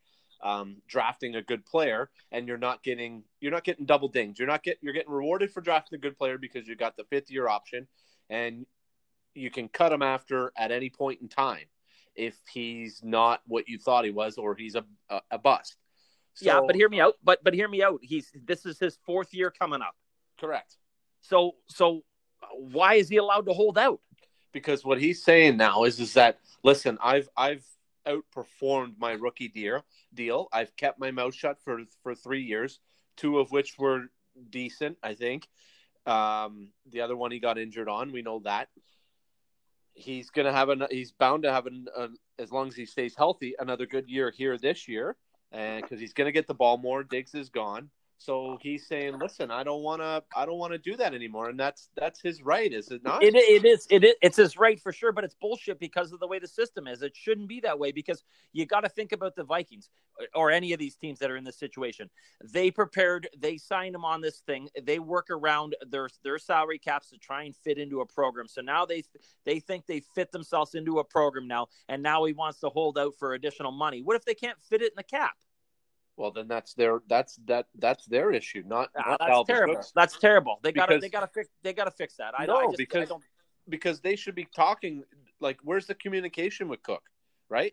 um, 0.43 0.77
drafting 0.89 1.37
a 1.37 1.43
good 1.43 1.65
player, 1.67 2.11
and 2.31 2.47
you're 2.47 2.59
not 2.59 2.83
getting 2.83 3.25
you're 3.41 3.53
not 3.53 3.65
getting 3.65 3.87
double 3.87 4.09
dinged. 4.09 4.39
You're 4.39 4.49
not 4.49 4.63
get 4.63 4.79
you're 4.81 4.95
getting 4.95 5.13
rewarded 5.13 5.51
for 5.51 5.61
drafting 5.61 5.97
a 5.97 6.01
good 6.01 6.17
player 6.17 6.39
because 6.39 6.67
you 6.69 6.77
got 6.77 6.97
the 6.97 7.05
fifth 7.05 7.31
year 7.31 7.49
option, 7.49 7.87
and 8.29 8.67
you 9.35 9.51
can 9.51 9.69
cut 9.69 9.91
them 9.91 10.03
after 10.03 10.53
at 10.57 10.71
any 10.71 10.91
point 10.91 11.21
in 11.21 11.29
time 11.29 11.67
if 12.21 12.37
he's 12.53 13.01
not 13.03 13.41
what 13.47 13.69
you 13.69 13.79
thought 13.79 14.05
he 14.05 14.11
was 14.11 14.39
or 14.39 14.55
he's 14.55 14.75
a 14.75 14.85
a, 15.09 15.21
a 15.33 15.39
bust. 15.39 15.77
So, 16.35 16.47
yeah, 16.47 16.61
but 16.65 16.77
hear 16.77 16.89
me 16.89 17.01
out. 17.01 17.15
But 17.25 17.43
but 17.43 17.55
hear 17.55 17.69
me 17.69 17.83
out. 17.83 18.01
He's 18.03 18.31
this 18.45 18.67
is 18.67 18.79
his 18.79 18.99
fourth 19.05 19.35
year 19.35 19.51
coming 19.51 19.83
up. 19.83 19.97
correct. 20.39 20.77
So 21.21 21.57
so 21.67 22.05
why 22.55 22.95
is 22.95 23.09
he 23.09 23.17
allowed 23.17 23.47
to 23.47 23.53
hold 23.53 23.77
out? 23.79 24.01
because 24.53 24.85
what 24.85 25.01
he's 25.01 25.23
saying 25.23 25.57
now 25.57 25.85
is 25.85 26.01
is 26.01 26.15
that 26.15 26.39
listen, 26.63 26.99
I've 27.03 27.29
I've 27.37 27.65
outperformed 28.07 28.95
my 28.99 29.13
rookie 29.13 29.49
deal. 29.49 29.85
Deal. 30.13 30.49
I've 30.53 30.75
kept 30.77 30.99
my 30.99 31.11
mouth 31.11 31.35
shut 31.35 31.59
for 31.63 31.81
for 32.03 32.15
three 32.15 32.43
years, 32.43 32.81
two 33.17 33.39
of 33.39 33.51
which 33.51 33.79
were 33.79 34.11
decent, 34.49 34.99
I 35.03 35.15
think. 35.15 35.49
Um, 36.07 36.73
the 36.91 37.03
other 37.03 37.17
one 37.17 37.31
he 37.31 37.39
got 37.39 37.59
injured 37.59 37.89
on. 37.89 38.13
We 38.13 38.23
know 38.23 38.41
that. 38.45 38.69
He's 40.01 40.31
gonna 40.31 40.53
have 40.53 40.69
an. 40.71 40.87
He's 40.91 41.13
bound 41.13 41.43
to 41.43 41.53
have 41.53 41.67
an. 41.67 41.87
As 42.39 42.51
long 42.51 42.69
as 42.69 42.75
he 42.75 42.87
stays 42.87 43.15
healthy, 43.17 43.55
another 43.59 43.87
good 43.87 44.09
year 44.09 44.31
here 44.31 44.57
this 44.57 44.89
year, 44.89 45.17
and 45.53 45.83
because 45.83 46.01
he's 46.01 46.15
gonna 46.15 46.33
get 46.33 46.47
the 46.47 46.55
ball 46.55 46.79
more. 46.79 47.05
Diggs 47.05 47.35
is 47.35 47.51
gone. 47.51 47.91
So 48.21 48.59
he's 48.61 48.87
saying, 48.87 49.19
"Listen, 49.19 49.51
I 49.51 49.65
don't 49.65 49.83
want 49.83 50.03
to. 50.03 50.23
I 50.37 50.45
don't 50.45 50.59
want 50.59 50.75
to 50.75 50.79
do 50.79 50.95
that 50.99 51.15
anymore," 51.15 51.49
and 51.49 51.59
that's 51.59 51.89
that's 51.97 52.21
his 52.21 52.43
right, 52.43 52.71
is 52.71 52.91
it 52.91 53.03
not? 53.03 53.23
It, 53.23 53.35
it 53.35 53.65
is 53.65 53.87
it 53.89 54.05
is 54.05 54.15
it's 54.21 54.37
his 54.37 54.59
right 54.59 54.79
for 54.79 54.93
sure, 54.93 55.11
but 55.11 55.25
it's 55.25 55.35
bullshit 55.35 55.81
because 55.81 56.13
of 56.13 56.21
the 56.21 56.27
way 56.27 56.39
the 56.39 56.47
system 56.47 56.87
is. 56.87 57.01
It 57.01 57.17
shouldn't 57.17 57.49
be 57.49 57.61
that 57.61 57.79
way 57.79 57.93
because 57.93 58.23
you 58.53 58.67
got 58.67 58.83
to 58.83 58.91
think 58.91 59.13
about 59.13 59.37
the 59.37 59.45
Vikings 59.45 59.89
or 60.35 60.51
any 60.51 60.75
of 60.75 60.79
these 60.79 60.97
teams 60.97 61.19
that 61.21 61.31
are 61.31 61.37
in 61.39 61.45
this 61.45 61.59
situation. 61.59 62.11
They 62.45 62.71
prepared, 62.71 63.27
they 63.39 63.57
signed 63.57 63.95
him 63.95 64.05
on 64.05 64.21
this 64.21 64.41
thing. 64.41 64.69
They 64.83 64.99
work 64.99 65.31
around 65.31 65.75
their 65.89 66.11
their 66.23 66.39
salary 66.39 66.79
caps 66.79 67.09
to 67.11 67.19
try 67.19 67.45
and 67.45 67.57
fit 67.57 67.79
into 67.79 68.03
a 68.03 68.07
program. 68.07 68.49
So 68.49 68.61
now 68.61 68.85
they 68.85 69.03
they 69.47 69.61
think 69.61 69.87
they 69.87 70.01
fit 70.15 70.31
themselves 70.31 70.75
into 70.75 70.99
a 70.99 71.05
program 71.05 71.49
now, 71.49 71.69
and 71.89 72.03
now 72.03 72.25
he 72.25 72.35
wants 72.35 72.61
to 72.61 72.69
hold 72.69 72.99
out 72.99 73.15
for 73.19 73.33
additional 73.33 73.73
money. 73.73 74.03
What 74.03 74.17
if 74.17 74.27
they 74.27 74.35
can't 74.35 74.63
fit 74.63 74.83
it 74.83 74.93
in 74.93 74.97
the 74.97 75.05
cap? 75.05 75.37
Well, 76.21 76.33
then 76.33 76.49
that's 76.49 76.75
their 76.75 77.01
that's 77.09 77.37
that 77.47 77.69
that's 77.79 78.05
their 78.05 78.31
issue, 78.31 78.63
not, 78.67 78.91
Ah, 78.95 79.13
not 79.13 79.21
that's 79.21 79.31
Dalvin 79.33 79.47
terrible. 79.47 79.75
Cook's. 79.77 79.93
That's 79.93 80.19
terrible. 80.19 80.61
They 80.63 80.71
got 80.71 80.87
to 80.91 80.99
they 80.99 81.09
got 81.09 81.21
to 81.21 81.27
fix 81.29 81.49
they 81.63 81.73
got 81.73 81.85
to 81.85 81.91
fix 81.91 82.17
that. 82.17 82.35
I, 82.39 82.45
No, 82.45 82.57
I 82.57 82.67
just, 82.67 82.77
because- 82.77 83.03
I 83.05 83.05
don't, 83.07 83.23
because 83.71 84.01
they 84.01 84.17
should 84.17 84.35
be 84.35 84.47
talking 84.55 85.05
like 85.41 85.57
where's 85.63 85.87
the 85.87 85.95
communication 85.95 86.69
with 86.69 86.83
Cook, 86.83 87.05
right? 87.49 87.73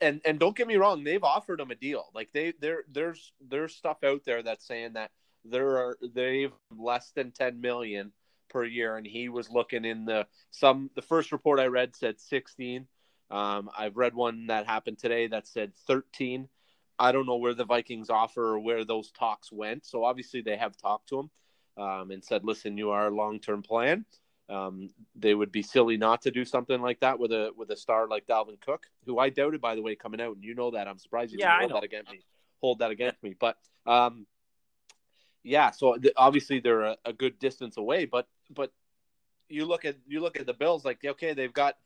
And 0.00 0.22
and 0.24 0.38
don't 0.38 0.56
get 0.56 0.66
me 0.66 0.76
wrong, 0.76 1.04
they've 1.04 1.22
offered 1.22 1.60
him 1.60 1.70
a 1.70 1.74
deal. 1.74 2.06
Like 2.14 2.32
they 2.32 2.54
there 2.58 2.84
there's 2.90 3.34
there's 3.38 3.74
stuff 3.74 3.98
out 4.02 4.22
there 4.24 4.42
that's 4.42 4.66
saying 4.66 4.94
that 4.94 5.10
there 5.44 5.76
are 5.76 5.98
they've 6.14 6.52
less 6.74 7.12
than 7.14 7.32
10 7.32 7.60
million 7.60 8.12
per 8.48 8.64
year 8.64 8.96
and 8.96 9.06
he 9.06 9.28
was 9.28 9.50
looking 9.50 9.84
in 9.84 10.06
the 10.06 10.26
some 10.50 10.88
the 10.94 11.02
first 11.02 11.32
report 11.32 11.60
I 11.60 11.66
read 11.66 11.94
said 11.94 12.18
16. 12.18 12.86
Um, 13.30 13.68
I've 13.76 13.98
read 13.98 14.14
one 14.14 14.46
that 14.46 14.64
happened 14.64 14.98
today 14.98 15.26
that 15.26 15.46
said 15.46 15.72
13. 15.86 16.48
I 16.98 17.12
don't 17.12 17.26
know 17.26 17.36
where 17.36 17.54
the 17.54 17.64
Vikings 17.64 18.10
offer 18.10 18.54
or 18.54 18.58
where 18.58 18.84
those 18.84 19.10
talks 19.12 19.52
went. 19.52 19.86
So 19.86 20.04
obviously 20.04 20.40
they 20.40 20.56
have 20.56 20.76
talked 20.76 21.08
to 21.10 21.20
him 21.20 21.30
um, 21.76 22.10
and 22.10 22.24
said, 22.24 22.44
"Listen, 22.44 22.76
you 22.76 22.90
are 22.90 23.06
a 23.06 23.14
long-term 23.14 23.62
plan." 23.62 24.04
Um, 24.48 24.88
they 25.14 25.34
would 25.34 25.52
be 25.52 25.62
silly 25.62 25.96
not 25.98 26.22
to 26.22 26.30
do 26.30 26.44
something 26.44 26.80
like 26.80 27.00
that 27.00 27.18
with 27.18 27.32
a 27.32 27.50
with 27.56 27.70
a 27.70 27.76
star 27.76 28.08
like 28.08 28.26
Dalvin 28.26 28.60
Cook, 28.60 28.86
who 29.04 29.18
I 29.18 29.28
doubted, 29.28 29.60
by 29.60 29.74
the 29.74 29.82
way, 29.82 29.94
coming 29.94 30.20
out, 30.20 30.36
and 30.36 30.44
you 30.44 30.54
know 30.54 30.70
that. 30.70 30.88
I'm 30.88 30.98
surprised 30.98 31.32
you 31.32 31.38
Yeah, 31.40 31.58
hold 31.58 31.74
that 31.74 31.84
against 31.84 32.10
me. 32.10 32.20
Hold 32.60 32.78
that 32.80 32.90
against 32.90 33.22
me, 33.22 33.34
but 33.38 33.56
um, 33.86 34.26
yeah. 35.44 35.70
So 35.70 35.96
th- 35.96 36.14
obviously 36.16 36.60
they're 36.60 36.82
a, 36.82 36.96
a 37.04 37.12
good 37.12 37.38
distance 37.38 37.76
away, 37.76 38.06
but 38.06 38.26
but 38.50 38.72
you 39.48 39.66
look 39.66 39.84
at 39.84 39.96
you 40.06 40.20
look 40.20 40.40
at 40.40 40.46
the 40.46 40.54
Bills, 40.54 40.84
like 40.84 41.04
okay, 41.04 41.34
they've 41.34 41.52
got 41.52 41.76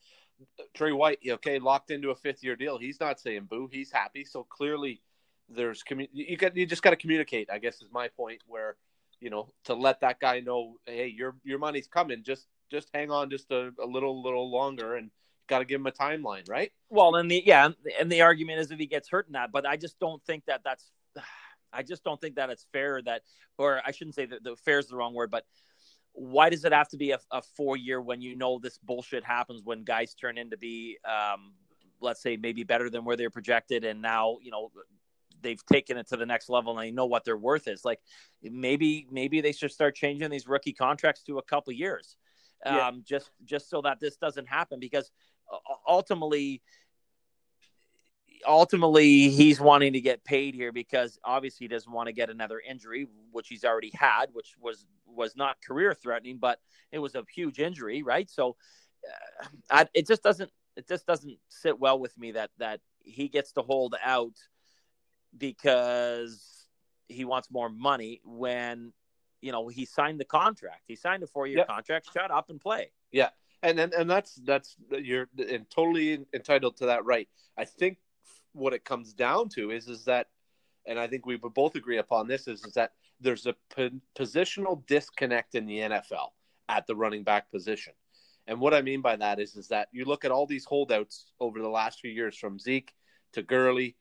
Trey 0.74 0.92
White, 0.92 1.18
okay, 1.26 1.58
locked 1.58 1.90
into 1.90 2.10
a 2.10 2.14
fifth 2.14 2.42
year 2.42 2.56
deal. 2.56 2.78
He's 2.78 3.00
not 3.00 3.20
saying 3.20 3.46
boo. 3.50 3.68
He's 3.70 3.90
happy. 3.90 4.24
So 4.24 4.44
clearly, 4.44 5.00
there's 5.48 5.82
commu- 5.82 6.08
you 6.12 6.36
got 6.36 6.56
you 6.56 6.66
just 6.66 6.82
got 6.82 6.90
to 6.90 6.96
communicate. 6.96 7.50
I 7.50 7.58
guess 7.58 7.76
is 7.76 7.88
my 7.92 8.08
point. 8.08 8.40
Where 8.46 8.76
you 9.20 9.30
know 9.30 9.52
to 9.64 9.74
let 9.74 10.00
that 10.00 10.20
guy 10.20 10.40
know, 10.40 10.76
hey, 10.86 11.08
your 11.08 11.36
your 11.44 11.58
money's 11.58 11.88
coming. 11.88 12.22
Just 12.24 12.46
just 12.70 12.88
hang 12.94 13.10
on 13.10 13.30
just 13.30 13.50
a, 13.50 13.72
a 13.82 13.86
little 13.86 14.22
little 14.22 14.50
longer, 14.50 14.96
and 14.96 15.10
got 15.48 15.58
to 15.60 15.64
give 15.64 15.80
him 15.80 15.86
a 15.86 15.92
timeline, 15.92 16.48
right? 16.48 16.72
Well, 16.88 17.16
and 17.16 17.30
the 17.30 17.42
yeah, 17.44 17.68
and 18.00 18.10
the 18.10 18.22
argument 18.22 18.60
is 18.60 18.70
if 18.70 18.78
he 18.78 18.86
gets 18.86 19.08
hurt 19.08 19.26
in 19.26 19.32
that, 19.34 19.52
but 19.52 19.66
I 19.66 19.76
just 19.76 19.98
don't 19.98 20.22
think 20.24 20.44
that 20.46 20.62
that's, 20.64 20.90
I 21.72 21.82
just 21.82 22.04
don't 22.04 22.20
think 22.20 22.36
that 22.36 22.50
it's 22.50 22.66
fair 22.72 23.00
that, 23.02 23.22
or 23.58 23.80
I 23.84 23.92
shouldn't 23.92 24.14
say 24.14 24.26
that 24.26 24.42
the 24.42 24.56
fair 24.56 24.78
is 24.78 24.88
the 24.88 24.96
wrong 24.96 25.14
word, 25.14 25.30
but 25.30 25.44
why 26.12 26.50
does 26.50 26.64
it 26.64 26.72
have 26.72 26.88
to 26.88 26.96
be 26.96 27.12
a, 27.12 27.18
a 27.30 27.42
four 27.42 27.76
year 27.76 28.00
when 28.00 28.20
you 28.20 28.36
know 28.36 28.58
this 28.58 28.78
bullshit 28.78 29.24
happens 29.24 29.62
when 29.64 29.82
guys 29.84 30.14
turn 30.14 30.36
in 30.38 30.50
to 30.50 30.56
be, 30.58 30.98
um, 31.04 31.52
let's 32.00 32.22
say 32.22 32.36
maybe 32.36 32.64
better 32.64 32.90
than 32.90 33.04
where 33.04 33.16
they're 33.16 33.30
projected, 33.30 33.84
and 33.84 34.02
now 34.02 34.36
you 34.42 34.50
know 34.50 34.70
they've 35.42 35.64
taken 35.66 35.96
it 35.96 36.06
to 36.08 36.16
the 36.16 36.26
next 36.26 36.48
level 36.48 36.78
and 36.78 36.86
they 36.86 36.92
know 36.92 37.06
what 37.06 37.24
their 37.24 37.36
worth 37.36 37.66
is. 37.66 37.84
Like 37.84 38.00
maybe 38.42 39.06
maybe 39.10 39.40
they 39.40 39.52
should 39.52 39.72
start 39.72 39.94
changing 39.96 40.30
these 40.30 40.46
rookie 40.46 40.72
contracts 40.72 41.22
to 41.24 41.38
a 41.38 41.42
couple 41.42 41.72
years, 41.72 42.16
Yeah. 42.64 42.88
um, 42.88 43.02
just 43.06 43.30
just 43.44 43.68
so 43.70 43.80
that 43.82 43.98
this 43.98 44.16
doesn't 44.16 44.46
happen 44.46 44.78
because 44.80 45.10
uh, 45.52 45.56
ultimately 45.88 46.62
ultimately 48.46 49.28
he's 49.30 49.60
wanting 49.60 49.92
to 49.92 50.00
get 50.00 50.24
paid 50.24 50.54
here 50.54 50.72
because 50.72 51.18
obviously 51.24 51.64
he 51.64 51.68
doesn't 51.68 51.92
want 51.92 52.06
to 52.06 52.12
get 52.12 52.30
another 52.30 52.60
injury 52.68 53.06
which 53.30 53.48
he's 53.48 53.64
already 53.64 53.90
had 53.94 54.26
which 54.32 54.54
was 54.60 54.86
was 55.06 55.36
not 55.36 55.56
career 55.62 55.94
threatening 55.94 56.38
but 56.38 56.58
it 56.90 56.98
was 56.98 57.14
a 57.14 57.24
huge 57.34 57.58
injury 57.58 58.02
right 58.02 58.30
so 58.30 58.56
uh, 59.08 59.46
I, 59.70 59.86
it 59.94 60.06
just 60.06 60.22
doesn't 60.22 60.50
it 60.76 60.88
just 60.88 61.06
doesn't 61.06 61.38
sit 61.48 61.78
well 61.78 61.98
with 61.98 62.16
me 62.18 62.32
that 62.32 62.50
that 62.58 62.80
he 63.00 63.28
gets 63.28 63.52
to 63.52 63.62
hold 63.62 63.94
out 64.04 64.34
because 65.36 66.66
he 67.08 67.24
wants 67.24 67.50
more 67.50 67.68
money 67.68 68.20
when 68.24 68.92
you 69.40 69.52
know 69.52 69.68
he 69.68 69.84
signed 69.84 70.20
the 70.20 70.24
contract 70.24 70.82
he 70.86 70.96
signed 70.96 71.22
a 71.22 71.26
four 71.26 71.46
year 71.46 71.58
Yep. 71.58 71.68
contract 71.68 72.08
shut 72.12 72.30
up 72.30 72.50
and 72.50 72.60
play 72.60 72.90
Yeah, 73.10 73.30
and 73.62 73.78
and, 73.78 73.92
and 73.92 74.08
that's 74.10 74.34
that's 74.44 74.76
you're 74.90 75.28
and 75.38 75.68
totally 75.70 76.24
entitled 76.32 76.76
to 76.78 76.86
that 76.86 77.04
right. 77.04 77.28
I 77.58 77.64
think 77.64 77.98
what 78.52 78.72
it 78.72 78.84
comes 78.84 79.12
down 79.12 79.48
to 79.50 79.70
is 79.70 79.88
is 79.88 80.04
that, 80.04 80.28
and 80.86 80.98
I 80.98 81.06
think 81.06 81.26
we 81.26 81.36
would 81.36 81.54
both 81.54 81.74
agree 81.74 81.98
upon 81.98 82.26
this 82.26 82.48
is 82.48 82.64
is 82.64 82.74
that 82.74 82.92
there's 83.20 83.46
a 83.46 83.54
po- 83.70 84.00
positional 84.18 84.86
disconnect 84.86 85.54
in 85.54 85.66
the 85.66 85.78
NFL 85.78 86.28
at 86.68 86.86
the 86.86 86.96
running 86.96 87.22
back 87.22 87.50
position, 87.50 87.92
and 88.46 88.60
what 88.60 88.74
I 88.74 88.82
mean 88.82 89.00
by 89.00 89.16
that 89.16 89.40
is 89.40 89.56
is 89.56 89.68
that 89.68 89.88
you 89.92 90.04
look 90.04 90.24
at 90.24 90.30
all 90.30 90.46
these 90.46 90.64
holdouts 90.64 91.32
over 91.40 91.60
the 91.60 91.68
last 91.68 92.00
few 92.00 92.10
years 92.10 92.36
from 92.36 92.58
Zeke 92.58 92.92
to 93.32 93.42
Gurley 93.42 93.96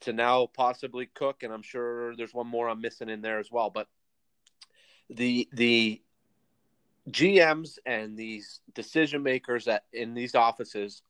to 0.00 0.12
now 0.12 0.46
possibly 0.46 1.06
Cook, 1.06 1.42
and 1.42 1.52
I'm 1.52 1.62
sure 1.62 2.14
there's 2.16 2.34
one 2.34 2.46
more 2.46 2.68
I'm 2.68 2.80
missing 2.80 3.08
in 3.08 3.22
there 3.22 3.38
as 3.38 3.50
well, 3.50 3.70
but 3.70 3.88
the 5.10 5.48
the 5.52 6.02
GMs 7.10 7.78
and 7.86 8.16
these 8.16 8.60
decision 8.74 9.22
makers 9.22 9.68
at 9.68 9.84
in 9.92 10.14
these 10.14 10.34
offices 10.34 11.02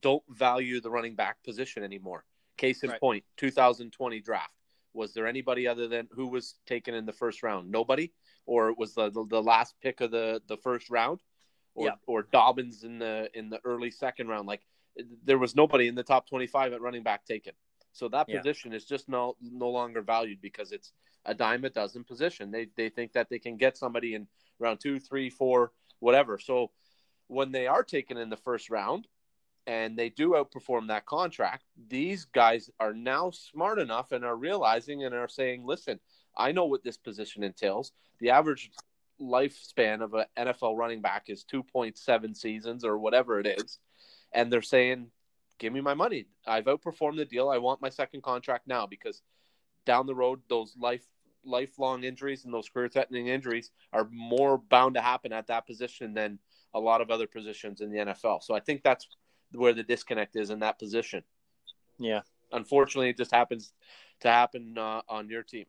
don't 0.00 0.22
value 0.28 0.80
the 0.80 0.90
running 0.90 1.14
back 1.14 1.42
position 1.44 1.82
anymore. 1.82 2.24
Case 2.56 2.82
in 2.82 2.90
Right. 2.90 3.00
point, 3.00 3.24
2020 3.36 4.20
draft. 4.20 4.52
Was 4.92 5.12
there 5.12 5.26
anybody 5.26 5.66
other 5.66 5.88
than 5.88 6.08
who 6.12 6.28
was 6.28 6.60
taken 6.66 6.94
in 6.94 7.04
the 7.04 7.12
first 7.12 7.42
round? 7.42 7.70
Nobody, 7.70 8.12
or 8.46 8.70
it 8.70 8.78
was 8.78 8.94
the 8.94 9.10
the, 9.10 9.26
the 9.26 9.42
last 9.42 9.74
pick 9.80 10.00
of 10.00 10.10
the 10.10 10.40
the 10.46 10.56
first 10.56 10.88
round, 10.88 11.20
or 11.74 11.86
Yeah. 11.88 11.94
or 12.06 12.22
Dobbins 12.22 12.84
in 12.84 12.98
the 12.98 13.28
in 13.34 13.50
the 13.50 13.60
early 13.64 13.90
second 13.90 14.28
round? 14.28 14.46
Like 14.46 14.64
there 15.24 15.38
was 15.38 15.56
nobody 15.56 15.88
in 15.88 15.96
the 15.96 16.04
top 16.04 16.28
25 16.28 16.72
at 16.72 16.80
running 16.80 17.02
back 17.02 17.24
taken. 17.24 17.54
So 17.92 18.08
that 18.08 18.28
Yeah. 18.28 18.38
position 18.38 18.72
is 18.72 18.84
just 18.84 19.08
no 19.08 19.36
no 19.40 19.68
longer 19.68 20.00
valued 20.00 20.40
because 20.40 20.70
it's 20.70 20.92
a 21.24 21.34
dime 21.34 21.64
a 21.64 21.70
dozen 21.70 22.04
position. 22.04 22.52
They 22.52 22.66
they 22.76 22.88
think 22.88 23.12
that 23.14 23.28
they 23.28 23.40
can 23.40 23.56
get 23.56 23.76
somebody 23.76 24.14
in 24.14 24.28
round 24.60 24.78
two, 24.78 25.00
three, 25.00 25.28
four, 25.28 25.72
whatever. 25.98 26.38
So 26.38 26.70
when 27.26 27.50
they 27.50 27.66
are 27.66 27.82
taken 27.82 28.16
in 28.16 28.30
the 28.30 28.36
first 28.36 28.70
round 28.70 29.08
and 29.66 29.96
they 29.96 30.10
do 30.10 30.30
outperform 30.30 30.88
that 30.88 31.06
contract, 31.06 31.64
these 31.88 32.26
guys 32.26 32.70
are 32.80 32.92
now 32.92 33.30
smart 33.30 33.78
enough 33.78 34.12
and 34.12 34.24
are 34.24 34.36
realizing 34.36 35.04
and 35.04 35.14
are 35.14 35.28
saying, 35.28 35.64
listen, 35.64 36.00
I 36.36 36.52
know 36.52 36.66
what 36.66 36.82
this 36.82 36.96
position 36.96 37.42
entails. 37.42 37.92
The 38.20 38.30
average 38.30 38.70
lifespan 39.20 40.02
of 40.02 40.14
an 40.14 40.24
NFL 40.36 40.76
running 40.76 41.00
back 41.00 41.24
is 41.28 41.44
2.7 41.50 42.36
seasons 42.36 42.84
or 42.84 42.98
whatever 42.98 43.40
it 43.40 43.46
is. 43.46 43.78
And 44.32 44.52
they're 44.52 44.62
saying, 44.62 45.06
give 45.58 45.72
me 45.72 45.80
my 45.80 45.94
money. 45.94 46.26
I've 46.46 46.64
outperformed 46.64 47.16
the 47.16 47.24
deal. 47.24 47.48
I 47.48 47.58
want 47.58 47.80
my 47.80 47.88
second 47.88 48.22
contract 48.22 48.66
now 48.66 48.86
because 48.86 49.22
down 49.86 50.06
the 50.06 50.14
road, 50.14 50.40
those 50.48 50.74
life 50.78 51.06
lifelong 51.46 52.04
injuries 52.04 52.44
and 52.44 52.54
those 52.54 52.68
career-threatening 52.70 53.26
injuries 53.26 53.70
are 53.92 54.08
more 54.10 54.56
bound 54.56 54.94
to 54.94 55.00
happen 55.00 55.30
at 55.30 55.46
that 55.48 55.66
position 55.66 56.14
than 56.14 56.38
a 56.72 56.80
lot 56.80 57.02
of 57.02 57.10
other 57.10 57.26
positions 57.26 57.82
in 57.82 57.90
the 57.90 57.98
NFL. 57.98 58.42
So 58.42 58.54
I 58.54 58.60
think 58.60 58.82
that's 58.82 59.06
where 59.54 59.72
the 59.72 59.82
disconnect 59.82 60.36
is 60.36 60.50
in 60.50 60.60
that 60.60 60.78
position. 60.78 61.22
Yeah. 61.98 62.20
Unfortunately, 62.52 63.08
it 63.10 63.16
just 63.16 63.32
happens 63.32 63.72
to 64.20 64.28
happen 64.28 64.76
uh, 64.78 65.02
on 65.08 65.28
your 65.28 65.42
team. 65.42 65.66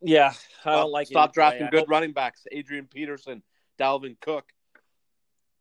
Yeah, 0.00 0.32
I 0.64 0.70
don't 0.70 0.78
Well, 0.80 0.92
like 0.92 1.06
stop 1.06 1.30
it. 1.30 1.34
drafting 1.34 1.66
I- 1.66 1.70
good 1.70 1.88
running 1.88 2.12
backs. 2.12 2.46
Adrian 2.52 2.86
Peterson, 2.86 3.42
Dalvin 3.78 4.16
Cook. 4.20 4.44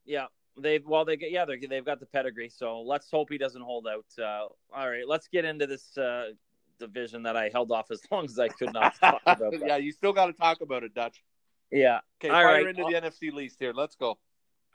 Yeah, 0.05 0.25
they've 0.57 0.85
well 0.85 1.05
they 1.05 1.15
get 1.15 1.31
yeah 1.31 1.45
they 1.45 1.57
they've 1.57 1.85
got 1.85 1.99
the 2.01 2.05
pedigree. 2.05 2.49
So 2.49 2.81
let's 2.81 3.09
hope 3.09 3.29
he 3.31 3.37
doesn't 3.37 3.61
hold 3.61 3.87
out. 3.87 4.05
Uh, 4.19 4.47
all 4.75 4.89
right, 4.89 5.07
let's 5.07 5.27
get 5.29 5.45
into 5.45 5.65
this 5.65 5.97
uh, 5.97 6.31
division 6.79 7.23
that 7.23 7.37
I 7.37 7.49
held 7.53 7.71
off 7.71 7.89
as 7.89 8.01
long 8.11 8.25
as 8.25 8.37
I 8.37 8.49
could 8.49 8.73
not 8.73 8.95
talk 8.99 9.21
about. 9.25 9.53
yeah, 9.65 9.77
you 9.77 9.91
still 9.93 10.11
got 10.13 10.25
to 10.25 10.33
talk 10.33 10.59
about 10.61 10.83
it, 10.83 10.93
Dutch. 10.93 11.23
yeah. 11.71 11.99
Okay, 12.21 12.29
All 12.29 12.43
fire 12.43 12.45
right. 12.65 12.67
into 12.67 12.83
the 12.83 12.99
NFC 12.99 13.31
least 13.31 13.57
here. 13.59 13.71
Let's 13.73 13.95
go. 13.95 14.17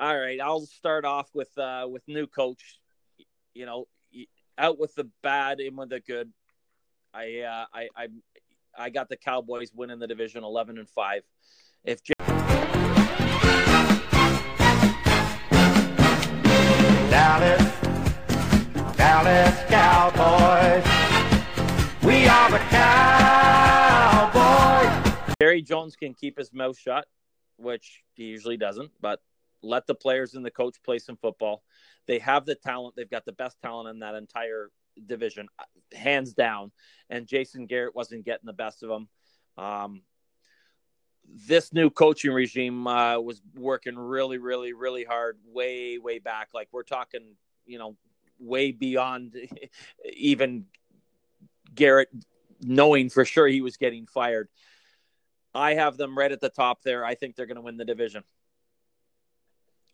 All 0.01 0.17
right, 0.17 0.41
I'll 0.41 0.61
start 0.61 1.05
off 1.05 1.29
with 1.35 1.51
uh 1.59 1.89
with 1.91 2.07
new 2.07 2.29
coach. 2.29 2.79
You 3.53 3.67
know, 3.67 3.89
out 4.57 4.79
with 4.79 4.95
the 4.95 5.11
bad, 5.25 5.59
in 5.59 5.75
with 5.75 5.89
the 5.89 5.99
good. 5.99 6.33
I 7.13 7.41
uh, 7.41 7.65
I 7.75 7.89
I 7.97 8.09
I 8.79 8.91
got 8.91 9.09
the 9.09 9.17
Cowboys 9.17 9.73
winning 9.75 9.99
the 9.99 10.07
division, 10.07 10.45
eleven 10.45 10.79
and 10.79 10.89
five. 10.89 11.23
If 11.83 12.01
Dallas, 17.11 17.63
Dallas 18.97 19.59
Cowboys. 19.69 20.85
We 22.05 22.29
are 22.29 22.51
the 22.53 22.59
Cowboys. 22.71 24.07
Jerry 25.41 25.63
Jones 25.63 25.97
can 25.97 26.15
keep 26.15 26.39
his 26.39 26.53
mouth 26.53 26.79
shut, 26.79 27.09
which 27.57 28.05
he 28.15 28.27
usually 28.27 28.57
doesn't, 28.57 28.93
but 29.01 29.21
let 29.63 29.87
the 29.87 29.95
players 29.95 30.35
and 30.35 30.45
the 30.45 30.51
coach 30.51 30.77
play 30.85 30.99
some 30.99 31.17
football. 31.17 31.63
They 32.07 32.19
have 32.21 32.47
the 32.47 32.55
talent. 32.55 32.95
They've 32.97 33.11
got 33.11 33.25
the 33.25 33.33
best 33.33 33.61
talent 33.61 33.89
in 33.89 34.01
that 34.01 34.15
entire 34.15 34.71
division, 35.07 35.49
hands 35.95 36.33
down. 36.33 36.73
And 37.11 37.27
Jason 37.27 37.67
Garrett 37.67 37.95
wasn't 37.95 38.25
getting 38.25 38.47
the 38.47 38.53
best 38.53 38.83
of 38.83 38.89
them. 38.89 39.09
Um, 39.57 40.03
this 41.31 41.73
new 41.73 41.91
coaching 41.91 42.33
regime 42.33 42.87
uh, 42.87 43.19
was 43.19 43.43
working 43.55 43.99
really, 43.99 44.39
really, 44.39 44.73
really 44.73 45.05
hard, 45.05 45.39
way, 45.45 45.99
way 45.99 46.19
back. 46.19 46.49
Like 46.55 46.69
we're 46.73 46.83
talking, 46.83 47.35
you 47.67 47.79
know, 47.79 47.97
way 48.39 48.73
beyond 48.73 49.37
even 50.13 50.67
Garrett 51.75 52.09
knowing 52.61 53.11
for 53.11 53.25
sure 53.25 53.47
he 53.47 53.61
was 53.61 53.77
getting 53.77 54.07
fired. 54.07 54.49
I 55.55 55.75
have 55.75 55.97
them 55.97 56.17
right 56.17 56.31
at 56.31 56.41
the 56.41 56.49
top 56.49 56.83
there. 56.83 57.05
I 57.05 57.15
think 57.15 57.35
they're 57.35 57.47
going 57.47 57.57
to 57.57 57.63
win 57.63 57.77
the 57.77 57.85
division. 57.85 58.23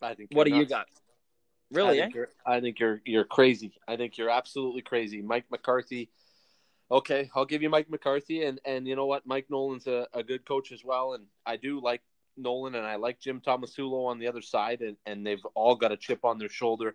I 0.05 0.15
think. 0.15 0.31
What 0.33 0.45
do 0.45 0.51
you're 0.51 0.61
you 0.61 0.67
got? 0.67 0.87
Really? 1.71 2.01
I 2.01 2.03
eh? 2.03 2.05
think, 2.05 2.15
you're, 2.15 2.29
I 2.47 2.61
think 2.61 2.79
you're 2.79 3.01
you're 3.05 3.25
crazy. 3.25 3.73
I 3.89 3.97
think 3.97 4.19
you're 4.19 4.31
absolutely 4.31 4.83
crazy. 4.83 5.23
Mike 5.23 5.47
McCarthy. 5.51 6.11
Okay, 6.91 7.31
I'll 7.35 7.47
give 7.47 7.63
you 7.63 7.71
Mike 7.71 7.91
McCarthy, 7.91 8.45
and 8.45 8.61
and 8.65 8.87
you 8.87 8.95
know 8.95 9.07
what, 9.07 9.27
Mike 9.27 9.47
Nolan's 9.51 9.87
a, 9.87 10.07
a 10.13 10.23
good 10.23 10.45
coach 10.45 10.71
as 10.71 10.85
well, 10.85 11.15
and 11.15 11.25
I 11.47 11.57
do 11.57 11.81
like 11.81 12.03
Nolan, 12.37 12.75
and 12.75 12.87
I 12.87 12.97
like 12.97 13.21
Jim 13.21 13.41
Tomsula 13.41 14.07
on 14.07 14.19
the 14.19 14.29
other 14.29 14.43
side, 14.43 14.83
and 14.83 14.97
and 15.07 15.27
they've 15.27 15.45
all 15.55 15.77
got 15.77 15.93
a 15.93 15.97
chip 15.97 16.25
on 16.25 16.39
their 16.39 16.49
shoulder. 16.49 16.95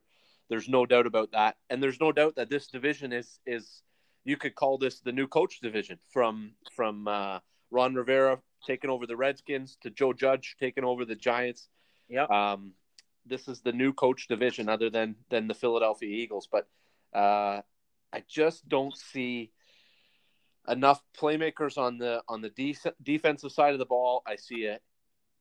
There's 0.49 0.70
no 0.70 0.86
doubt 0.86 1.07
about 1.07 1.32
that, 1.32 1.57
and 1.70 1.82
there's 1.82 1.99
no 1.99 2.12
doubt 2.12 2.36
that 2.36 2.49
this 2.49 2.68
division 2.68 3.12
is 3.12 3.39
is 3.45 3.82
you 4.24 4.38
could 4.38 4.55
call 4.55 4.78
this 4.78 4.99
the 4.99 5.12
new 5.12 5.28
coach 5.28 5.60
division 5.60 5.97
from 6.14 6.53
from 6.76 7.07
uh, 7.07 7.39
Ron 7.72 7.95
Rivera 7.95 8.39
taking 8.66 8.89
over 8.89 9.07
the 9.07 9.18
Redskins 9.18 9.78
to 9.82 9.89
Joe 9.89 10.14
Judge 10.14 10.55
taking 10.60 10.84
over 10.84 11.05
the 11.05 11.16
Giants. 11.16 11.68
Yeah. 12.07 12.26
Um, 12.26 12.74
this 13.30 13.48
is 13.48 13.62
the 13.62 13.72
new 13.72 13.94
coach 13.94 14.28
division, 14.28 14.70
other 14.70 14.90
than 14.90 15.16
than 15.30 15.48
the 15.48 15.54
Philadelphia 15.54 16.10
Eagles. 16.10 16.48
But 16.52 16.68
uh, 17.14 17.62
I 18.12 18.24
just 18.28 18.68
don't 18.68 18.96
see 18.98 19.52
enough 20.68 21.02
playmakers 21.18 21.78
on 21.78 21.98
the 21.98 22.22
on 22.28 22.42
the 22.42 22.50
de- 22.50 22.76
defensive 23.02 23.52
side 23.52 23.74
of 23.74 23.80
the 23.80 23.86
ball. 23.86 24.24
I 24.28 24.36
see 24.36 24.66
a 24.66 24.80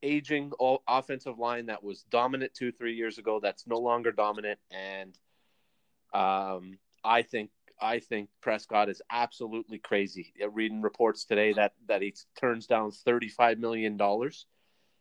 aging 0.02 0.52
offensive 0.86 1.38
line 1.38 1.66
that 1.66 1.82
was 1.82 2.04
dominant 2.04 2.54
two 2.54 2.72
three 2.72 2.94
years 2.94 3.18
ago. 3.18 3.40
That's 3.42 3.66
no 3.66 3.78
longer 3.78 4.12
dominant, 4.12 4.58
and 4.70 5.18
um, 6.14 6.78
I 7.04 7.22
think 7.22 7.50
I 7.80 8.00
think 8.00 8.28
Prescott 8.40 8.88
is 8.88 9.02
absolutely 9.10 9.78
crazy. 9.78 10.32
Reading 10.52 10.82
reports 10.82 11.24
today 11.24 11.52
that 11.54 11.72
that 11.86 12.02
he 12.02 12.14
turns 12.38 12.66
down 12.66 12.90
thirty 12.90 13.28
five 13.28 13.58
million 13.58 13.96
dollars. 13.96 14.46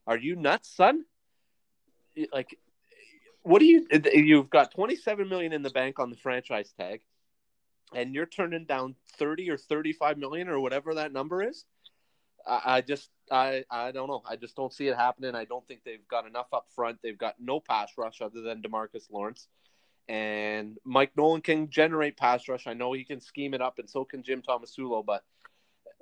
Are 0.05 0.17
you 0.17 0.35
nuts, 0.37 0.73
son? 0.73 1.03
Like, 2.31 2.57
what 3.47 3.59
do 3.59 3.65
you? 3.65 3.87
You've 4.13 4.49
got 4.49 4.71
twenty 4.71 4.95
seven 4.95 5.29
million 5.29 5.53
in 5.53 5.63
the 5.63 5.69
bank 5.69 5.99
on 5.99 6.09
the 6.09 6.17
franchise 6.17 6.73
tag, 6.77 7.01
and 7.93 8.13
you're 8.13 8.25
turning 8.25 8.65
down 8.65 8.95
thirty 9.17 9.49
or 9.49 9.57
thirty 9.57 9.93
five 9.93 10.17
million 10.17 10.49
or 10.49 10.59
whatever 10.59 10.95
that 10.95 11.13
number 11.13 11.41
is. 11.41 11.65
I, 12.45 12.61
I 12.65 12.81
just, 12.81 13.09
I, 13.31 13.65
I 13.69 13.91
don't 13.91 14.07
know. 14.07 14.23
I 14.29 14.35
just 14.35 14.55
don't 14.55 14.73
see 14.73 14.87
it 14.87 14.95
happening. 14.95 15.35
I 15.35 15.45
don't 15.45 15.67
think 15.67 15.81
they've 15.83 16.07
got 16.07 16.27
enough 16.27 16.47
up 16.53 16.67
front. 16.75 16.99
They've 17.01 17.17
got 17.17 17.35
no 17.39 17.59
pass 17.59 17.91
rush 17.97 18.21
other 18.21 18.41
than 18.41 18.61
DeMarcus 18.61 19.11
Lawrence. 19.11 19.47
And 20.07 20.77
Mike 20.85 21.11
Nolan 21.17 21.41
can 21.41 21.69
generate 21.69 22.15
pass 22.15 22.47
rush. 22.47 22.65
I 22.67 22.73
know 22.73 22.93
he 22.93 23.03
can 23.03 23.19
scheme 23.19 23.53
it 23.53 23.61
up, 23.61 23.79
and 23.79 23.89
so 23.89 24.05
can 24.05 24.23
Jim 24.23 24.41
Tomsula. 24.41 25.05
But 25.05 25.23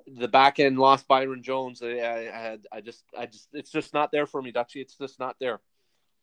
the 0.06 0.28
back 0.28 0.60
end 0.60 0.78
lost 0.78 1.08
Byron 1.08 1.42
Jones. 1.42 1.82
I, 1.82 1.88
I, 1.88 2.58
I 2.70 2.80
just, 2.80 3.02
I 3.18 3.26
just, 3.26 3.48
it's 3.52 3.72
just 3.72 3.92
not 3.92 4.12
there 4.12 4.26
for 4.26 4.40
me, 4.40 4.52
Dutchy. 4.52 4.80
It's 4.80 4.96
just 4.96 5.18
not 5.18 5.36
there. 5.40 5.60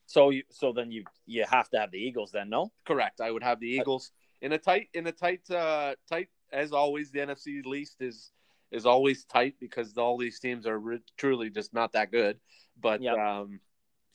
So 0.06 0.30
you, 0.30 0.44
so 0.50 0.74
then 0.74 0.92
you 0.92 1.06
you 1.26 1.46
have 1.50 1.70
to 1.70 1.80
have 1.80 1.92
the 1.92 1.98
Eagles 1.98 2.32
then, 2.32 2.50
no? 2.50 2.72
Correct. 2.86 3.22
I 3.22 3.32
would 3.32 3.44
have 3.44 3.60
the 3.60 3.68
Eagles 3.68 4.12
in 4.42 4.52
a 4.52 4.58
tight, 4.58 4.90
in 4.94 5.08
a 5.08 5.12
tight, 5.12 5.50
uh, 5.50 5.96
tight. 6.10 6.30
As 6.52 6.72
always, 6.72 7.12
the 7.12 7.20
NFC 7.20 7.66
least 7.66 8.02
is 8.02 8.32
is 8.72 8.86
always 8.86 9.24
tight 9.26 9.56
because 9.60 9.98
all 9.98 10.18
these 10.18 10.40
teams 10.40 10.68
are 10.68 10.78
re- 10.80 11.00
truly 11.18 11.50
just 11.50 11.74
not 11.74 11.94
that 11.94 12.12
good. 12.12 12.40
But 12.80 13.02
Yep. 13.02 13.18
um, 13.18 13.60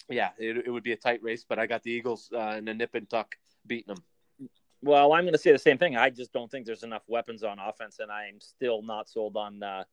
yeah, 0.09 0.31
it, 0.39 0.67
it 0.67 0.71
would 0.71 0.83
be 0.83 0.93
a 0.93 0.97
tight 0.97 1.23
race. 1.23 1.45
But 1.49 1.59
I 1.59 1.67
got 1.67 1.83
the 1.83 1.91
Eagles 1.91 2.31
uh, 2.33 2.57
in 2.59 2.69
a 2.69 2.75
nip 2.75 2.95
and 2.95 3.09
tuck 3.09 3.37
beating 3.67 3.95
them. 3.95 4.05
Well, 4.83 5.13
I'm 5.13 5.25
going 5.25 5.33
to 5.33 5.39
say 5.39 5.51
the 5.51 5.59
same 5.59 5.79
thing. 5.79 5.97
I 5.97 6.11
just 6.11 6.33
don't 6.33 6.51
think 6.51 6.65
there's 6.67 6.85
enough 6.85 7.03
weapons 7.09 7.43
on 7.43 7.59
offense, 7.59 7.99
and 7.99 8.13
I'm 8.13 8.41
still 8.41 8.83
not 8.83 9.09
sold 9.09 9.37
on 9.37 9.63
uh, 9.63 9.85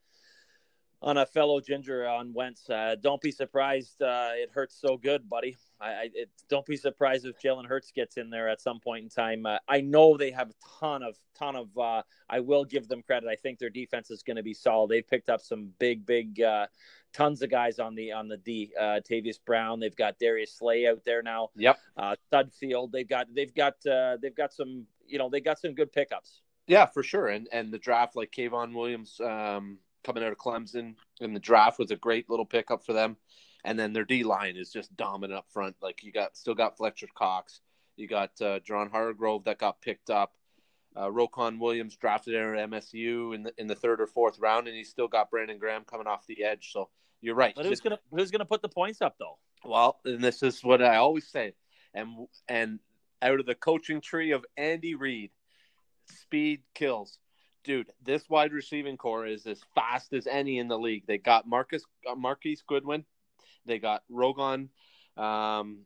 on 1.02 1.18
a 1.18 1.26
fellow 1.26 1.60
ginger 1.60 2.08
on 2.08 2.34
Wentz. 2.34 2.70
Uh, 2.70 2.96
don't 3.02 3.22
be 3.22 3.32
surprised. 3.32 4.02
Uh, 4.02 4.32
it 4.34 4.50
hurts 4.52 4.76
so 4.80 4.98
good, 4.98 5.28
buddy. 5.30 5.58
I, 5.80 5.88
I 5.88 6.10
it, 6.14 6.30
don't 6.50 6.66
be 6.66 6.78
surprised 6.78 7.26
if 7.26 7.40
Jalen 7.42 7.66
Hurts 7.66 7.92
gets 7.92 8.18
in 8.18 8.30
there 8.30 8.50
at 8.50 8.62
some 8.62 8.80
point 8.80 9.04
in 9.04 9.10
time. 9.10 9.46
Uh, 9.46 9.58
I 9.68 9.82
know 9.82 10.18
they 10.18 10.32
have 10.32 10.50
a 10.50 10.54
ton 10.80 11.04
of 11.04 11.18
ton 11.38 11.56
of. 11.56 11.78
Uh, 11.78 12.04
I 12.30 12.40
will 12.40 12.66
give 12.66 12.88
them 12.88 13.02
credit. 13.02 13.28
I 13.30 13.36
think 13.36 13.60
their 13.60 13.70
defense 13.70 14.12
is 14.12 14.24
going 14.24 14.38
to 14.38 14.44
be 14.44 14.54
solid. 14.54 14.90
They've 14.90 15.08
picked 15.08 15.30
up 15.30 15.42
some 15.42 15.70
big, 15.80 16.06
big, 16.06 16.42
uh, 16.42 16.68
tons 17.14 17.42
of 17.42 17.50
guys 17.50 17.80
on 17.80 17.96
the 17.96 18.12
on 18.12 18.28
the 18.28 18.38
D. 18.38 18.72
Uh, 18.80 19.00
Tavius 19.10 19.40
Brown. 19.44 19.80
They've 19.80 19.96
got 19.96 20.20
Darius 20.20 20.54
Slay 20.54 20.88
out 20.88 21.04
there 21.06 21.22
now. 21.22 21.50
Yep. 21.56 21.78
Uh, 21.98 22.16
Studfield. 22.32 22.92
They've 22.92 23.08
got 23.08 23.28
they've 23.34 23.54
got 23.54 23.74
uh, 23.86 24.18
they've 24.22 24.36
got 24.36 24.54
some. 24.54 24.86
You 25.08 25.20
know 25.20 25.30
they 25.30 25.40
got 25.42 25.60
some 25.60 25.74
good 25.74 25.92
pickups. 25.92 26.42
Yeah, 26.68 26.86
for 26.86 27.04
sure. 27.04 27.28
And 27.28 27.48
and 27.52 27.72
the 27.72 27.80
draft, 27.80 28.16
like 28.16 28.32
Kayvon 28.32 28.74
Williams 28.74 29.20
um, 29.22 29.78
coming 30.04 30.24
out 30.24 30.32
of 30.32 30.38
Clemson 30.38 30.96
in 31.20 31.34
the 31.34 31.40
draft 31.40 31.80
was 31.80 31.92
a 31.92 31.96
great 31.96 32.30
little 32.30 32.46
pickup 32.46 32.86
for 32.86 32.94
them. 32.94 33.18
And 33.66 33.78
then 33.78 33.92
their 33.92 34.06
D 34.06 34.24
line 34.24 34.56
is 34.56 34.72
just 34.72 34.96
dominant 34.96 35.40
up 35.40 35.48
front. 35.52 35.76
Like 35.82 36.04
you 36.04 36.12
got 36.12 36.38
still 36.38 36.54
got 36.54 36.78
Fletcher 36.78 37.08
Cox, 37.16 37.62
you 37.98 38.08
got 38.08 38.30
uh, 38.40 38.60
Javon 38.60 38.92
Hargrave 38.92 39.44
that 39.46 39.58
got 39.58 39.82
picked 39.82 40.10
up. 40.10 40.34
Uh, 40.96 41.08
Rokon 41.08 41.60
Williams 41.60 41.98
drafted 41.98 42.36
at 42.36 42.70
MSU 42.70 43.36
in 43.36 43.44
the 43.44 43.54
in 43.58 43.68
the 43.68 43.76
third 43.76 44.00
or 44.00 44.08
fourth 44.08 44.40
round, 44.40 44.68
and 44.68 44.78
he's 44.78 44.90
still 44.90 45.08
got 45.08 45.30
Brandon 45.30 45.58
Graham 45.58 45.84
coming 45.84 46.08
off 46.08 46.26
the 46.28 46.44
edge. 46.44 46.72
So 46.72 46.90
you're 47.22 47.36
right. 47.36 47.54
But 47.56 47.66
who's 47.66 47.82
gonna 47.82 48.00
who's 48.12 48.32
gonna 48.32 48.46
put 48.46 48.62
the 48.62 48.70
points 48.70 49.02
up 49.02 49.16
though? 49.20 49.38
Well, 49.66 50.00
and 50.06 50.24
this 50.24 50.44
is 50.44 50.64
what 50.64 50.82
I 50.82 50.98
always 50.98 51.28
say, 51.28 51.54
and 51.94 52.28
and 52.48 52.80
out 53.22 53.40
of 53.40 53.46
the 53.46 53.56
coaching 53.56 54.00
tree 54.00 54.32
of 54.32 54.46
Andy 54.56 54.96
Reid, 54.96 55.32
speed 56.06 56.62
kills, 56.74 57.18
dude. 57.64 57.92
This 58.04 58.30
wide 58.30 58.54
receiving 58.54 58.96
core 58.96 59.26
is 59.26 59.46
as 59.48 59.60
fast 59.74 60.14
as 60.14 60.28
any 60.28 60.60
in 60.60 60.70
the 60.70 60.80
league. 60.80 61.08
They 61.08 61.18
got 61.18 61.48
Marcus 61.48 61.84
uh, 62.10 62.16
Marquise 62.16 62.64
Goodwin, 62.66 63.04
they 63.66 63.80
got 63.80 64.04
Rogan, 64.10 64.70
um, 65.18 65.86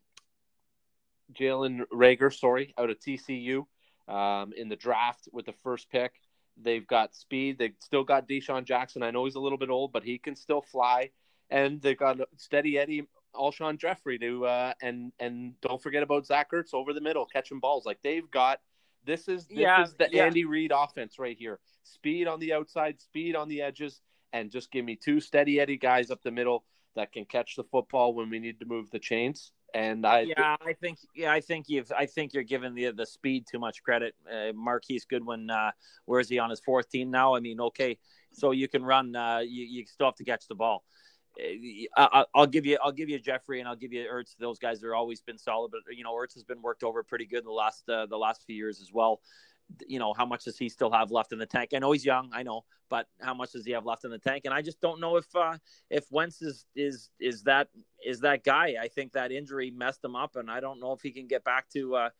Jalen 1.32 1.82
Reagor, 1.92 2.32
sorry, 2.36 2.74
out 2.78 2.90
of 2.90 2.98
TCU, 2.98 3.66
um, 4.08 4.52
in 4.56 4.68
the 4.68 4.76
draft 4.76 5.28
with 5.32 5.46
the 5.46 5.52
first 5.52 5.90
pick. 5.90 6.12
They've 6.60 6.86
got 6.86 7.14
speed. 7.14 7.58
They've 7.58 7.74
still 7.78 8.04
got 8.04 8.28
DeSean 8.28 8.64
Jackson. 8.64 9.02
I 9.02 9.10
know 9.10 9.24
he's 9.24 9.36
a 9.36 9.40
little 9.40 9.58
bit 9.58 9.70
old, 9.70 9.92
but 9.92 10.02
he 10.02 10.18
can 10.18 10.36
still 10.36 10.60
fly. 10.60 11.10
And 11.48 11.80
they've 11.80 11.96
got 11.96 12.18
Steady 12.36 12.78
Eddie 12.78 13.06
Alshon 13.34 13.78
Jeffery 13.78 14.18
to 14.18 14.46
uh, 14.46 14.72
and 14.82 15.12
and 15.18 15.54
don't 15.60 15.82
forget 15.82 16.02
about 16.02 16.26
Zach 16.26 16.50
Ertz 16.50 16.74
over 16.74 16.92
the 16.92 17.00
middle 17.00 17.26
catching 17.26 17.60
balls. 17.60 17.86
Like 17.86 17.98
they've 18.02 18.28
got 18.30 18.60
this 19.04 19.28
is 19.28 19.46
this 19.46 19.58
Yeah, 19.58 19.82
is 19.82 19.94
the 19.94 20.08
yeah. 20.10 20.24
Andy 20.24 20.44
Reid 20.44 20.72
offense 20.74 21.18
right 21.18 21.36
here. 21.38 21.58
Speed 21.84 22.26
on 22.26 22.40
the 22.40 22.52
outside, 22.52 23.00
speed 23.00 23.36
on 23.36 23.48
the 23.48 23.62
edges, 23.62 24.00
and 24.32 24.50
just 24.50 24.70
give 24.70 24.84
me 24.84 24.96
two 24.96 25.20
steady 25.20 25.60
Eddie 25.60 25.76
guys 25.78 26.10
up 26.10 26.22
the 26.22 26.30
middle 26.30 26.64
that 27.00 27.12
can 27.12 27.24
catch 27.24 27.56
the 27.56 27.64
football 27.64 28.12
when 28.12 28.28
we 28.28 28.38
need 28.38 28.60
to 28.60 28.66
move 28.66 28.90
the 28.90 28.98
chains. 28.98 29.52
And 29.72 30.06
I 30.06 30.20
yeah, 30.20 30.56
I 30.60 30.74
think 30.74 30.98
yeah, 31.14 31.32
I 31.32 31.40
think 31.40 31.68
you've 31.68 31.90
I 31.96 32.04
think 32.04 32.34
you're 32.34 32.42
giving 32.42 32.74
the 32.74 32.90
the 32.90 33.06
speed 33.06 33.46
too 33.50 33.58
much 33.58 33.82
credit. 33.82 34.14
Uh, 34.30 34.52
Marquise 34.52 35.06
Goodwin, 35.06 35.48
uh, 35.48 35.70
where 36.04 36.20
is 36.20 36.28
he 36.28 36.38
on 36.38 36.50
his 36.50 36.60
fourth 36.60 36.90
team 36.90 37.10
now? 37.10 37.34
I 37.34 37.40
mean, 37.40 37.60
okay, 37.60 37.96
so 38.32 38.50
you 38.50 38.68
can 38.68 38.84
run, 38.84 39.16
uh, 39.16 39.38
you 39.38 39.64
you 39.64 39.86
still 39.86 40.08
have 40.08 40.16
to 40.16 40.24
catch 40.24 40.46
the 40.48 40.56
ball. 40.56 40.84
Uh, 41.96 42.08
I, 42.12 42.24
will 42.34 42.48
give 42.48 42.66
you, 42.66 42.76
I'll 42.82 42.90
give 42.90 43.08
you 43.08 43.20
Jeffery, 43.20 43.60
and 43.60 43.68
I'll 43.68 43.76
give 43.76 43.92
you 43.92 44.04
Ertz. 44.12 44.34
Those 44.38 44.58
guys 44.58 44.82
have 44.82 44.90
always 44.92 45.22
been 45.22 45.38
solid, 45.38 45.70
but 45.70 45.82
you 45.96 46.02
know, 46.02 46.12
Ertz 46.14 46.34
has 46.34 46.42
been 46.42 46.60
worked 46.60 46.82
over 46.82 47.04
pretty 47.04 47.24
good 47.24 47.38
in 47.38 47.44
the 47.44 47.52
last 47.52 47.88
uh, 47.88 48.06
the 48.06 48.18
last 48.18 48.42
few 48.44 48.56
years 48.56 48.80
as 48.80 48.92
well 48.92 49.20
you 49.86 49.98
know, 49.98 50.12
how 50.12 50.26
much 50.26 50.44
does 50.44 50.58
he 50.58 50.68
still 50.68 50.90
have 50.90 51.10
left 51.10 51.32
in 51.32 51.38
the 51.38 51.46
tank? 51.46 51.70
I 51.74 51.78
know 51.78 51.92
he's 51.92 52.04
young, 52.04 52.30
I 52.32 52.42
know, 52.42 52.64
but 52.88 53.06
how 53.20 53.34
much 53.34 53.52
does 53.52 53.64
he 53.64 53.72
have 53.72 53.86
left 53.86 54.04
in 54.04 54.10
the 54.10 54.18
tank? 54.18 54.42
And 54.44 54.54
I 54.54 54.62
just 54.62 54.80
don't 54.80 55.00
know 55.00 55.16
if 55.16 55.26
uh, 55.34 55.56
if 55.90 56.04
Wentz 56.10 56.42
is 56.42 56.66
is 56.74 57.10
is 57.20 57.42
that 57.44 57.68
is 58.04 58.20
that 58.20 58.44
guy. 58.44 58.74
I 58.80 58.88
think 58.88 59.12
that 59.12 59.32
injury 59.32 59.70
messed 59.70 60.04
him 60.04 60.16
up, 60.16 60.36
and 60.36 60.50
I 60.50 60.60
don't 60.60 60.80
know 60.80 60.92
if 60.92 61.00
he 61.00 61.10
can 61.10 61.26
get 61.26 61.44
back 61.44 61.68
to 61.70 61.96
uh, 61.96 62.10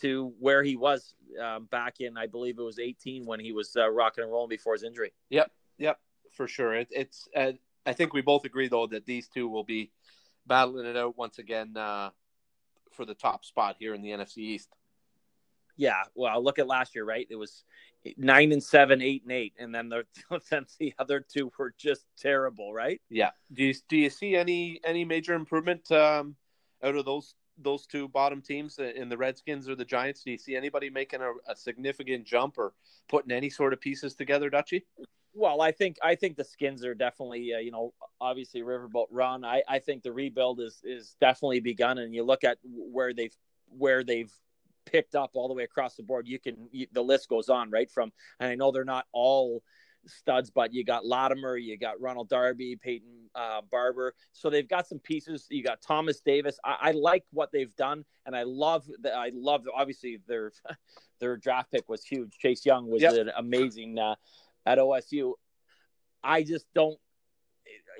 to 0.00 0.32
where 0.38 0.62
he 0.62 0.76
was 0.76 1.14
um, 1.42 1.66
back 1.66 2.00
in. 2.00 2.16
I 2.16 2.26
believe 2.26 2.58
it 2.58 2.62
was 2.62 2.78
18 2.78 3.24
when 3.24 3.40
he 3.40 3.52
was 3.52 3.74
uh, 3.76 3.88
rocking 3.88 4.24
and 4.24 4.32
rolling 4.32 4.50
before 4.50 4.74
his 4.74 4.82
injury. 4.82 5.12
Yep, 5.30 5.50
yep, 5.78 5.98
for 6.32 6.48
sure. 6.48 6.74
It, 6.74 6.88
it's. 6.90 7.28
Uh, 7.34 7.52
I 7.86 7.92
think 7.92 8.12
we 8.12 8.20
both 8.20 8.44
agree 8.44 8.68
though 8.68 8.88
that 8.88 9.06
these 9.06 9.28
two 9.28 9.48
will 9.48 9.64
be 9.64 9.92
battling 10.46 10.86
it 10.86 10.96
out 10.96 11.16
once 11.16 11.38
again 11.38 11.76
uh, 11.76 12.10
for 12.92 13.04
the 13.04 13.14
top 13.14 13.44
spot 13.44 13.76
here 13.78 13.94
in 13.94 14.02
the 14.02 14.10
NFC 14.10 14.38
East. 14.38 14.68
Yeah, 15.76 16.02
well, 16.14 16.42
look 16.42 16.58
at 16.58 16.66
last 16.66 16.94
year, 16.94 17.04
right? 17.04 17.26
It 17.28 17.36
was 17.36 17.64
nine 18.16 18.52
and 18.52 18.62
seven, 18.62 19.02
eight 19.02 19.22
and 19.22 19.32
eight, 19.32 19.54
and 19.58 19.74
then 19.74 19.88
the 19.88 20.04
then 20.50 20.66
the 20.78 20.94
other 20.98 21.20
two 21.20 21.50
were 21.58 21.74
just 21.76 22.06
terrible, 22.18 22.72
right? 22.72 23.00
Yeah. 23.10 23.30
Do 23.52 23.64
you 23.64 23.74
do 23.88 23.96
you 23.96 24.10
see 24.10 24.36
any 24.36 24.80
any 24.84 25.04
major 25.04 25.34
improvement 25.34 25.90
um, 25.92 26.36
out 26.82 26.96
of 26.96 27.04
those 27.04 27.34
those 27.58 27.86
two 27.86 28.08
bottom 28.08 28.42
teams 28.42 28.78
in 28.78 29.08
the 29.08 29.16
Redskins 29.16 29.68
or 29.68 29.74
the 29.74 29.84
Giants? 29.84 30.22
Do 30.22 30.30
you 30.30 30.38
see 30.38 30.56
anybody 30.56 30.90
making 30.90 31.22
a, 31.22 31.32
a 31.48 31.56
significant 31.56 32.26
jump 32.26 32.58
or 32.58 32.74
putting 33.08 33.32
any 33.32 33.50
sort 33.50 33.72
of 33.72 33.80
pieces 33.80 34.14
together, 34.14 34.50
Dutchy? 34.50 34.84
Well, 35.34 35.60
I 35.60 35.72
think 35.72 35.98
I 36.02 36.14
think 36.14 36.36
the 36.36 36.44
skins 36.44 36.84
are 36.84 36.94
definitely 36.94 37.52
uh, 37.54 37.58
you 37.58 37.70
know 37.70 37.92
obviously 38.20 38.62
Riverboat 38.62 39.08
Ron. 39.10 39.44
I, 39.44 39.62
I 39.68 39.78
think 39.78 40.02
the 40.02 40.12
rebuild 40.12 40.60
is 40.60 40.80
is 40.84 41.16
definitely 41.20 41.60
begun, 41.60 41.98
and 41.98 42.14
you 42.14 42.24
look 42.24 42.44
at 42.44 42.58
where 42.64 43.12
they've 43.12 43.36
where 43.68 44.04
they've 44.04 44.32
picked 44.86 45.14
up 45.14 45.32
all 45.34 45.48
the 45.48 45.54
way 45.54 45.64
across 45.64 45.96
the 45.96 46.02
board. 46.02 46.26
You 46.26 46.38
can 46.38 46.68
you, 46.72 46.86
the 46.92 47.02
list 47.02 47.28
goes 47.28 47.48
on 47.48 47.70
right 47.70 47.90
from, 47.90 48.12
and 48.40 48.50
I 48.50 48.54
know 48.54 48.70
they're 48.72 48.84
not 48.84 49.06
all 49.12 49.62
studs, 50.08 50.50
but 50.50 50.72
you 50.72 50.84
got 50.84 51.04
Latimer, 51.04 51.56
you 51.56 51.76
got 51.76 52.00
Ronald 52.00 52.28
Darby, 52.28 52.76
Peyton 52.76 53.28
uh, 53.34 53.60
Barber. 53.70 54.14
So 54.32 54.50
they've 54.50 54.68
got 54.68 54.86
some 54.86 54.98
pieces. 54.98 55.46
You 55.50 55.62
got 55.62 55.82
Thomas 55.82 56.20
Davis. 56.20 56.58
I, 56.64 56.76
I 56.80 56.90
like 56.92 57.24
what 57.32 57.50
they've 57.52 57.74
done, 57.76 58.04
and 58.24 58.34
I 58.34 58.44
love 58.44 58.84
that. 59.02 59.14
I 59.14 59.30
love 59.34 59.64
that 59.64 59.72
obviously 59.74 60.20
their 60.26 60.52
their 61.20 61.36
draft 61.36 61.70
pick 61.72 61.88
was 61.88 62.04
huge. 62.04 62.36
Chase 62.38 62.64
Young 62.64 62.88
was 62.88 63.02
yep. 63.02 63.14
an 63.14 63.30
amazing 63.36 63.98
uh, 63.98 64.14
at 64.64 64.78
OSU. 64.78 65.34
I 66.22 66.42
just 66.42 66.66
don't. 66.74 66.98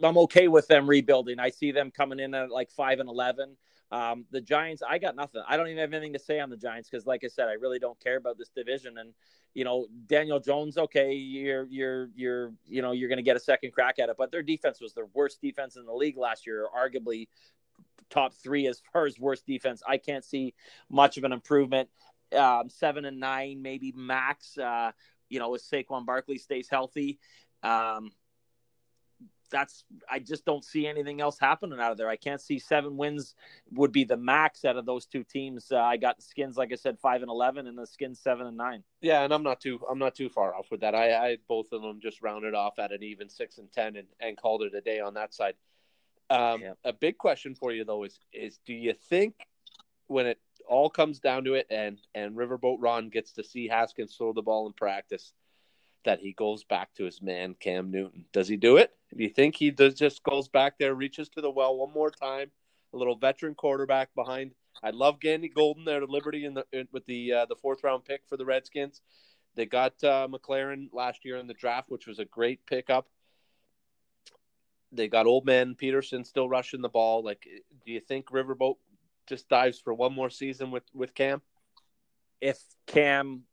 I'm 0.03 0.19
okay 0.19 0.49
with 0.49 0.69
them 0.69 0.89
rebuilding. 0.89 1.39
I 1.39 1.51
see 1.51 1.73
them 1.73 1.91
coming 1.91 2.21
in 2.21 2.35
at 2.35 2.51
like 2.51 2.71
five 2.71 3.01
and 3.01 3.09
eleven. 3.09 3.57
Um, 3.93 4.25
the 4.31 4.41
Giants, 4.41 4.83
I 4.89 4.99
got 4.99 5.15
nothing. 5.15 5.43
I 5.47 5.57
don't 5.57 5.69
even 5.69 5.79
have 5.79 5.93
anything 5.93 6.13
to 6.15 6.19
say 6.19 6.41
on 6.41 6.51
the 6.51 6.57
Giants 6.57 6.89
because, 6.91 7.07
like 7.07 7.23
I 7.25 7.29
said, 7.29 7.49
I 7.49 7.53
really 7.53 7.79
don't 7.79 7.99
care 8.01 8.17
about 8.17 8.37
this 8.37 8.49
division. 8.49 8.99
And 8.99 9.13
you 9.55 9.65
know, 9.65 9.87
Daniel 10.07 10.41
Jones, 10.41 10.77
okay, 10.77 11.13
you're 11.15 11.67
you're 11.71 12.09
you're 12.15 12.53
you 12.67 12.83
know 12.83 12.93
you're 12.93 13.09
going 13.09 13.19
to 13.19 13.23
get 13.23 13.37
a 13.37 13.41
second 13.41 13.73
crack 13.73 13.99
at 13.99 14.09
it, 14.09 14.17
but 14.19 14.33
their 14.33 14.43
defense 14.43 14.81
was 14.81 14.93
their 14.95 15.07
worst 15.15 15.41
defense 15.41 15.77
in 15.77 15.87
the 15.87 15.93
league 15.93 16.17
last 16.17 16.47
year, 16.47 16.67
arguably 16.77 17.29
top 18.11 18.35
three 18.35 18.67
as 18.67 18.83
far 18.93 19.07
as 19.07 19.19
worst 19.19 19.47
defense. 19.47 19.83
I 19.87 19.99
can't 19.99 20.25
see 20.25 20.55
much 20.91 21.17
of 21.17 21.25
an 21.25 21.33
improvement. 21.33 21.89
Um, 22.37 22.69
seven 22.69 23.05
and 23.05 23.21
nine, 23.21 23.63
maybe 23.63 23.93
max. 23.97 24.59
Uh, 24.59 24.91
you 25.29 25.39
know, 25.39 25.55
if 25.55 25.63
Saquon 25.63 26.05
Barkley 26.05 26.39
stays 26.39 26.69
healthy. 26.69 27.19
Um, 27.63 28.11
that's 29.51 29.85
I 30.11 30.19
just 30.19 30.45
don't 30.45 30.65
see 30.65 30.87
anything 30.87 31.21
else 31.21 31.39
happening 31.39 31.81
out 31.81 31.93
of 31.93 31.99
there. 31.99 32.09
I 32.09 32.17
can't 32.17 32.41
see 32.41 32.59
seven 32.59 32.97
wins 32.97 33.35
would 33.73 33.93
be 33.93 34.05
the 34.05 34.17
max 34.17 34.65
out 34.65 34.77
of 34.77 34.87
those 34.87 35.07
two 35.07 35.25
teams. 35.25 35.71
Uh, 35.71 35.79
I 35.79 35.97
got 35.97 36.23
Skins, 36.23 36.57
like 36.57 36.73
I 36.73 36.77
said, 36.77 36.99
five 36.99 37.23
and 37.23 37.31
eleven, 37.31 37.67
and 37.67 37.79
the 37.79 37.87
Skins 37.87 38.21
seven 38.21 38.47
and 38.47 38.57
nine. 38.57 38.83
Yeah, 39.01 39.23
and 39.23 39.33
I'm 39.33 39.43
not 39.43 39.61
too 39.61 39.81
I'm 39.91 39.99
not 39.99 40.15
too 40.15 40.29
far 40.29 40.55
off 40.55 40.71
with 40.71 40.81
that. 40.81 40.95
I, 40.95 41.15
I 41.15 41.39
both 41.49 41.73
of 41.73 41.83
them 41.83 42.01
just 42.01 42.23
rounded 42.23 42.55
off 42.55 42.79
at 42.79 42.93
an 42.93 43.03
even 43.03 43.29
six 43.29 43.59
and 43.59 43.71
ten 43.73 43.97
and, 43.97 44.09
and 44.21 44.37
called 44.37 44.63
it 44.63 44.75
a 44.75 44.81
day 44.81 45.01
on 45.01 45.15
that 45.15 45.35
side. 45.35 45.55
Um, 46.29 46.61
yeah. 46.61 46.73
A 46.85 46.93
big 46.93 47.19
question 47.19 47.55
for 47.55 47.73
you 47.73 47.85
though 47.85 48.05
is 48.05 48.19
is 48.33 48.59
do 48.67 48.75
you 48.75 48.95
think 49.09 49.35
when 50.09 50.27
it 50.27 50.39
all 50.69 50.91
comes 50.91 51.21
down 51.21 51.45
to 51.45 51.55
it 51.55 51.67
and 51.71 51.99
and 52.15 52.37
Riverboat 52.37 52.79
Ron 52.81 53.09
gets 53.09 53.33
to 53.33 53.45
see 53.45 53.69
Haskins 53.69 54.15
throw 54.17 54.33
the 54.33 54.43
ball 54.43 54.67
in 54.67 54.73
practice? 54.73 55.33
that 56.07 56.21
he 56.21 56.33
goes 56.33 56.65
back 56.65 56.95
to 56.95 57.05
his 57.05 57.21
man 57.21 57.55
Cam 57.61 57.91
Newton. 57.91 58.25
Does 58.33 58.49
he 58.49 58.57
do 58.57 58.79
it? 58.79 58.96
Do 59.17 59.23
you 59.23 59.31
think 59.31 59.57
he 59.57 59.71
does 59.71 59.95
just 59.95 60.23
goes 60.23 60.49
back 60.49 60.75
there, 60.79 60.95
reaches 60.95 61.29
to 61.31 61.41
the 61.41 61.51
well 61.51 61.77
one 61.77 61.93
more 61.93 62.11
time? 62.11 62.51
A 62.93 62.97
little 62.97 63.17
veteran 63.17 63.55
quarterback 63.55 64.15
behind. 64.15 64.53
I 64.83 64.91
love 64.91 65.21
Gandy 65.21 65.49
Golden 65.49 65.85
there 65.85 66.03
at 66.03 66.11
Liberty 66.11 66.45
in 66.45 66.55
the 66.55 66.67
in, 66.73 66.87
with 66.93 67.07
the 67.07 67.33
uh, 67.33 67.47
the 67.47 67.57
fourth 67.57 67.83
round 67.83 68.05
pick 68.05 68.23
for 68.29 68.37
the 68.37 68.45
Redskins. 68.45 69.01
They 69.55 69.65
got 69.65 69.93
uh, 70.05 70.29
McLaurin 70.31 70.89
last 70.93 71.25
year 71.25 71.39
in 71.39 71.47
the 71.47 71.55
draft, 71.55 71.91
which 71.91 72.07
was 72.07 72.19
a 72.19 72.27
great 72.27 72.67
pickup. 72.67 73.09
They 74.93 75.09
got 75.09 75.27
old 75.27 75.47
man 75.47 75.75
Peterson 75.75 76.25
still 76.25 76.49
rushing 76.49 76.83
the 76.83 76.89
ball. 76.91 77.25
Like, 77.25 77.47
do 77.87 77.93
you 77.93 78.01
think 78.01 78.27
Riverboat 78.27 78.77
just 79.27 79.49
dives 79.49 79.81
for 79.81 79.95
one 79.95 80.13
more 80.13 80.31
season 80.31 80.71
with 80.71 80.85
with 80.95 81.15
Cam? 81.15 81.41
If 82.43 82.59
Cam 82.87 83.45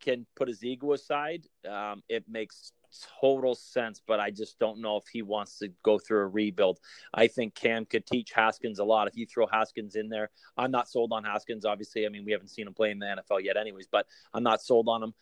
can 0.00 0.26
put 0.34 0.48
his 0.48 0.64
ego 0.64 0.92
aside, 0.92 1.44
um, 1.68 2.02
it 2.08 2.24
makes 2.28 2.72
total 3.20 3.54
sense. 3.54 4.00
But 4.06 4.20
I 4.20 4.30
just 4.30 4.58
don't 4.58 4.80
know 4.80 4.96
if 4.96 5.06
he 5.06 5.22
wants 5.22 5.58
to 5.58 5.68
go 5.82 5.98
through 5.98 6.20
a 6.20 6.26
rebuild. 6.26 6.78
I 7.12 7.28
think 7.28 7.54
Cam 7.54 7.84
could 7.84 8.06
teach 8.06 8.32
Haskins 8.32 8.78
a 8.78 8.84
lot. 8.84 9.08
If 9.08 9.16
you 9.16 9.26
throw 9.26 9.46
Haskins 9.46 9.96
in 9.96 10.08
there, 10.08 10.30
I'm 10.56 10.70
not 10.70 10.88
sold 10.88 11.12
on 11.12 11.24
Haskins. 11.24 11.64
Obviously, 11.64 12.06
I 12.06 12.08
mean 12.08 12.24
we 12.24 12.32
haven't 12.32 12.48
seen 12.48 12.66
him 12.66 12.74
play 12.74 12.90
in 12.90 12.98
the 12.98 13.06
NFL 13.06 13.44
yet, 13.44 13.56
anyways. 13.56 13.88
But 13.90 14.06
I'm 14.32 14.42
not 14.42 14.62
sold 14.62 14.88
on 14.88 15.02
him. 15.02 15.14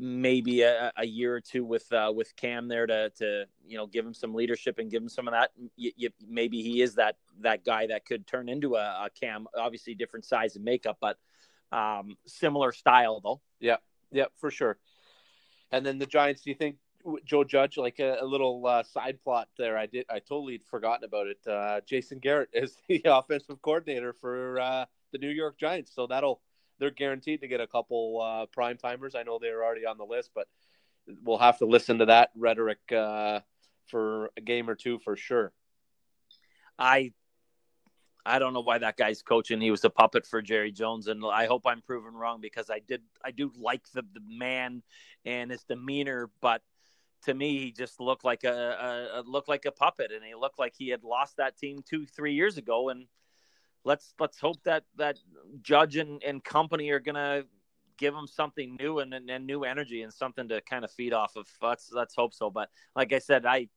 Maybe 0.00 0.62
a, 0.62 0.92
a 0.96 1.04
year 1.04 1.34
or 1.34 1.40
two 1.40 1.64
with 1.64 1.92
uh, 1.92 2.12
with 2.14 2.34
Cam 2.36 2.68
there 2.68 2.86
to 2.86 3.10
to 3.18 3.44
you 3.66 3.76
know 3.76 3.86
give 3.86 4.06
him 4.06 4.14
some 4.14 4.32
leadership 4.32 4.78
and 4.78 4.90
give 4.90 5.02
him 5.02 5.08
some 5.08 5.26
of 5.26 5.32
that. 5.32 5.50
You, 5.76 5.90
you, 5.96 6.10
maybe 6.28 6.62
he 6.62 6.82
is 6.82 6.94
that 6.94 7.16
that 7.40 7.64
guy 7.64 7.88
that 7.88 8.06
could 8.06 8.24
turn 8.26 8.48
into 8.48 8.76
a, 8.76 9.06
a 9.06 9.08
Cam. 9.20 9.48
Obviously, 9.56 9.94
different 9.94 10.24
size 10.24 10.54
and 10.54 10.64
makeup, 10.64 10.98
but 11.00 11.18
um, 11.72 12.16
similar 12.26 12.72
style 12.72 13.20
though. 13.20 13.40
Yeah, 13.60 13.78
yeah, 14.12 14.26
for 14.36 14.50
sure. 14.50 14.78
And 15.70 15.84
then 15.84 15.98
the 15.98 16.06
Giants. 16.06 16.42
Do 16.42 16.50
you 16.50 16.56
think 16.56 16.76
Joe 17.24 17.44
Judge, 17.44 17.76
like 17.76 17.98
a, 17.98 18.18
a 18.20 18.24
little 18.24 18.66
uh, 18.66 18.82
side 18.82 19.18
plot 19.22 19.48
there? 19.58 19.76
I 19.76 19.86
did. 19.86 20.06
I 20.08 20.18
totally 20.18 20.60
forgotten 20.70 21.04
about 21.04 21.26
it. 21.26 21.38
Uh, 21.46 21.80
Jason 21.86 22.18
Garrett 22.18 22.50
is 22.52 22.76
the 22.88 23.02
offensive 23.06 23.60
coordinator 23.62 24.12
for 24.12 24.60
uh, 24.60 24.84
the 25.12 25.18
New 25.18 25.30
York 25.30 25.58
Giants, 25.58 25.92
so 25.94 26.06
that'll 26.06 26.40
they're 26.78 26.90
guaranteed 26.90 27.40
to 27.40 27.48
get 27.48 27.60
a 27.60 27.66
couple 27.66 28.20
uh, 28.20 28.46
prime 28.46 28.76
timers. 28.76 29.14
I 29.14 29.24
know 29.24 29.38
they're 29.38 29.64
already 29.64 29.84
on 29.84 29.98
the 29.98 30.04
list, 30.04 30.30
but 30.34 30.46
we'll 31.22 31.38
have 31.38 31.58
to 31.58 31.66
listen 31.66 31.98
to 31.98 32.06
that 32.06 32.30
rhetoric 32.36 32.78
uh, 32.92 33.40
for 33.86 34.30
a 34.36 34.40
game 34.40 34.70
or 34.70 34.74
two 34.74 34.98
for 35.00 35.16
sure. 35.16 35.52
I 36.78 37.12
I 38.28 38.38
don't 38.38 38.52
know 38.52 38.60
why 38.60 38.78
that 38.78 38.96
guy's 38.96 39.22
coaching. 39.22 39.60
He 39.60 39.70
was 39.70 39.84
a 39.84 39.90
puppet 39.90 40.26
for 40.26 40.42
Jerry 40.42 40.70
Jones, 40.70 41.08
and 41.08 41.24
I 41.24 41.46
hope 41.46 41.62
I'm 41.66 41.80
proven 41.80 42.14
wrong 42.14 42.40
because 42.40 42.70
I 42.70 42.80
did 42.80 43.02
I 43.24 43.30
do 43.30 43.50
like 43.58 43.88
the 43.92 44.02
the 44.02 44.22
man 44.26 44.82
and 45.24 45.50
his 45.50 45.64
demeanor, 45.64 46.30
but 46.40 46.62
to 47.24 47.34
me 47.34 47.58
he 47.58 47.72
just 47.72 48.00
looked 48.00 48.24
like 48.24 48.44
a, 48.44 48.52
a, 48.52 49.20
a 49.20 49.22
looked 49.22 49.48
like 49.48 49.64
a 49.64 49.72
puppet, 49.72 50.12
and 50.12 50.24
he 50.24 50.34
looked 50.34 50.58
like 50.58 50.74
he 50.76 50.88
had 50.88 51.02
lost 51.02 51.38
that 51.38 51.56
team 51.56 51.82
two 51.88 52.06
three 52.06 52.34
years 52.34 52.58
ago. 52.58 52.90
And 52.90 53.06
let's 53.84 54.14
let's 54.20 54.38
hope 54.38 54.62
that 54.64 54.84
that 54.96 55.18
Judge 55.62 55.96
and, 55.96 56.22
and 56.22 56.44
company 56.44 56.90
are 56.90 57.00
gonna 57.00 57.44
give 57.96 58.14
him 58.14 58.26
something 58.26 58.76
new 58.78 59.00
and, 59.00 59.12
and, 59.12 59.28
and 59.28 59.46
new 59.46 59.64
energy 59.64 60.02
and 60.02 60.12
something 60.14 60.48
to 60.48 60.60
kind 60.62 60.84
of 60.84 60.90
feed 60.90 61.12
off 61.12 61.36
of. 61.36 61.48
Let's 61.60 61.90
let's 61.92 62.14
hope 62.14 62.32
so. 62.32 62.50
But 62.50 62.70
like 62.94 63.12
I 63.12 63.18
said, 63.18 63.44
I 63.44 63.68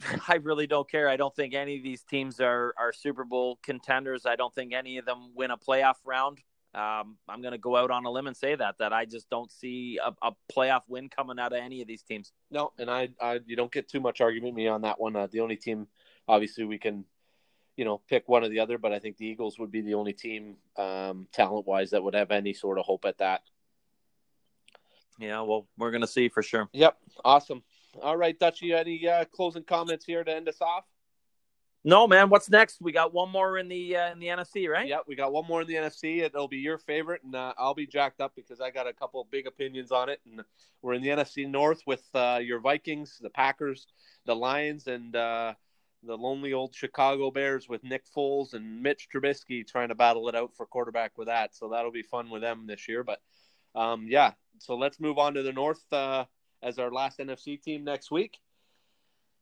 I 0.28 0.36
really 0.36 0.66
don't 0.66 0.90
care. 0.90 1.08
I 1.08 1.16
don't 1.16 1.34
think 1.34 1.54
any 1.54 1.76
of 1.76 1.82
these 1.82 2.02
teams 2.02 2.40
are 2.40 2.74
are 2.78 2.92
Super 2.92 3.24
Bowl 3.24 3.58
contenders. 3.62 4.26
I 4.26 4.36
don't 4.36 4.54
think 4.54 4.72
any 4.72 4.98
of 4.98 5.06
them 5.06 5.30
win 5.34 5.50
a 5.50 5.56
playoff 5.56 5.96
round. 6.04 6.40
Um, 6.74 7.18
I'm 7.28 7.40
going 7.40 7.52
to 7.52 7.58
go 7.58 7.76
out 7.76 7.92
on 7.92 8.04
a 8.04 8.10
limb 8.10 8.26
and 8.26 8.36
say 8.36 8.56
that 8.56 8.78
that 8.78 8.92
I 8.92 9.04
just 9.04 9.30
don't 9.30 9.50
see 9.50 10.00
a, 10.04 10.12
a, 10.26 10.32
playoff 10.52 10.80
win 10.88 11.08
coming 11.08 11.38
out 11.38 11.52
of 11.52 11.60
any 11.60 11.80
of 11.82 11.86
these 11.86 12.02
teams. 12.02 12.32
No, 12.50 12.72
and 12.80 12.90
I, 12.90 13.10
I 13.20 13.38
you 13.46 13.54
don't 13.54 13.70
get 13.70 13.88
too 13.88 14.00
much 14.00 14.20
argument 14.20 14.56
me 14.56 14.66
on 14.66 14.82
that 14.82 14.98
one. 14.98 15.14
Uh, 15.14 15.28
the 15.30 15.38
only 15.38 15.54
team, 15.54 15.86
obviously, 16.26 16.64
we 16.64 16.78
can, 16.78 17.04
you 17.76 17.84
know, 17.84 18.00
pick 18.08 18.28
one 18.28 18.42
or 18.42 18.48
the 18.48 18.58
other, 18.58 18.76
but 18.76 18.92
I 18.92 18.98
think 18.98 19.18
the 19.18 19.26
Eagles 19.26 19.56
would 19.60 19.70
be 19.70 19.82
the 19.82 19.94
only 19.94 20.12
team, 20.12 20.56
um, 20.76 21.28
talent 21.32 21.64
wise, 21.64 21.90
that 21.90 22.02
would 22.02 22.14
have 22.14 22.32
any 22.32 22.54
sort 22.54 22.80
of 22.80 22.84
hope 22.86 23.04
at 23.04 23.18
that. 23.18 23.42
Yeah, 25.20 25.42
well, 25.42 25.68
we're 25.78 25.92
gonna 25.92 26.08
see 26.08 26.28
for 26.28 26.42
sure. 26.42 26.68
Yep, 26.72 26.98
awesome. 27.24 27.62
All 28.02 28.16
right, 28.16 28.38
Dutchy, 28.38 28.72
any 28.72 29.06
uh, 29.06 29.24
closing 29.26 29.62
comments 29.62 30.04
here 30.04 30.24
to 30.24 30.34
end 30.34 30.48
us 30.48 30.60
off? 30.60 30.84
No, 31.86 32.06
man. 32.06 32.30
What's 32.30 32.48
next? 32.48 32.80
We 32.80 32.92
got 32.92 33.12
one 33.12 33.30
more 33.30 33.58
in 33.58 33.68
the 33.68 33.96
uh, 33.96 34.12
in 34.12 34.18
the 34.18 34.28
NFC, 34.28 34.68
right? 34.68 34.88
Yeah, 34.88 35.00
we 35.06 35.14
got 35.14 35.32
one 35.32 35.46
more 35.46 35.60
in 35.60 35.68
the 35.68 35.74
NFC. 35.74 36.22
It'll 36.22 36.48
be 36.48 36.56
your 36.56 36.78
favorite, 36.78 37.22
and 37.24 37.34
uh, 37.34 37.52
I'll 37.58 37.74
be 37.74 37.86
jacked 37.86 38.22
up 38.22 38.32
because 38.34 38.58
I 38.58 38.70
got 38.70 38.86
a 38.86 38.92
couple 38.94 39.20
of 39.20 39.30
big 39.30 39.46
opinions 39.46 39.92
on 39.92 40.08
it. 40.08 40.20
And 40.24 40.42
we're 40.80 40.94
in 40.94 41.02
the 41.02 41.10
NFC 41.10 41.46
North 41.46 41.82
with 41.86 42.02
uh, 42.14 42.40
your 42.42 42.58
Vikings, 42.58 43.18
the 43.20 43.28
Packers, 43.28 43.86
the 44.24 44.34
Lions, 44.34 44.86
and 44.86 45.14
uh, 45.14 45.52
the 46.02 46.16
lonely 46.16 46.54
old 46.54 46.74
Chicago 46.74 47.30
Bears 47.30 47.68
with 47.68 47.84
Nick 47.84 48.04
Foles 48.16 48.54
and 48.54 48.82
Mitch 48.82 49.08
Trubisky 49.14 49.66
trying 49.66 49.88
to 49.88 49.94
battle 49.94 50.28
it 50.30 50.34
out 50.34 50.54
for 50.54 50.64
quarterback 50.64 51.18
with 51.18 51.28
that. 51.28 51.54
So 51.54 51.68
that'll 51.68 51.92
be 51.92 52.02
fun 52.02 52.30
with 52.30 52.40
them 52.40 52.66
this 52.66 52.88
year. 52.88 53.04
But 53.04 53.20
um, 53.74 54.06
yeah, 54.08 54.32
so 54.58 54.76
let's 54.76 55.00
move 55.00 55.18
on 55.18 55.34
to 55.34 55.42
the 55.42 55.52
North 55.52 55.84
uh, 55.92 56.24
as 56.62 56.78
our 56.78 56.90
last 56.90 57.18
NFC 57.18 57.60
team 57.60 57.84
next 57.84 58.10
week. 58.10 58.38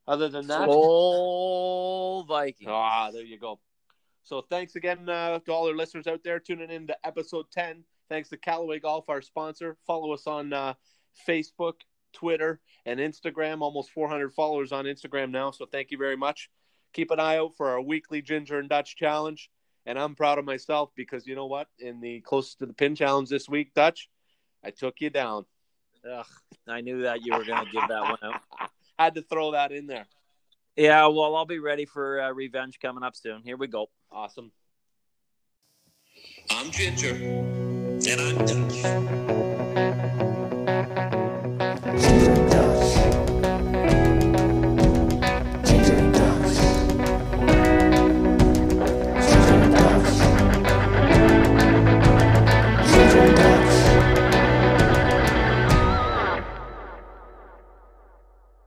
Other 0.07 0.29
than 0.29 0.47
that, 0.49 0.69
Skol 0.69 2.27
Vikings. 2.27 2.71
Ah, 2.71 3.11
there 3.13 3.23
you 3.23 3.39
go. 3.39 3.61
So 4.25 4.41
thanks 4.41 4.77
again 4.77 5.09
uh, 5.09 5.39
to 5.41 5.53
all 5.53 5.69
our 5.69 5.75
listeners 5.75 6.07
out 6.07 6.21
there 6.25 6.39
tuning 6.39 6.71
in 6.71 6.87
to 6.89 6.97
episode 7.05 7.47
10. 7.53 7.85
Thanks 8.09 8.29
to 8.31 8.37
Callaway 8.37 8.79
Golf, 8.79 9.09
our 9.09 9.23
sponsor. 9.23 9.77
Follow 9.87 10.13
us 10.13 10.27
on 10.27 10.53
uh, 10.53 10.75
Facebook, 11.27 11.75
Twitter, 12.13 12.61
and 12.85 13.01
Instagram. 13.01 13.63
Almost 13.63 13.91
400 13.91 14.33
followers 14.33 14.73
on 14.73 14.85
Instagram 14.85 15.31
now. 15.31 15.51
So 15.51 15.67
thank 15.67 15.91
you 15.91 15.99
very 15.99 16.17
much. 16.17 16.51
Keep 16.93 17.11
an 17.11 17.21
eye 17.21 17.39
out 17.39 17.57
for 17.57 17.71
our 17.71 17.81
weekly 17.81 18.23
Ginger 18.23 18.59
and 18.59 18.69
Dutch 18.69 18.97
challenge. 18.97 19.51
And 19.87 19.99
I'm 19.99 20.15
proud 20.15 20.39
of 20.39 20.45
myself 20.45 20.91
because 20.95 21.27
you 21.27 21.35
know 21.35 21.47
what? 21.47 21.69
In 21.79 22.01
the 22.01 22.21
closest 22.21 22.59
to 22.61 22.67
the 22.67 22.75
pin 22.75 22.95
challenge 22.95 23.29
this 23.29 23.49
week, 23.49 23.75
Dutch, 23.75 24.09
I 24.65 24.71
took 24.71 25.01
you 25.01 25.11
down. 25.11 25.47
Ugh, 26.11 26.27
I 26.67 26.81
knew 26.81 27.03
that 27.03 27.25
you 27.25 27.37
were 27.37 27.45
gonna 27.45 27.71
give 27.71 27.87
that 27.89 28.03
one 28.03 28.19
out. 28.23 28.41
Had 28.99 29.15
to 29.15 29.23
throw 29.23 29.53
that 29.53 29.73
in 29.73 29.87
there. 29.87 30.07
Yeah, 30.77 31.07
well, 31.07 31.37
I'll 31.37 31.45
be 31.45 31.59
ready 31.59 31.85
for 31.85 32.21
uh, 32.21 32.31
revenge 32.33 32.79
coming 32.81 33.05
up 33.05 33.15
soon. 33.15 33.43
Here 33.43 33.57
we 33.57 33.67
go. 33.67 33.89
Awesome. 34.11 34.51
I'm 36.51 36.71
Ginger, 36.71 37.15
and 37.15 38.21
I'm 38.21 38.45
Dutch. 38.45 39.42